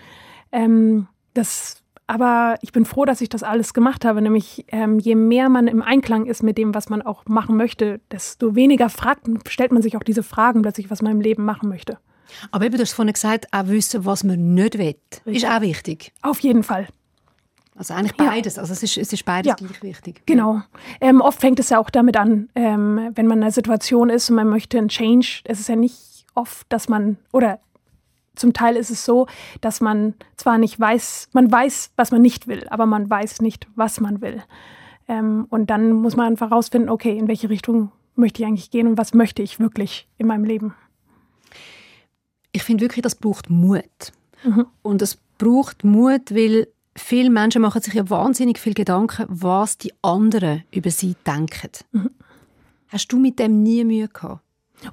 Ähm, 0.51 1.07
das, 1.33 1.85
aber 2.07 2.57
ich 2.63 2.73
bin 2.73 2.85
froh, 2.85 3.05
dass 3.05 3.21
ich 3.21 3.29
das 3.29 3.43
alles 3.43 3.75
gemacht 3.75 4.05
habe. 4.05 4.23
Nämlich, 4.23 4.65
ähm, 4.69 4.99
je 4.99 5.15
mehr 5.15 5.49
man 5.49 5.67
im 5.67 5.83
Einklang 5.83 6.27
ist 6.27 6.43
mit 6.43 6.57
dem, 6.59 6.75
was 6.75 6.89
man 6.89 7.03
auch 7.03 7.25
machen 7.27 7.57
möchte, 7.57 8.01
desto 8.11 8.55
weniger 8.55 8.89
fragt, 8.89 9.27
stellt 9.49 9.73
man 9.73 9.83
sich 9.83 9.97
auch 9.97 10.03
diese 10.03 10.23
Fragen 10.23 10.63
plötzlich, 10.63 10.91
was 10.91 11.03
man 11.03 11.13
im 11.13 11.21
Leben 11.21 11.45
machen 11.45 11.69
möchte. 11.69 11.99
aber 12.51 12.67
eben, 12.67 12.77
du 12.77 12.83
hast 12.83 12.93
vorhin 12.93 13.13
gesagt, 13.13 13.47
auch 13.53 13.67
wissen, 13.69 14.05
was 14.05 14.25
man 14.25 14.55
nicht 14.55 14.79
will, 14.79 14.95
ist 15.27 15.47
auch 15.47 15.61
wichtig. 15.61 16.13
Auf 16.23 16.41
jeden 16.41 16.63
Fall. 16.65 16.89
Also 17.77 17.95
eigentlich 17.95 18.15
Ja. 18.19 18.31
beides, 18.31 18.59
also 18.59 18.73
es 18.73 18.83
ist, 18.83 18.97
es 18.97 19.13
ist 19.13 19.25
beides 19.25 19.51
Ja. 19.51 19.55
gleich 19.55 19.83
wichtig. 19.83 20.23
Genau. 20.27 20.63
Ähm, 21.01 21.21
oft 21.21 21.41
fängt 21.41 21.61
es 21.61 21.69
ja 21.71 21.79
auch 21.79 21.91
damit 21.91 22.17
an, 22.17 22.49
ähm, 22.55 23.11
wenn 23.15 23.27
man 23.27 23.39
in 23.39 23.45
einer 23.45 23.53
Situation 23.53 24.09
ist 24.11 24.31
und 24.31 24.37
man 24.37 24.49
möchte 24.49 24.79
einen 24.79 24.89
Change. 24.89 25.43
Es 25.45 25.61
ist 25.61 25.69
ja 25.69 25.77
nicht 25.77 26.25
oft, 26.35 26.67
dass 26.71 26.89
man, 26.89 27.17
oder 27.33 27.61
zum 28.37 28.53
Teil 28.53 28.76
ist 28.76 28.91
es 28.91 29.05
so, 29.05 29.26
dass 29.61 29.80
man 29.80 30.14
zwar 30.37 30.59
nicht 30.59 30.78
weiß, 30.78 31.30
man 31.32 31.51
weiß, 31.51 31.93
was 31.97 32.11
man 32.11 32.22
nicht 32.22 32.47
will, 32.47 32.66
aber 32.68 32.87
man 32.87 33.09
weiß 33.09 33.41
nicht, 33.41 33.66
was 33.74 34.01
man 34.01 34.20
will. 34.20 34.43
Ähm, 35.09 35.47
und 35.51 35.70
dann 35.70 35.93
muss 35.93 36.16
man 36.16 36.26
einfach 36.26 36.51
herausfinden, 36.51 36.89
okay, 36.89 37.16
in 37.16 37.28
welche 37.28 37.49
Richtung 37.49 37.91
möchte 38.14 38.43
ich 38.43 38.49
eigentlich 38.49 38.70
gehen 38.70 38.87
und 38.87 38.99
was 38.99 39.14
möchte 39.14 39.43
ich 39.43 39.61
wirklich 39.61 40.09
in 40.18 40.26
meinem 40.26 40.45
Leben. 40.45 40.74
Ich 42.53 42.62
finde 42.62 42.84
wirklich, 42.84 43.03
das 43.03 43.14
braucht 43.14 43.51
Mut. 43.51 44.12
Und 44.82 45.03
es 45.03 45.18
braucht 45.39 45.84
Mut, 45.84 46.34
weil 46.34 46.68
viele 46.95 47.30
Menschen 47.30 47.62
machen 47.62 47.82
sich 47.82 47.95
ja 47.95 48.09
wahnsinnig 48.09 48.59
viel 48.59 48.74
Gedanken, 48.74 49.26
was 49.28 49.76
die 49.78 49.93
anderen 50.03 50.64
über 50.70 50.91
sie 50.91 51.16
denken. 51.26 51.70
Hast 52.89 53.12
du 53.12 53.18
mit 53.18 53.39
dem 53.39 53.62
nie 53.62 53.84
Mühe 53.84 54.09
gehabt? 54.09 54.43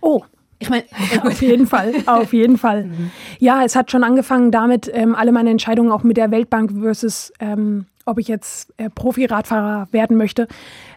Oh, 0.02 0.24
Ich 0.64 0.70
meine, 0.70 0.86
auf 1.24 1.42
jeden 1.42 1.68
Fall, 1.68 1.94
auf 2.06 2.32
jeden 2.34 2.58
Fall. 2.58 2.90
Ja, 3.40 3.64
es 3.66 3.76
hat 3.76 3.92
schon 3.92 4.04
angefangen 4.04 4.52
damit, 4.52 4.90
ähm, 4.94 5.16
alle 5.16 5.34
meine 5.34 5.50
Entscheidungen 5.50 5.92
auch 5.92 6.04
mit 6.04 6.16
der 6.16 6.32
Weltbank 6.32 6.72
versus, 6.80 7.34
ähm, 7.40 7.88
ob 8.06 8.18
ich 8.18 8.30
jetzt 8.30 8.74
äh, 8.78 8.90
Profi-Radfahrer 8.90 9.90
werden 9.92 10.16
möchte. 10.16 10.48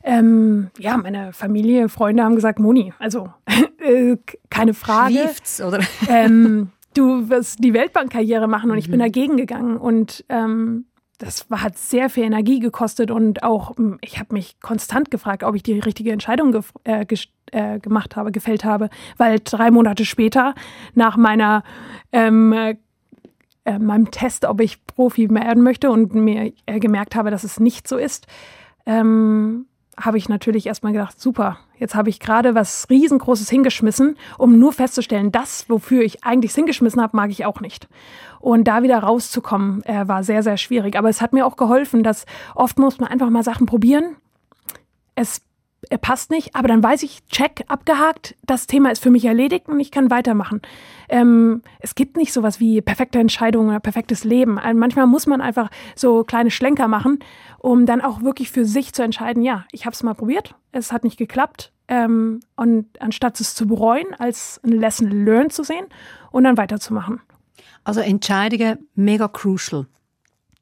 Ähm, 0.05 0.69
ja, 0.79 0.97
meine 0.97 1.33
Familie, 1.33 1.89
Freunde 1.89 2.23
haben 2.23 2.37
gesagt, 2.37 2.61
Moni, 2.61 2.93
also 3.01 3.29
äh, 3.79 4.17
keine 4.51 4.75
Frage. 4.75 5.15
schläft's, 5.15 5.61
oder? 5.61 5.81
ähm, 6.09 6.71
du 6.95 7.29
wirst 7.29 7.65
die 7.65 7.75
Weltbankkarriere 7.75 8.47
machen 8.47 8.71
und 8.71 8.79
ich 8.79 8.91
bin 8.91 9.01
dagegen 9.01 9.37
gegangen 9.37 9.77
und 9.77 10.25
ähm, 10.29 10.85
das 11.19 11.47
hat 11.51 11.79
sehr 11.79 12.11
viel 12.11 12.25
Energie 12.25 12.61
gekostet 12.61 13.11
und 13.11 13.43
auch 13.43 13.77
ähm, 13.79 13.99
ich 14.03 14.19
habe 14.19 14.35
mich 14.35 14.61
konstant 14.61 15.11
gefragt, 15.11 15.45
ob 15.45 15.55
ich 15.55 15.63
die 15.63 15.79
richtige 15.79 16.13
Entscheidung 16.13 16.65
äh, 16.85 17.07
äh, 17.53 17.79
gemacht 17.79 18.17
habe, 18.17 18.33
gefällt 18.33 18.65
habe, 18.65 18.91
weil 19.17 19.39
drei 19.43 19.71
Monate 19.71 20.05
später 20.05 20.55
nach 20.95 21.17
meiner 21.17 21.63
ähm, 22.13 22.53
äh, 22.53 22.77
äh, 23.65 23.79
meinem 23.79 24.11
Test, 24.11 24.45
ob 24.45 24.61
ich 24.61 24.87
Profi 24.87 25.29
werden 25.29 25.63
möchte 25.63 25.91
und 25.91 26.15
mir 26.15 26.53
äh, 26.67 26.79
gemerkt 26.79 27.17
habe, 27.17 27.31
dass 27.31 27.45
es 27.45 27.59
nicht 27.59 27.89
so 27.89 27.97
ist, 27.97 28.27
ähm, 28.87 29.67
habe 29.99 30.19
ich 30.19 30.29
natürlich 30.29 30.67
erstmal 30.67 30.93
gedacht, 30.93 31.21
super, 31.21 31.59
jetzt 31.79 31.95
habe 31.95 32.09
ich 32.11 32.21
gerade 32.21 32.55
was 32.55 32.87
riesengroßes 32.91 33.49
hingeschmissen, 33.49 34.17
um 34.39 34.59
nur 34.59 34.73
festzustellen, 34.73 35.33
das, 35.33 35.69
wofür 35.69 36.03
ich 36.03 36.25
eigentlich 36.25 36.55
hingeschmissen 36.55 37.01
habe, 37.01 37.17
mag 37.17 37.31
ich 37.31 37.45
auch 37.45 37.61
nicht. 37.61 37.89
Und 38.41 38.65
da 38.69 38.83
wieder 38.83 38.99
rauszukommen, 38.99 39.83
äh, 39.85 40.07
war 40.07 40.23
sehr, 40.23 40.43
sehr 40.43 40.57
schwierig. 40.57 40.97
Aber 40.97 41.09
es 41.09 41.21
hat 41.21 41.33
mir 41.33 41.47
auch 41.47 41.57
geholfen, 41.57 42.03
dass 42.03 42.27
oft 42.55 42.79
muss 42.79 42.99
man 42.99 43.11
einfach 43.11 43.31
mal 43.31 43.43
Sachen 43.43 43.67
probieren. 43.67 44.17
Es 45.15 45.41
äh, 45.91 45.99
passt 45.99 46.31
nicht, 46.31 46.55
aber 46.55 46.69
dann 46.69 46.83
weiß 46.83 47.03
ich, 47.03 47.25
check, 47.27 47.65
abgehakt, 47.69 48.35
das 48.45 48.67
Thema 48.67 48.91
ist 48.91 49.03
für 49.03 49.11
mich 49.11 49.25
erledigt 49.25 49.69
und 49.69 49.79
ich 49.79 49.91
kann 49.91 50.11
weitermachen. 50.11 50.63
Ähm, 51.09 51.63
es 51.81 51.95
gibt 51.95 52.17
nicht 52.17 52.33
sowas 52.33 52.61
wie 52.61 52.81
perfekte 52.81 53.19
Entscheidungen 53.19 53.69
oder 53.69 53.81
perfektes 53.81 54.25
Leben. 54.25 54.59
Also 54.59 54.79
manchmal 54.79 55.07
muss 55.07 55.27
man 55.27 55.41
einfach 55.41 55.71
so 55.95 56.25
kleine 56.25 56.51
Schlenker 56.51 56.89
machen, 56.89 57.21
um 57.59 57.87
dann 57.87 58.01
auch 58.01 58.23
wirklich 58.23 58.51
für 58.51 58.65
sich 58.65 58.93
zu 58.93 59.03
entscheiden, 59.03 59.43
ja, 59.43 59.65
ich 59.71 59.87
habe 59.87 59.95
es 59.95 60.03
mal 60.03 60.15
probiert, 60.15 60.55
es 60.73 60.93
hat 60.93 61.05
nicht 61.05 61.19
geklappt. 61.19 61.73
Ähm, 61.89 62.41
und 62.57 63.01
anstatt 63.01 63.39
es 63.39 63.55
zu 63.55 63.69
bereuen, 63.69 64.07
als 64.19 64.61
ein 64.65 64.73
Lesson 64.73 65.09
learned 65.25 65.53
zu 65.53 65.63
sehen 65.63 65.87
und 66.33 66.43
dann 66.45 66.57
weiterzumachen. 66.57 67.21
Also 67.85 68.01
Entscheidungen 68.01 68.89
mega 68.97 69.29
crucial. 69.29 69.87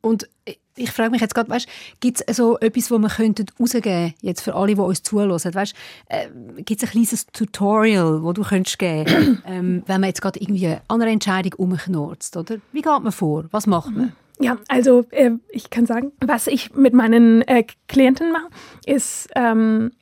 Und 0.02 0.28
ich 0.76 0.90
frage 0.90 1.10
mich 1.10 1.20
jetzt 1.20 1.34
gerade, 1.34 1.50
weißt, 1.50 1.68
gibt 2.00 2.22
es 2.26 2.36
so 2.36 2.58
etwas, 2.58 2.90
wo 2.90 2.98
wir 2.98 3.08
könnten 3.08 3.46
rausgeben 3.58 4.14
jetzt 4.20 4.42
für 4.42 4.54
alle, 4.54 4.74
die 4.74 4.80
uns 4.80 5.02
zuhören? 5.02 5.30
Weißt, 5.30 5.74
äh, 6.08 6.28
gibt 6.58 6.82
es 6.82 6.88
ein 6.88 6.92
kleines 6.92 7.26
Tutorial, 7.26 8.22
wo 8.22 8.32
du 8.32 8.42
könntest 8.42 8.78
geben, 8.78 9.42
ähm, 9.46 9.82
wenn 9.86 10.00
man 10.00 10.08
jetzt 10.08 10.22
gerade 10.22 10.40
irgendwie 10.40 10.76
an 10.88 11.02
einer 11.02 11.10
Entscheidung 11.10 11.52
umknurzt, 11.56 12.36
oder? 12.36 12.56
Wie 12.72 12.82
geht 12.82 13.02
man 13.02 13.12
vor? 13.12 13.44
Was 13.50 13.66
macht 13.66 13.90
man? 13.94 14.12
Ja, 14.40 14.58
also 14.68 15.04
äh, 15.10 15.32
ich 15.50 15.70
kann 15.70 15.86
sagen, 15.86 16.12
was 16.20 16.48
ich 16.48 16.74
mit 16.74 16.92
meinen 16.92 17.42
äh, 17.42 17.64
Klienten 17.86 18.32
mache, 18.32 18.48
ist 18.84 19.28
ähm, 19.36 19.92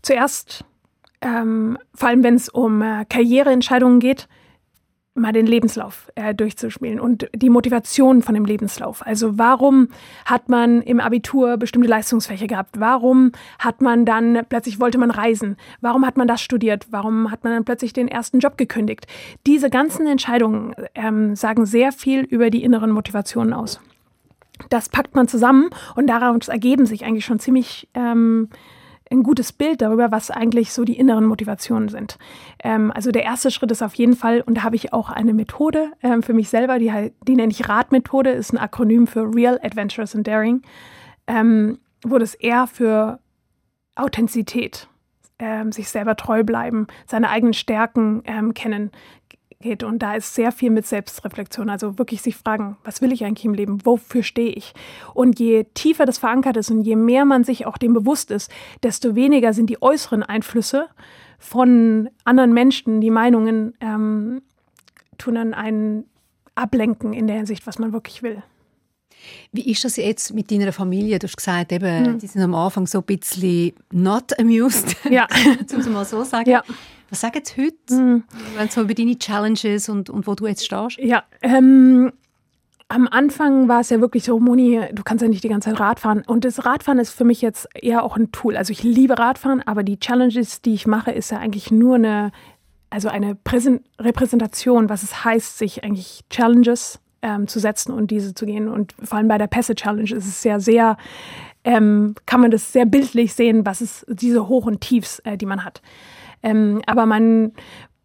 zuerst, 0.00 0.64
ähm, 1.20 1.78
vor 1.94 2.08
allem 2.08 2.22
wenn 2.22 2.36
es 2.36 2.48
um 2.48 2.80
äh, 2.80 3.04
Karriereentscheidungen 3.04 4.00
geht, 4.00 4.26
mal 5.14 5.32
den 5.32 5.46
Lebenslauf 5.46 6.10
äh, 6.16 6.34
durchzuspielen 6.34 6.98
und 6.98 7.28
die 7.34 7.50
Motivation 7.50 8.20
von 8.22 8.34
dem 8.34 8.44
Lebenslauf. 8.44 9.06
Also 9.06 9.38
warum 9.38 9.88
hat 10.24 10.48
man 10.48 10.82
im 10.82 10.98
Abitur 10.98 11.56
bestimmte 11.56 11.88
Leistungsfächer 11.88 12.48
gehabt? 12.48 12.80
Warum 12.80 13.30
hat 13.58 13.80
man 13.80 14.04
dann 14.04 14.40
plötzlich 14.48 14.80
wollte 14.80 14.98
man 14.98 15.12
reisen? 15.12 15.56
Warum 15.80 16.04
hat 16.04 16.16
man 16.16 16.26
das 16.26 16.40
studiert? 16.40 16.88
Warum 16.90 17.30
hat 17.30 17.44
man 17.44 17.52
dann 17.52 17.64
plötzlich 17.64 17.92
den 17.92 18.08
ersten 18.08 18.40
Job 18.40 18.58
gekündigt? 18.58 19.06
Diese 19.46 19.70
ganzen 19.70 20.06
Entscheidungen 20.06 20.74
ähm, 20.94 21.36
sagen 21.36 21.64
sehr 21.64 21.92
viel 21.92 22.22
über 22.22 22.50
die 22.50 22.64
inneren 22.64 22.90
Motivationen 22.90 23.52
aus. 23.52 23.80
Das 24.68 24.88
packt 24.88 25.14
man 25.14 25.28
zusammen 25.28 25.70
und 25.94 26.08
daraus 26.08 26.48
ergeben 26.48 26.86
sich 26.86 27.04
eigentlich 27.04 27.24
schon 27.24 27.38
ziemlich 27.38 27.88
ähm, 27.94 28.48
ein 29.10 29.22
gutes 29.22 29.52
Bild 29.52 29.82
darüber, 29.82 30.10
was 30.10 30.30
eigentlich 30.30 30.72
so 30.72 30.84
die 30.84 30.96
inneren 30.96 31.24
Motivationen 31.26 31.88
sind. 31.88 32.18
Ähm, 32.62 32.90
also 32.92 33.10
der 33.10 33.24
erste 33.24 33.50
Schritt 33.50 33.70
ist 33.70 33.82
auf 33.82 33.94
jeden 33.94 34.16
Fall, 34.16 34.40
und 34.40 34.58
da 34.58 34.62
habe 34.62 34.76
ich 34.76 34.92
auch 34.92 35.10
eine 35.10 35.34
Methode 35.34 35.92
ähm, 36.02 36.22
für 36.22 36.32
mich 36.32 36.48
selber, 36.48 36.78
die, 36.78 37.12
die 37.26 37.36
nenne 37.36 37.52
ich 37.52 37.68
RAD-Methode, 37.68 38.30
ist 38.30 38.52
ein 38.52 38.58
Akronym 38.58 39.06
für 39.06 39.34
Real, 39.34 39.60
Adventurous 39.62 40.14
and 40.14 40.26
Daring, 40.26 40.62
ähm, 41.26 41.78
wo 42.04 42.18
das 42.18 42.34
eher 42.34 42.66
für 42.66 43.18
Authentizität, 43.94 44.88
ähm, 45.38 45.72
sich 45.72 45.88
selber 45.88 46.16
treu 46.16 46.42
bleiben, 46.42 46.86
seine 47.06 47.28
eigenen 47.28 47.54
Stärken 47.54 48.22
ähm, 48.24 48.54
kennen 48.54 48.90
geht. 49.64 49.82
Und 49.82 49.98
da 50.00 50.14
ist 50.14 50.34
sehr 50.34 50.52
viel 50.52 50.70
mit 50.70 50.86
Selbstreflexion. 50.86 51.68
Also 51.68 51.98
wirklich 51.98 52.22
sich 52.22 52.36
fragen, 52.36 52.76
was 52.84 53.02
will 53.02 53.12
ich 53.12 53.24
eigentlich 53.24 53.44
im 53.44 53.54
Leben? 53.54 53.84
Wofür 53.84 54.22
stehe 54.22 54.50
ich? 54.50 54.72
Und 55.12 55.40
je 55.40 55.64
tiefer 55.74 56.06
das 56.06 56.18
verankert 56.18 56.56
ist 56.56 56.70
und 56.70 56.82
je 56.82 56.94
mehr 56.94 57.24
man 57.24 57.42
sich 57.42 57.66
auch 57.66 57.76
dem 57.76 57.92
bewusst 57.92 58.30
ist, 58.30 58.50
desto 58.84 59.16
weniger 59.16 59.52
sind 59.52 59.68
die 59.68 59.82
äußeren 59.82 60.22
Einflüsse 60.22 60.86
von 61.40 62.08
anderen 62.24 62.52
Menschen, 62.54 63.00
die 63.00 63.10
Meinungen 63.10 63.74
ähm, 63.80 64.42
tun 65.18 65.34
dann 65.34 65.52
einen 65.54 66.04
ablenken 66.54 67.12
in 67.12 67.26
der 67.26 67.36
Hinsicht, 67.36 67.66
was 67.66 67.78
man 67.80 67.92
wirklich 67.92 68.22
will. 68.22 68.42
Wie 69.52 69.70
ist 69.70 69.84
das 69.84 69.96
jetzt 69.96 70.34
mit 70.34 70.50
deiner 70.50 70.72
Familie? 70.72 71.18
Du 71.18 71.26
hast 71.26 71.36
gesagt, 71.36 71.72
eben, 71.72 72.18
die 72.18 72.26
sind 72.26 72.42
am 72.42 72.54
Anfang 72.54 72.86
so 72.86 72.98
ein 72.98 73.04
bisschen 73.04 73.72
not 73.90 74.38
amused, 74.38 74.96
Ja. 75.10 75.26
um 75.72 75.80
es 75.80 75.88
mal 75.88 76.04
so 76.04 76.22
sagen. 76.24 76.50
Ja. 76.50 76.62
Was 77.10 77.20
sagen 77.20 77.40
sie 77.44 77.62
heute, 77.62 78.22
wenn 78.56 78.68
so 78.68 78.82
über 78.82 78.94
deine 78.94 79.18
Challenges 79.18 79.88
und, 79.88 80.10
und 80.10 80.26
wo 80.26 80.34
du 80.34 80.46
jetzt 80.46 80.64
stehst? 80.64 80.98
Ja, 80.98 81.24
ähm, 81.42 82.12
am 82.88 83.08
Anfang 83.08 83.68
war 83.68 83.80
es 83.80 83.90
ja 83.90 84.00
wirklich 84.00 84.24
so, 84.24 84.38
Moni, 84.38 84.80
du 84.92 85.02
kannst 85.02 85.22
ja 85.22 85.28
nicht 85.28 85.42
die 85.42 85.48
ganze 85.48 85.70
Zeit 85.70 85.80
Radfahren. 85.80 86.22
Und 86.26 86.44
das 86.44 86.64
Radfahren 86.64 86.98
ist 86.98 87.10
für 87.10 87.24
mich 87.24 87.40
jetzt 87.40 87.68
eher 87.74 88.02
auch 88.02 88.16
ein 88.16 88.30
Tool. 88.30 88.56
Also 88.56 88.72
ich 88.72 88.82
liebe 88.82 89.18
Radfahren, 89.18 89.62
aber 89.66 89.82
die 89.82 89.98
Challenges, 89.98 90.60
die 90.62 90.74
ich 90.74 90.86
mache, 90.86 91.10
ist 91.10 91.30
ja 91.30 91.38
eigentlich 91.38 91.70
nur 91.70 91.96
eine, 91.96 92.30
also 92.90 93.08
eine 93.08 93.34
Präsen 93.34 93.80
Repräsentation, 93.98 94.88
was 94.88 95.02
es 95.02 95.24
heißt, 95.24 95.58
sich 95.58 95.82
eigentlich 95.82 96.24
Challenges 96.30 97.00
ähm, 97.22 97.48
zu 97.48 97.58
setzen 97.58 97.92
und 97.92 98.10
diese 98.10 98.34
zu 98.34 98.44
gehen. 98.46 98.68
Und 98.68 98.94
vor 99.02 99.18
allem 99.18 99.28
bei 99.28 99.38
der 99.38 99.46
Pässe-Challenge 99.46 100.10
ist 100.14 100.28
es 100.28 100.44
ja 100.44 100.60
sehr, 100.60 100.96
ähm, 101.64 102.14
kann 102.26 102.42
man 102.42 102.50
das 102.50 102.72
sehr 102.72 102.84
bildlich 102.84 103.34
sehen, 103.34 103.64
was 103.64 103.80
es, 103.80 104.04
diese 104.08 104.46
Hoch- 104.46 104.66
und 104.66 104.82
Tiefs, 104.82 105.20
äh, 105.20 105.38
die 105.38 105.46
man 105.46 105.64
hat. 105.64 105.80
Ähm, 106.44 106.82
aber 106.86 107.06
mein, 107.06 107.52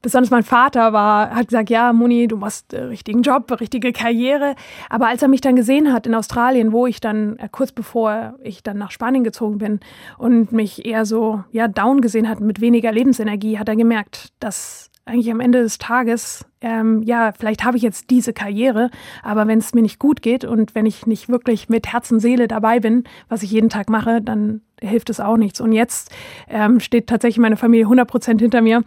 besonders 0.01 0.31
mein 0.31 0.43
Vater 0.43 0.93
war, 0.93 1.35
hat 1.35 1.49
gesagt, 1.49 1.69
ja, 1.69 1.91
Moni, 1.93 2.27
du 2.27 2.37
machst 2.37 2.73
äh, 2.73 2.83
richtigen 2.83 3.21
Job, 3.21 3.59
richtige 3.59 3.91
Karriere. 3.91 4.55
Aber 4.89 5.07
als 5.07 5.21
er 5.21 5.27
mich 5.27 5.41
dann 5.41 5.55
gesehen 5.55 5.91
hat 5.91 6.07
in 6.07 6.15
Australien, 6.15 6.71
wo 6.71 6.87
ich 6.87 7.01
dann 7.01 7.37
äh, 7.37 7.49
kurz 7.51 7.71
bevor 7.71 8.35
ich 8.41 8.63
dann 8.63 8.77
nach 8.77 8.91
Spanien 8.91 9.23
gezogen 9.23 9.57
bin 9.57 9.79
und 10.17 10.51
mich 10.51 10.85
eher 10.85 11.05
so 11.05 11.43
ja 11.51 11.67
down 11.67 12.01
gesehen 12.01 12.29
hat 12.29 12.39
mit 12.39 12.61
weniger 12.61 12.91
Lebensenergie, 12.91 13.59
hat 13.59 13.69
er 13.69 13.75
gemerkt, 13.75 14.29
dass 14.39 14.88
eigentlich 15.09 15.31
am 15.31 15.39
Ende 15.39 15.61
des 15.61 15.77
Tages, 15.77 16.45
ähm, 16.61 17.03
ja, 17.03 17.31
vielleicht 17.37 17.63
habe 17.63 17.77
ich 17.77 17.83
jetzt 17.83 18.09
diese 18.09 18.33
Karriere, 18.33 18.89
aber 19.23 19.47
wenn 19.47 19.59
es 19.59 19.73
mir 19.73 19.81
nicht 19.81 19.99
gut 19.99 20.21
geht 20.21 20.45
und 20.45 20.75
wenn 20.75 20.85
ich 20.85 21.05
nicht 21.05 21.29
wirklich 21.29 21.69
mit 21.69 21.91
Herz 21.91 22.11
und 22.11 22.19
Seele 22.19 22.47
dabei 22.47 22.79
bin, 22.79 23.03
was 23.27 23.43
ich 23.43 23.51
jeden 23.51 23.69
Tag 23.69 23.89
mache, 23.89 24.21
dann 24.21 24.61
hilft 24.81 25.09
es 25.09 25.19
auch 25.19 25.37
nichts. 25.37 25.59
Und 25.59 25.73
jetzt 25.73 26.11
ähm, 26.47 26.79
steht 26.79 27.07
tatsächlich 27.07 27.39
meine 27.39 27.57
Familie 27.57 27.85
100 27.85 28.07
Prozent 28.07 28.41
hinter 28.41 28.61
mir 28.61 28.83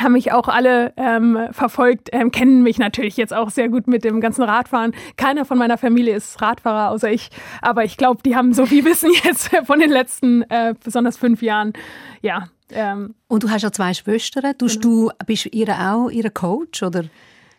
haben 0.00 0.12
mich 0.12 0.32
auch 0.32 0.48
alle 0.48 0.92
ähm, 0.96 1.38
verfolgt, 1.50 2.08
ähm, 2.12 2.30
kennen 2.30 2.62
mich 2.62 2.78
natürlich 2.78 3.16
jetzt 3.16 3.34
auch 3.34 3.50
sehr 3.50 3.68
gut 3.68 3.86
mit 3.86 4.04
dem 4.04 4.20
ganzen 4.20 4.42
Radfahren. 4.42 4.92
Keiner 5.16 5.44
von 5.44 5.58
meiner 5.58 5.78
Familie 5.78 6.14
ist 6.14 6.40
Radfahrer, 6.40 6.90
außer 6.90 7.10
ich. 7.10 7.30
Aber 7.60 7.84
ich 7.84 7.96
glaube, 7.96 8.22
die 8.24 8.36
haben 8.36 8.54
so 8.54 8.66
viel 8.66 8.84
Wissen 8.84 9.10
jetzt 9.24 9.54
von 9.66 9.80
den 9.80 9.90
letzten 9.90 10.42
äh, 10.42 10.74
besonders 10.82 11.16
fünf 11.16 11.42
Jahren. 11.42 11.72
Ja, 12.22 12.48
ähm, 12.74 13.14
Und 13.28 13.42
du 13.42 13.50
hast 13.50 13.62
ja 13.62 13.72
zwei 13.72 13.94
Schwestern. 13.94 14.56
Tust 14.56 14.84
du, 14.84 15.10
bist 15.26 15.46
ihr 15.52 15.68
auch 15.68 16.10
ihr 16.10 16.30
Coach? 16.30 16.82
Oder 16.82 17.04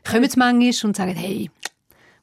kommen 0.09 0.29
sie 0.29 0.39
manchmal 0.39 0.89
und 0.89 0.95
sagen, 0.95 1.15
hey, 1.15 1.49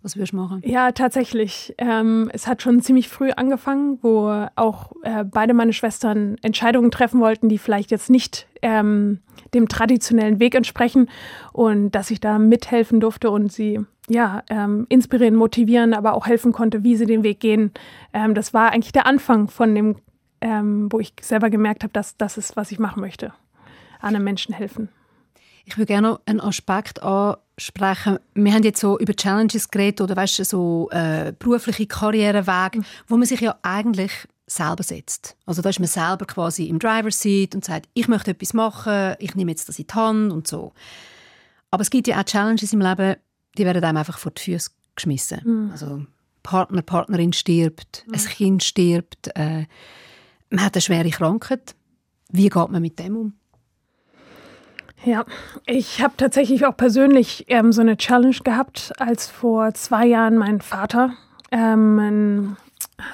was 0.03 0.17
würdest 0.17 0.33
du 0.33 0.37
machen? 0.37 0.63
Ja, 0.65 0.93
tatsächlich. 0.93 1.75
Ähm, 1.77 2.31
es 2.33 2.47
hat 2.47 2.63
schon 2.63 2.81
ziemlich 2.81 3.09
früh 3.09 3.31
angefangen, 3.33 3.99
wo 4.03 4.47
auch 4.57 4.93
äh, 5.03 5.25
beide 5.25 5.53
meine 5.53 5.73
Schwestern 5.73 6.37
Entscheidungen 6.43 6.91
treffen 6.91 7.21
wollten, 7.21 7.49
die 7.49 7.59
vielleicht 7.59 7.91
jetzt 7.91 8.09
nicht 8.09 8.47
ähm, 8.63 9.21
dem 9.53 9.69
traditionellen 9.69 10.41
Weg 10.41 10.55
entsprechen 10.55 11.09
und 11.53 11.91
dass 11.91 12.11
ich 12.11 12.21
da 12.21 12.39
mithelfen 12.39 13.01
durfte 13.01 13.31
und 13.31 13.53
sie 13.53 13.81
ja 14.09 14.43
ähm, 14.49 14.87
inspirieren, 14.89 15.35
motivieren, 15.37 15.93
aber 15.93 16.15
auch 16.15 16.27
helfen 16.27 16.53
konnte, 16.53 16.83
wie 16.83 16.97
sie 16.97 17.07
den 17.07 17.23
Weg 17.23 17.41
gehen. 17.41 17.73
Ähm, 18.13 18.35
das 18.35 18.55
war 18.55 18.73
eigentlich 18.73 18.93
der 18.93 19.07
Anfang 19.07 19.49
von 19.49 19.75
dem, 19.75 19.97
ähm, 20.41 20.91
wo 20.91 21.01
ich 21.01 21.13
selber 21.21 21.51
gemerkt 21.51 21.83
habe, 21.83 21.93
dass 21.93 22.17
das 22.17 22.37
ist, 22.37 22.57
was 22.57 22.73
ich 22.73 22.79
machen 22.79 23.01
möchte. 23.01 23.33
Anderen 24.01 24.25
Menschen 24.25 24.55
helfen. 24.55 24.89
Ich 25.65 25.77
würde 25.77 25.87
gerne 25.87 26.09
noch 26.09 26.21
einen 26.27 26.41
Aspekt 26.41 27.03
ansprechen. 27.03 28.19
Wir 28.35 28.53
haben 28.53 28.63
jetzt 28.63 28.81
so 28.81 28.99
über 28.99 29.15
Challenges 29.15 29.71
geredet 29.71 30.01
oder 30.01 30.17
weißt 30.17 30.41
du, 30.41 30.45
so 30.45 30.89
äh, 30.91 31.33
berufliche 31.39 31.87
Karrierewege, 31.87 32.83
wo 33.07 33.17
man 33.17 33.27
sich 33.27 33.41
ja 33.41 33.57
eigentlich 33.63 34.13
selber 34.47 34.83
setzt. 34.83 35.37
Also 35.47 35.63
da 35.63 35.69
ist 35.69 35.79
man 35.79 35.87
selber 35.87 36.27
quasi 36.27 36.67
im 36.67 36.79
Driver's 36.79 37.21
Seat 37.21 37.55
und 37.55 37.65
sagt, 37.65 37.89
ich 37.95 38.09
möchte 38.09 38.33
etwas 38.33 38.53
machen, 38.53 39.15
ich 39.19 39.35
nehme 39.35 39.53
jetzt 39.53 39.69
das 39.69 39.79
in 39.79 39.87
die 39.87 39.95
Hand 39.95 40.33
und 40.33 40.49
so. 40.49 40.73
Aber 41.71 41.83
es 41.83 41.91
gibt 41.91 42.09
ja 42.09 42.19
auch 42.19 42.25
Challenges 42.25 42.73
im 42.73 42.81
Leben, 42.81 43.17
die 43.57 43.65
werden 43.65 43.85
einem 43.85 43.99
einfach 43.99 44.19
vor 44.19 44.33
die 44.33 44.43
Füße 44.43 44.71
geschmissen. 44.97 45.71
Also 45.71 46.05
Partner, 46.43 46.83
Partnerin 46.83 47.33
stirbt, 47.33 48.05
ein 48.13 48.19
Kind 48.19 48.65
stirbt, 48.65 49.29
äh, 49.37 49.67
man 50.51 50.65
hat 50.65 50.75
eine 50.75 50.83
schwere 50.83 51.11
Krankheit. 51.11 51.75
Wie 52.31 52.49
geht 52.49 52.69
man 52.71 52.83
mit 52.83 52.99
dem 52.99 53.17
um? 53.17 53.33
Ja, 55.05 55.25
ich 55.67 56.03
habe 56.03 56.15
tatsächlich 56.19 56.67
auch 56.67 56.77
persönlich 56.77 57.47
ähm, 57.49 57.73
so 57.73 57.81
eine 57.81 57.97
Challenge 57.97 58.37
gehabt, 58.45 58.93
als 58.99 59.29
vor 59.29 59.73
zwei 59.73 60.05
Jahren 60.07 60.37
mein 60.37 60.61
Vater 60.61 61.15
ähm, 61.51 61.99
einen 61.99 62.57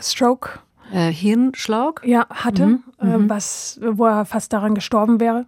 Stroke 0.03 0.59
Äh, 0.93 1.13
Hirnschlag? 1.13 2.03
ja, 2.05 2.27
hatte, 2.29 2.81
äh, 2.99 3.07
was, 3.29 3.79
wo 3.83 4.05
er 4.07 4.25
fast 4.25 4.53
daran 4.53 4.75
gestorben 4.75 5.21
wäre. 5.21 5.47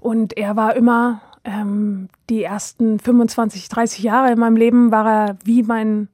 Und 0.00 0.36
er 0.36 0.56
war 0.56 0.76
immer 0.76 1.22
ähm, 1.44 2.08
die 2.28 2.42
ersten 2.42 2.98
25, 2.98 3.68
30 3.70 4.02
Jahre 4.02 4.30
in 4.32 4.38
meinem 4.38 4.56
Leben 4.56 4.90
war 4.92 5.10
er 5.10 5.36
wie 5.44 5.62
mein, 5.62 6.08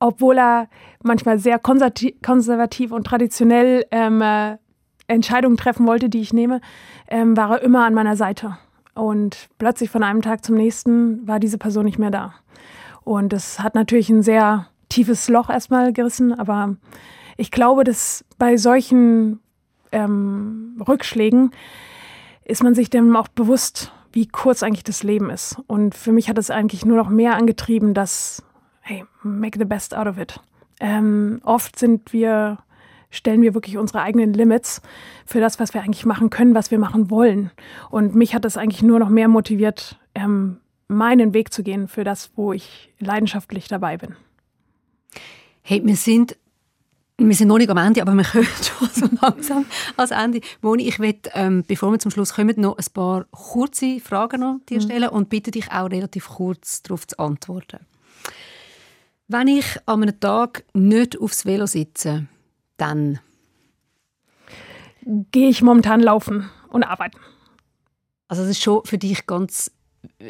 obwohl 0.00 0.38
er 0.38 0.68
manchmal 1.02 1.38
sehr 1.38 1.58
konservativ 1.58 2.92
und 2.92 3.04
traditionell 3.04 3.84
ähm, 3.90 4.20
äh, 4.22 4.56
Entscheidungen 5.06 5.56
treffen 5.56 5.86
wollte, 5.86 6.08
die 6.08 6.20
ich 6.20 6.32
nehme, 6.32 6.60
ähm, 7.08 7.36
war 7.36 7.52
er 7.52 7.62
immer 7.62 7.84
an 7.84 7.94
meiner 7.94 8.16
Seite. 8.16 8.58
Und 8.94 9.48
plötzlich 9.58 9.90
von 9.90 10.02
einem 10.02 10.22
Tag 10.22 10.44
zum 10.44 10.56
nächsten 10.56 11.26
war 11.26 11.40
diese 11.40 11.58
Person 11.58 11.84
nicht 11.84 11.98
mehr 11.98 12.10
da. 12.10 12.34
Und 13.04 13.32
das 13.32 13.60
hat 13.60 13.74
natürlich 13.74 14.10
ein 14.10 14.22
sehr 14.22 14.66
tiefes 14.88 15.28
Loch 15.28 15.50
erstmal 15.50 15.92
gerissen, 15.92 16.38
aber 16.38 16.76
ich 17.36 17.50
glaube, 17.50 17.84
dass 17.84 18.24
bei 18.38 18.56
solchen 18.56 19.40
ähm, 19.92 20.82
Rückschlägen 20.86 21.52
ist 22.44 22.62
man 22.62 22.74
sich 22.74 22.90
dem 22.90 23.14
auch 23.14 23.28
bewusst, 23.28 23.92
wie 24.12 24.26
kurz 24.26 24.62
eigentlich 24.62 24.84
das 24.84 25.02
Leben 25.02 25.30
ist. 25.30 25.56
Und 25.66 25.94
für 25.94 26.12
mich 26.12 26.28
hat 26.28 26.38
es 26.38 26.50
eigentlich 26.50 26.84
nur 26.84 26.96
noch 26.96 27.08
mehr 27.08 27.36
angetrieben, 27.36 27.94
dass, 27.94 28.42
hey, 28.88 29.04
make 29.22 29.58
the 29.58 29.66
best 29.66 29.94
out 29.94 30.06
of 30.06 30.18
it. 30.18 30.40
Ähm, 30.80 31.40
oft 31.44 31.78
sind 31.78 32.12
wir, 32.12 32.58
stellen 33.10 33.42
wir 33.42 33.52
wirklich 33.52 33.76
unsere 33.76 34.00
eigenen 34.00 34.32
Limits 34.32 34.80
für 35.26 35.40
das, 35.40 35.60
was 35.60 35.74
wir 35.74 35.82
eigentlich 35.82 36.06
machen 36.06 36.30
können, 36.30 36.54
was 36.54 36.70
wir 36.70 36.78
machen 36.78 37.10
wollen. 37.10 37.50
Und 37.90 38.14
mich 38.14 38.34
hat 38.34 38.46
das 38.46 38.56
eigentlich 38.56 38.82
nur 38.82 38.98
noch 38.98 39.10
mehr 39.10 39.28
motiviert, 39.28 39.98
ähm, 40.14 40.60
meinen 40.88 41.34
Weg 41.34 41.52
zu 41.52 41.62
gehen 41.62 41.86
für 41.86 42.02
das, 42.02 42.30
wo 42.34 42.54
ich 42.54 42.94
leidenschaftlich 42.98 43.68
dabei 43.68 43.98
bin. 43.98 44.16
Hey, 45.60 45.82
wir 45.84 45.96
sind, 45.96 46.38
wir 47.18 47.34
sind 47.34 47.48
noch 47.48 47.58
nicht 47.58 47.68
am 47.68 47.76
Ende, 47.76 48.00
aber 48.00 48.14
wir 48.14 48.24
kommen 48.32 48.44
schon 48.44 48.88
so 48.88 49.06
langsam 49.20 49.66
ans 49.98 50.12
Ende. 50.12 50.40
Moni, 50.62 50.88
ich 50.88 50.98
will, 50.98 51.16
ähm, 51.34 51.62
bevor 51.66 51.92
wir 51.92 51.98
zum 51.98 52.10
Schluss 52.10 52.32
kommen, 52.32 52.58
noch 52.58 52.78
ein 52.78 52.86
paar 52.94 53.26
kurze 53.32 54.00
Fragen 54.00 54.42
an 54.42 54.62
dir 54.70 54.80
stellen 54.80 55.10
und 55.10 55.28
bitte 55.28 55.50
dich 55.50 55.70
auch 55.72 55.90
relativ 55.90 56.28
kurz 56.28 56.82
darauf 56.82 57.06
zu 57.06 57.18
antworten. 57.18 57.80
Wenn 59.28 59.46
ich 59.48 59.66
an 59.86 60.02
einem 60.02 60.18
Tag 60.20 60.64
nicht 60.74 61.20
aufs 61.20 61.44
Velo 61.46 61.66
sitze, 61.66 62.26
dann 62.76 63.18
Gehe 65.32 65.48
ich 65.48 65.62
momentan 65.62 66.00
laufen 66.00 66.50
und 66.68 66.82
arbeiten. 66.82 67.18
also 68.28 68.42
das 68.42 68.50
ist 68.50 68.62
schon 68.62 68.84
für 68.84 68.98
dich 68.98 69.26
ganz 69.26 69.70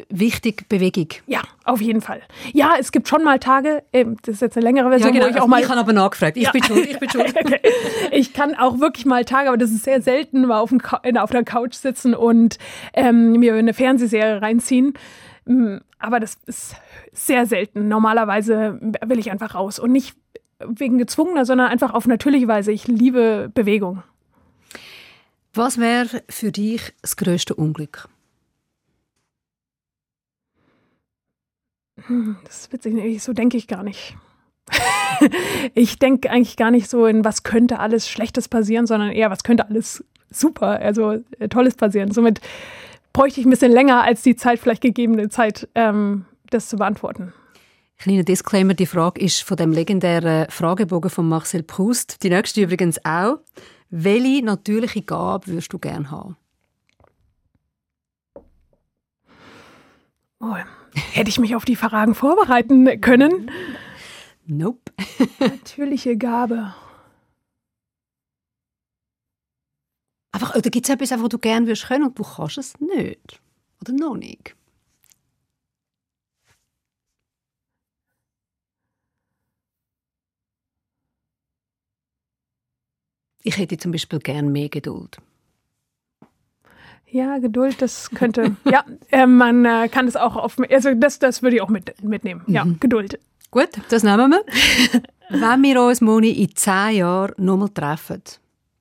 wichtig, 0.09 0.69
Bewegung. 0.69 1.07
Ja, 1.27 1.41
auf 1.65 1.81
jeden 1.81 1.99
Fall. 2.01 2.21
Ja, 2.53 2.73
es 2.79 2.91
gibt 2.93 3.07
schon 3.09 3.23
mal 3.23 3.39
Tage, 3.39 3.83
das 3.91 4.35
ist 4.35 4.41
jetzt 4.41 4.55
eine 4.57 4.63
längere 4.63 4.89
Version, 4.89 5.13
wo 5.13 5.27
ich 5.27 5.39
auch 5.41 5.47
mal 5.47 5.57
Also 5.57 5.65
ich 5.65 5.69
habe 5.71 5.81
aber 5.81 5.93
nachgefragt. 5.93 6.37
Ich 6.37 6.43
Ja. 6.43 6.51
bin 6.51 6.63
schuld, 6.63 6.89
ich 6.89 6.97
bin 6.99 7.09
schuld. 7.09 7.35
Okay. 7.35 7.59
Ich 8.11 8.33
kann 8.33 8.55
auch 8.55 8.79
wirklich 8.79 9.05
mal 9.05 9.25
Tage, 9.25 9.49
aber 9.49 9.57
das 9.57 9.71
ist 9.71 9.83
sehr 9.83 10.01
selten, 10.01 10.45
mal 10.45 10.59
auf, 10.59 10.69
dem 10.69 10.81
auf 11.17 11.31
der 11.31 11.43
Couch 11.43 11.73
sitzen 11.75 12.13
und 12.13 12.57
ähm, 12.93 13.33
mir 13.33 13.53
eine 13.55 13.73
Fernsehserie 13.73 14.41
reinziehen. 14.41 14.93
Mm, 15.49 15.77
Aber 15.97 16.19
das 16.19 16.37
ist 16.45 16.75
sehr 17.11 17.47
selten. 17.47 17.87
Normalerweise 17.87 18.79
will 19.03 19.17
ich 19.17 19.31
einfach 19.31 19.55
raus 19.55 19.79
und 19.79 19.91
nicht 19.91 20.15
wegen 20.59 20.99
gezwungener, 20.99 21.45
sondern 21.45 21.67
einfach 21.69 21.93
auf 21.93 22.05
natürliche 22.05 22.47
Weise. 22.47 22.71
Ich 22.71 22.87
liebe 22.87 23.49
Bewegung. 23.53 24.03
Was 25.55 25.79
wäre 25.79 26.21
für 26.29 26.51
dich 26.51 26.93
das 27.01 27.17
grösste 27.17 27.55
Unglück? 27.55 28.07
Das 32.45 32.61
ist 32.61 32.73
witzig, 32.73 33.23
so 33.23 33.33
denke 33.33 33.57
ich 33.57 33.67
gar 33.67 33.83
nicht. 33.83 34.15
ich 35.73 35.97
denke 35.97 36.29
eigentlich 36.29 36.57
gar 36.57 36.69
nicht 36.69 36.89
so 36.89 37.07
in, 37.07 37.25
was 37.25 37.41
könnte 37.41 37.79
alles 37.79 38.07
Schlechtes 38.07 38.47
passieren, 38.47 38.85
sondern 38.85 39.11
eher, 39.11 39.31
was 39.31 39.43
könnte 39.43 39.67
alles 39.67 40.03
super, 40.29 40.79
also 40.79 41.23
äh, 41.39 41.49
Tolles 41.49 41.73
passieren. 41.75 42.11
Somit 42.11 42.39
bräuchte 43.13 43.39
ich 43.39 43.45
ein 43.45 43.49
bisschen 43.49 43.71
länger 43.71 44.03
als 44.03 44.21
die 44.21 44.35
Zeit, 44.35 44.59
vielleicht 44.59 44.81
gegebene 44.81 45.29
Zeit, 45.29 45.67
ähm, 45.75 46.25
das 46.49 46.69
zu 46.69 46.77
beantworten. 46.77 47.33
Kleiner 47.97 48.23
Disclaimer, 48.23 48.73
die 48.73 48.85
Frage 48.85 49.19
ist 49.19 49.43
von 49.43 49.57
dem 49.57 49.73
legendären 49.73 50.49
Fragebogen 50.49 51.09
von 51.09 51.27
Marcel 51.27 51.63
Proust. 51.63 52.23
Die 52.23 52.29
nächste 52.29 52.61
übrigens 52.61 53.03
auch. 53.03 53.39
Welche 53.89 54.45
natürliche 54.45 55.01
Gabe 55.01 55.47
würdest 55.47 55.73
du 55.73 55.79
gerne 55.79 56.09
haben? 56.09 56.37
Oh, 60.39 60.55
hätte 61.11 61.29
ich 61.29 61.39
mich 61.39 61.55
auf 61.55 61.65
die 61.65 61.75
Fragen 61.75 62.15
vorbereiten 62.15 63.01
können? 63.01 63.51
Nope. 64.45 64.93
Natürliche 65.39 66.15
Gabe. 66.15 66.73
Einfach, 70.31 70.55
oder 70.55 70.69
gibt 70.69 70.87
es 70.87 70.93
etwas, 70.93 71.11
was 71.11 71.29
du 71.29 71.39
gerne 71.39 71.65
würdest 71.65 71.87
können 71.87 72.05
und 72.05 72.19
du 72.19 72.23
kannst 72.23 72.57
es 72.57 72.79
nicht? 72.79 73.41
Oder 73.81 73.93
noch 73.93 74.15
nicht? 74.15 74.55
Ich 83.41 83.57
hätte 83.57 83.77
zum 83.77 83.91
Beispiel 83.91 84.19
gern 84.19 84.51
mehr 84.51 84.69
Geduld. 84.69 85.17
Ja, 87.07 87.39
Geduld, 87.39 87.81
das 87.81 88.09
könnte. 88.13 88.55
ja, 88.65 88.85
äh, 89.11 89.25
man 89.25 89.65
äh, 89.65 89.89
kann 89.89 90.07
es 90.07 90.15
auch 90.15 90.35
auf. 90.35 90.57
Also, 90.69 90.93
das, 90.93 91.17
das 91.19 91.41
würde 91.41 91.55
ich 91.55 91.61
auch 91.61 91.69
mit, 91.69 92.03
mitnehmen. 92.03 92.43
Ja, 92.47 92.67
Geduld. 92.79 93.19
Gut, 93.49 93.69
das 93.89 94.03
nehmen 94.03 94.31
wir. 94.31 94.43
Wenn 95.29 95.63
wir 95.63 95.81
uns, 95.81 96.01
Moni, 96.01 96.29
in 96.31 96.55
zehn 96.55 96.97
Jahren 96.97 97.33
nochmal 97.37 97.69
treffen, 97.69 98.21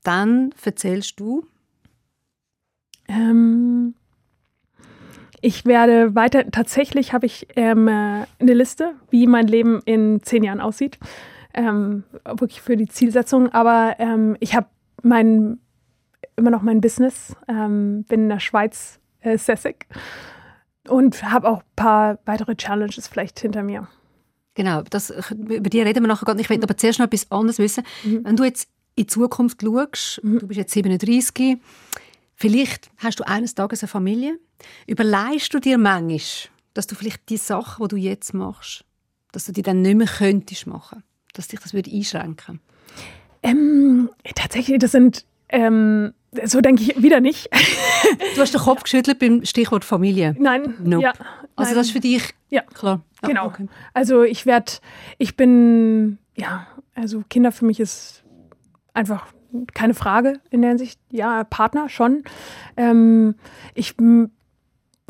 dann 0.03 0.55
erzählst 0.65 1.21
du, 1.21 1.47
Ähm, 3.09 3.95
ich 5.41 5.65
werde 5.65 6.15
weiter. 6.15 6.51
Tatsächlich 6.51 7.13
habe 7.13 7.27
ich 7.27 7.49
ähm, 7.57 7.89
äh, 7.89 8.27
eine 8.39 8.55
Liste, 8.55 8.95
wie 9.11 9.27
mein 9.27 9.47
Leben 9.47 9.81
in 9.85 10.23
zehn 10.23 10.45
Jahren 10.45 10.61
aussieht. 10.61 10.99
Ähm, 11.55 12.05
wirklich 12.25 12.61
für 12.61 12.77
die 12.77 12.89
Zielsetzung. 12.89 13.49
Aber 13.51 13.97
ähm, 13.99 14.37
ich 14.41 14.55
habe 14.55 14.67
mein, 15.03 15.59
immer 16.37 16.51
noch 16.51 16.63
mein 16.63 16.81
Business. 16.81 17.35
Ähm, 17.49 18.05
bin 18.05 18.25
in 18.25 18.29
der 18.29 18.41
Schweiz 18.41 19.01
äh, 19.21 19.39
sässig 19.39 19.87
und 20.89 21.23
habe 21.23 21.49
auch 21.49 21.61
ein 21.61 21.77
paar 21.77 22.19
weitere 22.25 22.55
Challenges 22.57 23.09
vielleicht 23.09 23.41
hinter 23.41 23.63
mir. 23.63 23.89
Genau, 24.55 24.83
das, 24.83 25.11
über 25.39 25.71
die 25.71 25.81
reden 25.81 26.03
wir 26.03 26.09
nachher 26.09 26.25
gar 26.27 26.35
nicht. 26.35 26.47
Ich 26.47 26.51
will 26.51 26.63
aber 26.63 26.77
zuerst 26.77 26.99
noch 26.99 27.07
etwas 27.07 27.31
anderes 27.31 27.61
wissen. 27.61 27.85
Wenn 28.03 28.35
du 28.35 28.43
jetzt 28.43 28.69
in 28.99 29.05
die 29.05 29.07
Zukunft 29.07 29.63
schaust, 29.63 30.21
du 30.25 30.47
bist 30.47 30.59
jetzt 30.59 30.73
37, 30.73 31.59
vielleicht 32.35 32.91
hast 32.99 33.21
du 33.21 33.27
eines 33.27 33.55
Tages 33.55 33.83
eine 33.83 33.89
Familie, 33.89 34.39
überleist 34.87 35.53
du 35.55 35.61
dir 35.61 35.79
manchmal, 35.79 36.21
dass 36.75 36.87
du 36.87 36.95
vielleicht 36.95 37.29
die 37.29 37.37
Sachen, 37.37 37.85
die 37.85 37.89
du 37.89 37.97
jetzt 37.97 38.35
machst, 38.35 38.85
dass 39.33 39.45
du 39.45 39.53
die 39.53 39.63
dann 39.63 39.83
nicht 39.83 39.97
mehr 39.97 40.07
könntest 40.09 40.67
machen, 40.67 41.03
dass 41.35 41.49
dich 41.49 41.61
das 41.61 41.75
würde 41.75 41.91
einschränken. 41.93 42.61
Ähm, 43.43 44.11
tatsächlich, 44.35 44.79
das 44.79 44.93
sind. 44.93 45.25
Ähm, 45.51 46.13
so 46.45 46.61
denke 46.61 46.83
ich 46.83 47.03
wieder 47.03 47.21
nicht. 47.21 47.49
Du 48.35 48.41
hast 48.43 48.53
den 48.55 48.61
Kopf 48.61 48.85
geschüttelt 48.85 49.19
beim 49.19 49.45
Stichwort 49.45 49.85
Familie. 49.85 50.35
Nein. 50.39 50.75
Nope. 50.83 51.03
Ja, 51.03 51.13
Also 51.57 51.71
nein. 51.71 51.75
das 51.75 51.87
ist 51.89 51.93
für 51.93 52.01
dich 52.01 52.23
Ja. 52.49 52.63
klar. 52.63 53.03
Ja, 53.23 53.29
Genau. 53.29 53.47
okay. 53.47 53.67
Also 53.95 54.23
ich 54.23 54.47
werde, 54.47 54.73
ich 55.19 55.37
bin, 55.37 56.19
ja, 56.37 56.67
also 56.95 57.23
Kinder 57.29 57.51
für 57.53 57.65
mich 57.65 57.81
ist 57.81 58.23
einfach 58.99 59.27
keine 59.73 59.95
Frage 59.95 60.41
in 60.51 60.61
der 60.61 60.71
Hinsicht. 60.71 61.01
Ja, 61.11 61.45
Partner 61.45 61.89
schon. 61.89 62.25
Ähm, 62.77 63.37
ich 63.75 63.95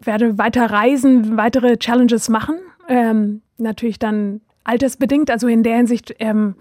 werde 0.01 0.39
weiter 0.39 0.71
reisen, 0.71 1.37
weitere 1.37 1.77
Challenges 1.77 2.29
machen. 2.29 2.57
Ähm, 2.89 3.43
natürlich 3.57 3.99
dann 3.99 4.41
altersbedingt, 4.63 5.31
also 5.31 5.49
in 5.49 5.63
der 5.63 5.77
Hinsicht 5.77 6.15
ähm, 6.21 6.55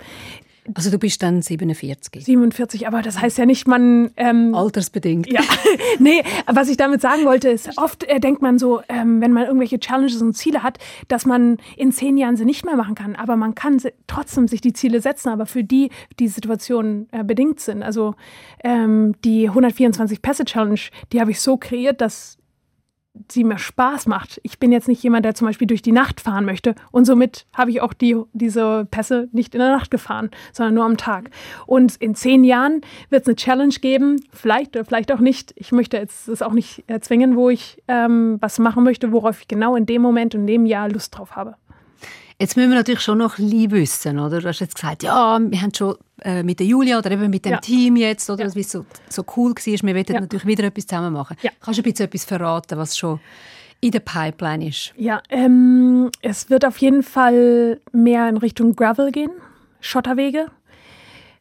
Also 0.74 0.92
du 0.92 1.00
bist 1.00 1.24
dann 1.24 1.42
47. 1.42 2.26
47, 2.26 2.88
aber 2.88 3.02
das 3.02 3.20
heißt 3.22 3.38
ja 3.38 3.46
nicht, 3.46 3.68
man 3.68 4.12
ähm, 4.18 4.54
Altersbedingt. 4.54 5.32
Ja, 5.32 5.42
nee, 6.00 6.24
was 6.46 6.70
ich 6.70 6.78
damit 6.78 7.02
sagen 7.02 7.26
wollte, 7.26 7.50
ist, 7.50 7.78
oft 7.78 8.04
äh, 8.04 8.20
denkt 8.20 8.42
man 8.42 8.60
so, 8.60 8.82
ähm, 8.90 9.22
wenn 9.22 9.32
man 9.32 9.46
irgendwelche 9.46 9.80
Challenges 9.80 10.22
und 10.22 10.36
Ziele 10.36 10.64
hat, 10.64 10.78
dass 11.08 11.26
man 11.26 11.58
in 11.76 11.92
zehn 11.92 12.18
Jahren 12.18 12.38
sie 12.38 12.46
nicht 12.46 12.66
mehr 12.66 12.76
machen 12.76 12.96
kann. 12.96 13.16
Aber 13.16 13.36
man 13.36 13.56
kann 13.56 13.82
trotzdem 14.08 14.48
sich 14.48 14.62
die 14.62 14.74
Ziele 14.74 15.02
setzen, 15.02 15.30
aber 15.30 15.46
für 15.46 15.64
die 15.64 15.90
die 16.20 16.28
Situationen 16.28 17.08
äh, 17.12 17.24
bedingt 17.24 17.60
sind. 17.60 17.84
Also 17.84 18.16
ähm, 18.64 19.16
die 19.24 19.48
124 19.48 20.22
Pässe 20.22 20.46
Challenge, 20.46 20.80
die 21.12 21.22
habe 21.22 21.32
ich 21.32 21.40
so 21.40 21.58
kreiert, 21.58 22.02
dass 22.02 22.38
sie 23.30 23.44
mir 23.44 23.58
Spaß 23.58 24.08
macht. 24.08 24.40
Ich 24.44 24.60
bin 24.60 24.72
jetzt 24.72 24.88
nicht 24.88 25.04
jemand, 25.04 25.26
der 25.26 25.36
zum 25.36 25.48
Beispiel 25.48 25.68
durch 25.68 25.82
die 25.82 25.92
Nacht 25.92 26.22
fahren 26.22 26.46
möchte. 26.46 26.76
Und 26.92 27.06
somit 27.06 27.46
habe 27.54 27.72
ich 27.72 27.82
auch 27.82 27.94
die, 27.94 28.16
diese 28.34 28.88
Pässe 28.90 29.30
nicht 29.32 29.56
in 29.56 29.60
der 29.60 29.72
Nacht 29.72 29.92
gefahren, 29.92 30.30
sondern 30.52 30.76
nur 30.76 30.86
am 30.86 30.98
Tag. 30.98 31.30
Und 31.66 31.96
in 31.98 32.16
zehn 32.16 32.44
Jahren 32.44 32.82
wird 33.10 33.24
es 33.24 33.28
eine 33.28 33.36
Challenge 33.36 33.76
geben, 33.82 34.22
vielleicht 34.32 34.76
oder 34.76 34.86
vielleicht 34.86 35.12
auch 35.12 35.20
nicht. 35.20 35.54
Ich 35.56 35.72
möchte 35.72 35.98
jetzt 35.98 36.28
das 36.28 36.42
auch 36.42 36.54
nicht 36.54 36.84
erzwingen, 36.88 37.36
wo 37.36 37.50
ich 37.50 37.82
ähm, 37.88 38.38
was 38.40 38.60
machen 38.60 38.84
möchte, 38.84 39.12
worauf 39.12 39.42
ich 39.42 39.48
genau 39.48 39.76
in 39.76 39.86
dem 39.86 40.02
Moment 40.02 40.36
und 40.36 40.42
in 40.42 40.48
dem 40.48 40.66
Jahr 40.66 40.90
Lust 40.90 41.18
drauf 41.18 41.36
habe. 41.36 41.56
Jetzt 42.40 42.56
müssen 42.56 42.70
wir 42.70 42.78
natürlich 42.78 43.02
schon 43.02 43.18
noch 43.18 43.40
ein 43.40 43.50
bisschen 43.50 43.72
wissen, 43.72 44.20
oder? 44.20 44.40
Du 44.40 44.48
hast 44.48 44.60
jetzt 44.60 44.76
gesagt, 44.76 45.02
ja, 45.02 45.40
wir 45.42 45.60
haben 45.62 45.74
schon 45.74 45.96
äh, 46.22 46.44
mit 46.44 46.60
der 46.60 46.68
Julia 46.68 47.00
oder 47.00 47.10
eben 47.12 47.32
mit 47.32 47.46
dem 47.46 47.54
Ja. 47.54 47.58
Team 47.60 47.96
jetzt, 47.96 48.30
oder 48.30 48.46
Ja. 48.46 48.54
wie 48.56 48.60
es 48.62 48.72
so, 48.72 48.86
so 49.10 49.24
cool 49.36 49.52
war, 49.52 49.66
wir 49.66 49.96
wollen 49.96 50.06
Ja. 50.08 50.20
natürlich 50.22 50.46
wieder 50.46 50.64
etwas 50.66 50.86
zusammen 50.86 51.14
machen. 51.14 51.36
Ja. 51.42 51.50
Kannst 51.60 51.80
du 51.80 51.82
ein 51.82 51.92
bisschen 51.92 52.06
etwas 52.06 52.26
verraten, 52.26 52.78
was 52.78 52.96
schon 52.96 53.20
in 53.82 53.90
der 53.92 54.02
Pipeline 54.02 54.68
ist? 54.68 54.94
Ja, 54.98 55.22
ähm, 55.30 56.12
es 56.22 56.50
wird 56.52 56.64
auf 56.66 56.78
jeden 56.78 57.02
Fall 57.02 57.80
mehr 57.92 58.30
in 58.30 58.38
Richtung 58.38 58.76
Gravel 58.76 59.12
gehen, 59.12 59.32
Schotterwege. 59.82 60.46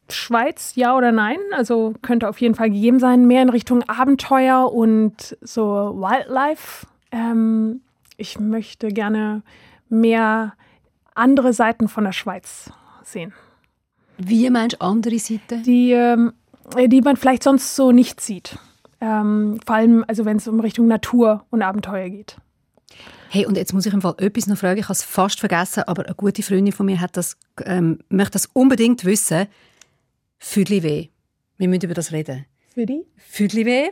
Schweiz, 0.09 0.71
ja 0.75 0.95
oder 0.95 1.11
nein? 1.11 1.37
Also 1.55 1.93
könnte 2.01 2.27
auf 2.29 2.39
jeden 2.41 2.55
Fall 2.55 2.69
gegeben 2.71 2.99
sein. 2.99 3.27
Mehr 3.27 3.41
in 3.43 3.49
Richtung 3.49 3.83
Abenteuer 3.83 4.71
und 4.73 5.37
so 5.41 5.63
Wildlife. 5.95 6.87
Ähm, 7.11 7.81
ich 8.15 8.39
möchte 8.39 8.87
gerne 8.87 9.41
mehr 9.89 10.53
andere 11.17 11.53
Seiten 11.53 11.87
von 11.87 12.03
der 12.03 12.11
Schweiz 12.11 12.71
sehen, 13.03 13.33
Wie 14.17 14.49
meinst 14.49 14.77
du 14.77 14.81
andere 14.81 15.19
Seite? 15.19 15.57
die, 15.65 15.91
ähm, 15.91 16.33
die 16.87 17.01
man 17.01 17.17
vielleicht 17.17 17.43
sonst 17.43 17.75
so 17.75 17.91
nicht 17.91 18.21
sieht. 18.21 18.57
Ähm, 18.99 19.59
vor 19.65 19.75
allem, 19.75 20.03
also 20.07 20.25
wenn 20.25 20.37
es 20.37 20.47
um 20.47 20.59
Richtung 20.59 20.87
Natur 20.87 21.45
und 21.49 21.61
Abenteuer 21.61 22.09
geht. 22.09 22.37
Hey, 23.29 23.45
und 23.45 23.57
jetzt 23.57 23.73
muss 23.73 23.85
ich 23.85 23.93
im 23.93 24.01
Fall 24.01 24.15
etwas 24.19 24.47
noch 24.47 24.57
fragen. 24.57 24.79
Ich 24.79 24.85
habe 24.85 24.93
es 24.93 25.03
fast 25.03 25.39
vergessen, 25.39 25.83
aber 25.85 26.05
eine 26.05 26.15
gute 26.15 26.41
Freundin 26.41 26.71
von 26.73 26.85
mir 26.85 26.99
hat 27.01 27.17
das, 27.17 27.37
ähm, 27.65 27.99
möchte 28.09 28.31
das 28.31 28.47
unbedingt 28.53 29.03
wissen. 29.05 29.47
Füdli 30.39 30.81
weh. 30.81 31.09
Wir 31.57 31.67
müssen 31.67 31.83
über 31.85 31.93
das 31.93 32.11
reden. 32.11 32.45
Für 32.73 32.85
die? 32.85 33.05
Füdli 33.17 33.65
weh. 33.65 33.89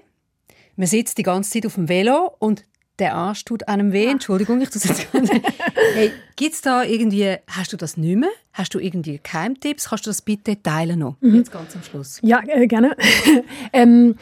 Man 0.78 0.88
sitzt 0.88 1.18
die 1.18 1.24
ganze 1.24 1.52
Zeit 1.52 1.66
auf 1.66 1.76
dem 1.76 1.90
Velo 1.90 2.36
und 2.40 2.64
der 3.00 3.16
Arsch 3.16 3.46
tut 3.46 3.68
einem 3.68 3.92
weh. 3.92 4.06
Entschuldigung, 4.06 4.62
ich 4.62 4.70
das 4.70 4.84
jetzt 4.86 5.08
Hey, 5.94 6.12
gibt's 6.36 6.62
da 6.62 6.84
irgendwie, 6.84 7.36
hast 7.48 7.74
du 7.74 7.78
das 7.78 7.98
nicht 7.98 8.18
mehr? 8.18 8.30
Hast 8.54 8.74
du 8.74 8.80
irgendwie 8.80 9.20
Keimtipps? 9.20 9.90
Kannst 9.90 10.06
du 10.06 10.10
das 10.10 10.22
bitte 10.22 10.62
teilen 10.62 11.00
noch? 11.00 11.18
Jetzt 11.22 11.52
ganz 11.52 11.76
am 11.76 11.84
Schluss. 11.84 12.20
Ja, 12.22 12.42
äh, 12.48 12.68
gerne. 12.68 12.96
ähm, 13.74 14.16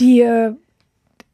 die, 0.00 0.20
äh, 0.20 0.52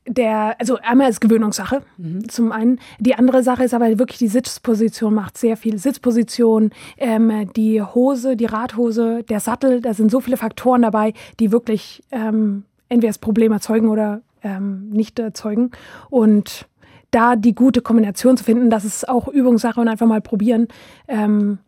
der, 0.07 0.57
also 0.59 0.79
einmal 0.79 1.11
ist 1.11 1.21
Gewöhnungssache, 1.21 1.83
zum 2.29 2.53
einen. 2.53 2.81
Die 2.99 3.15
andere 3.15 3.43
Sache 3.43 3.65
ist 3.65 3.75
aber 3.75 3.99
wirklich 3.99 4.19
die 4.19 4.29
Sitzposition 4.29 5.15
macht 5.15 5.37
sehr 5.37 5.57
viel. 5.57 5.79
Sitzposition, 5.79 6.71
ähm, 6.97 7.53
die 7.55 7.83
Hose, 7.83 8.37
die 8.37 8.47
Radhose, 8.47 9.23
der 9.25 9.41
Sattel, 9.41 9.81
da 9.81 9.95
sind 9.95 10.11
so 10.11 10.21
viele 10.21 10.37
Faktoren 10.37 10.83
dabei, 10.83 11.13
die 11.41 11.53
wirklich 11.53 12.03
ähm, 12.11 12.65
entweder 12.89 13.11
das 13.11 13.19
Problem 13.19 13.53
erzeugen 13.53 13.89
oder 13.89 14.23
ähm, 14.43 14.89
nicht 14.91 15.19
erzeugen. 15.19 15.71
Und 16.11 16.67
da 17.11 17.37
die 17.37 17.55
gute 17.55 17.81
Kombination 17.81 18.37
zu 18.37 18.45
finden, 18.45 18.71
das 18.71 18.85
ist 18.85 19.09
auch 19.09 19.29
Übungssache 19.29 19.81
und 19.81 19.89
einfach 19.89 20.07
mal 20.07 20.21
probieren, 20.21 20.69
ähm, 21.07 21.59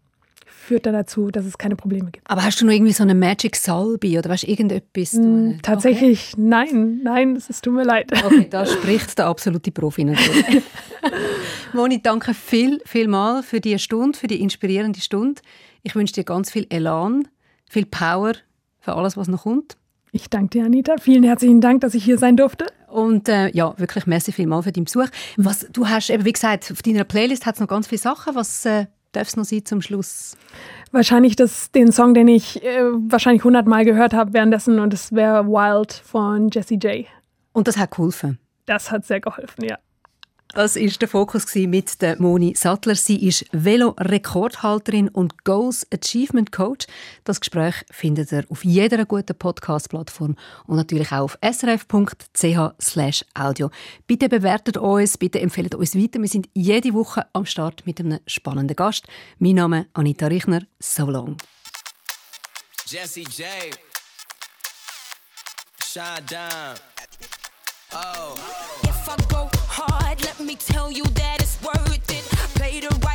führt 0.47 0.87
dann 0.87 0.93
dazu, 0.93 1.31
dass 1.31 1.47
es 1.47 1.59
keine 1.59 1.75
Probleme 1.75 2.11
gibt. 2.11 2.31
Aber 2.31 2.45
hast 2.45 2.61
du 2.61 2.67
noch 2.67 2.73
irgendwie 2.73 2.93
so 2.93 3.03
eine 3.03 3.15
Magic 3.15 3.57
Salbe 3.57 4.19
oder 4.19 4.37
du 4.37 4.47
irgendetwas? 4.47 5.11
Du- 5.13 5.57
Tatsächlich, 5.63 6.35
nein, 6.37 7.01
nein, 7.03 7.35
es 7.37 7.61
tut 7.61 7.73
mir 7.73 7.83
leid. 7.85 8.13
Okay. 8.13 8.25
okay, 8.25 8.47
da 8.51 8.67
spricht 8.67 9.19
der 9.19 9.27
absolute 9.27 9.73
Profi 9.73 10.05
natürlich. 10.05 10.63
Moni, 11.73 12.01
danke 12.03 12.35
viel, 12.35 12.81
viel 12.85 13.09
mal 13.09 13.43
für 13.43 13.61
die 13.61 13.79
Stunde, 13.79 14.17
für 14.19 14.27
die 14.27 14.41
inspirierende 14.41 15.01
Stunde. 15.01 15.41
Ich 15.83 15.95
wünsche 15.95 16.15
dir 16.15 16.25
ganz 16.25 16.51
viel 16.51 16.67
Elan, 16.69 17.27
viel 17.69 17.87
Power 17.87 18.33
für 18.81 18.95
alles, 18.95 19.17
was 19.17 19.29
noch 19.29 19.43
kommt. 19.45 19.77
Ich 20.13 20.29
danke 20.29 20.59
dir, 20.59 20.65
Anita. 20.65 20.97
Vielen 20.99 21.23
herzlichen 21.23 21.61
Dank, 21.61 21.83
dass 21.83 21.95
ich 21.95 22.05
hier 22.05 22.19
sein 22.19 22.37
durfte. 22.37 22.67
Und 22.89 23.29
äh, 23.29 23.49
ja, 23.51 23.79
wirklich 23.79 24.07
merci 24.07 24.33
vielmal 24.33 24.63
für 24.63 24.73
deinen 24.73 24.85
Besuch. 24.85 25.07
Was 25.37 25.67
du 25.73 25.89
hast, 25.89 26.11
eben 26.11 26.25
wie 26.25 26.33
gesagt, 26.33 26.71
auf 26.73 26.83
deiner 26.83 27.05
Playlist 27.05 27.47
hat 27.47 27.55
es 27.55 27.61
noch 27.61 27.69
ganz 27.69 27.87
viele 27.87 28.01
Sachen. 28.01 28.35
Was 28.35 28.65
äh, 28.67 28.87
darf 29.13 29.29
es 29.29 29.37
noch 29.37 29.45
sein 29.45 29.65
zum 29.65 29.81
Schluss? 29.81 30.37
Wahrscheinlich 30.91 31.37
das, 31.37 31.71
den 31.71 31.93
Song, 31.93 32.15
den 32.15 32.27
ich 32.27 32.63
äh, 32.65 32.83
wahrscheinlich 32.83 33.45
hundertmal 33.45 33.85
gehört 33.85 34.13
habe 34.13 34.33
währenddessen 34.33 34.81
und 34.81 34.93
es 34.93 35.13
wäre 35.13 35.47
Wild 35.47 35.93
von 35.93 36.49
Jessie 36.51 36.79
J. 36.83 37.07
Und 37.53 37.69
das 37.69 37.79
hat 37.79 37.93
geholfen. 37.93 38.39
Das 38.67 38.91
hat 38.91 39.07
sehr 39.07 39.21
geholfen, 39.21 39.65
ja. 39.65 39.79
Das 40.53 40.75
ist 40.75 41.01
der 41.01 41.09
Fokus 41.09 41.55
mit 41.55 42.03
der 42.03 42.21
Moni 42.21 42.55
Sattler. 42.57 42.97
Sie 42.97 43.25
ist 43.29 43.45
Velo-Rekordhalterin 43.53 45.09
und 45.09 45.45
Goals 45.45 45.87
Achievement 45.93 46.51
Coach. 46.51 46.89
Das 47.23 47.39
Gespräch 47.41 47.77
findet 47.91 48.33
ihr 48.33 48.45
auf 48.49 48.65
jeder 48.65 49.05
guten 49.05 49.39
Podcast-Plattform 49.39 50.35
und 50.67 50.77
natürlich 50.77 51.13
auch 51.13 51.21
auf 51.21 51.39
srf.ch/audio. 51.41 52.01
Bitte 54.09 54.29
bewertet 54.29 54.77
uns, 54.77 55.19
bitte 55.19 55.41
empfehlt 55.41 55.77
uns 55.77 55.95
weiter. 55.95 56.21
Wir 56.21 56.29
sind 56.29 56.49
jede 56.53 56.95
Woche 56.95 57.27
am 57.33 57.47
Start 57.47 57.87
mit 57.87 58.01
einem 58.01 58.19
spannenden 58.27 58.75
Gast. 58.75 59.07
Mein 59.39 59.55
Name 59.55 59.83
ist 59.83 59.89
Anita 59.93 60.27
Richner. 60.27 60.63
So 60.81 61.07
long. 61.07 61.37
Jesse 62.87 63.21
J. 63.21 63.47
Shine 65.85 66.27
down. 66.29 66.75
Oh. 67.93 68.35
If 68.85 69.09
I 69.09 69.17
go 69.29 69.60
hard, 69.71 70.21
let 70.25 70.41
me 70.41 70.57
tell 70.57 70.91
you 70.91 71.05
that 71.05 71.41
it's 71.41 71.63
worth 71.63 72.11
it. 72.11 72.25
Play 72.59 72.81
the 72.81 72.89
right 73.07 73.10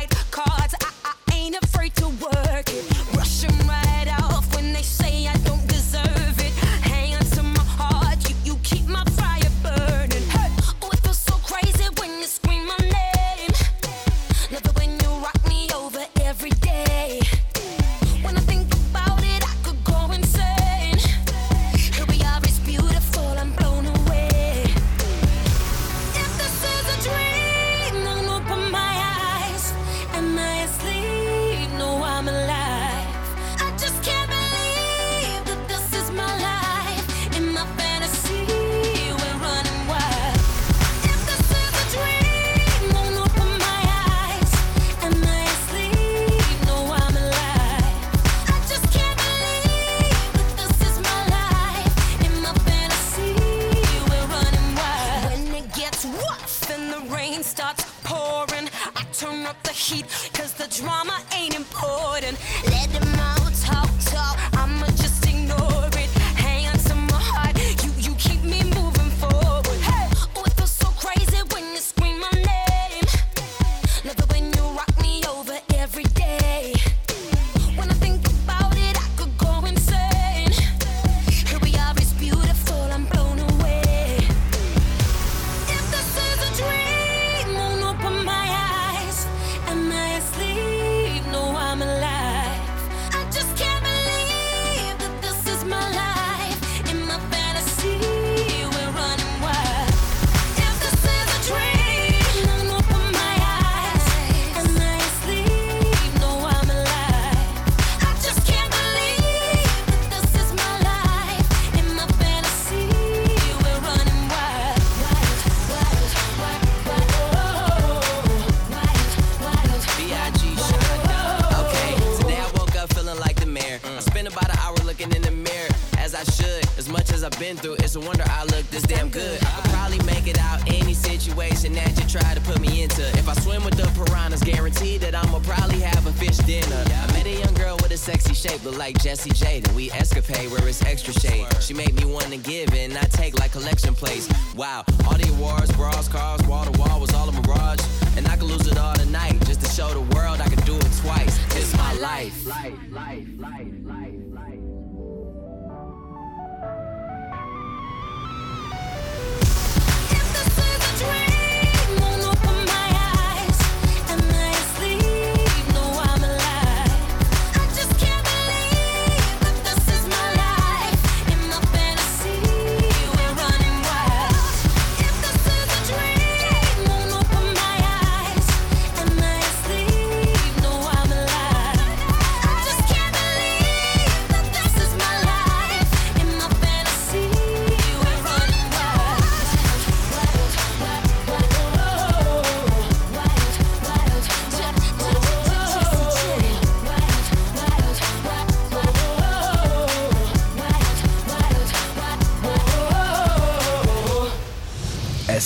been 127.46 127.56
through, 127.56 127.74
it's 127.74 127.94
a 127.94 128.00
wonder 128.00 128.24
I 128.26 128.42
look 128.44 128.64
this 128.70 128.82
damn 128.82 129.08
good. 129.08 129.38
I 129.44 129.60
could 129.60 129.70
probably 129.70 130.02
make 130.04 130.26
it 130.26 130.38
out 130.38 130.60
any 130.66 130.94
situation 130.94 131.74
that 131.74 131.96
you 131.96 132.04
try 132.08 132.34
to 132.34 132.40
put 132.40 132.58
me 132.60 132.82
into. 132.82 133.06
If 133.18 133.28
I 133.28 133.34
swim 133.34 133.62
with 133.64 133.74
the 133.74 133.86
piranhas, 133.94 134.42
guaranteed 134.42 135.00
that 135.02 135.14
I'ma 135.14 135.38
probably 135.40 135.80
have 135.80 136.04
a 136.06 136.12
fish 136.12 136.38
dinner. 136.38 136.82
I 137.02 137.06
met 137.12 137.26
a 137.26 137.38
young 137.38 137.54
girl 137.54 137.76
with 137.76 137.92
a 137.92 137.96
sexy 137.96 138.34
shape, 138.34 138.64
look 138.64 138.76
like 138.76 138.98
Jessie 138.98 139.30
J. 139.30 139.60
Then 139.60 139.74
we 139.76 139.92
escapade 139.92 140.50
where 140.50 140.66
it's 140.66 140.82
extra 140.82 141.12
shade. 141.12 141.46
She 141.60 141.72
made 141.72 141.94
me 141.94 142.04
want 142.04 142.26
to 142.26 142.38
give 142.38 142.74
and 142.74 142.92
not 142.92 143.10
take 143.12 143.38
like 143.38 143.52
collection 143.52 143.94
plates. 143.94 144.26
Wow, 144.56 144.82
all 145.06 145.16
the 145.16 145.28
awards, 145.30 145.70
bras, 145.72 146.08
cars, 146.08 146.42
wall 146.48 146.64
to 146.64 146.76
wall 146.80 146.98
was 147.00 147.14
all 147.14 147.28
a 147.28 147.32
mirage. 147.32 147.82
And 148.16 148.26
I 148.26 148.36
could 148.36 148.48
lose 148.48 148.66
it 148.66 148.76
all 148.76 148.94
tonight 148.94 149.38
just 149.46 149.60
to 149.60 149.68
show 149.70 149.88
the 149.94 150.06
world 150.16 150.40
I 150.40 150.48
could 150.48 150.64
do 150.64 150.74
it 150.76 150.92
twice. 151.04 151.38
It's 151.54 151.76
my 151.76 151.92
life, 151.94 152.34
life, 152.44 152.74
life, 152.90 153.28
life. 153.38 153.85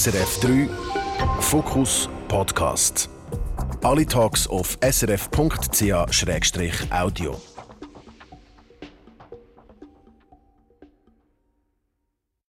SRF 0.00 0.40
3 0.40 0.66
Fokus 1.40 2.08
Podcast. 2.26 3.10
Alle 3.82 4.06
Talks 4.06 4.46
auf 4.46 4.78
srf.ch-audio. 4.80 5.60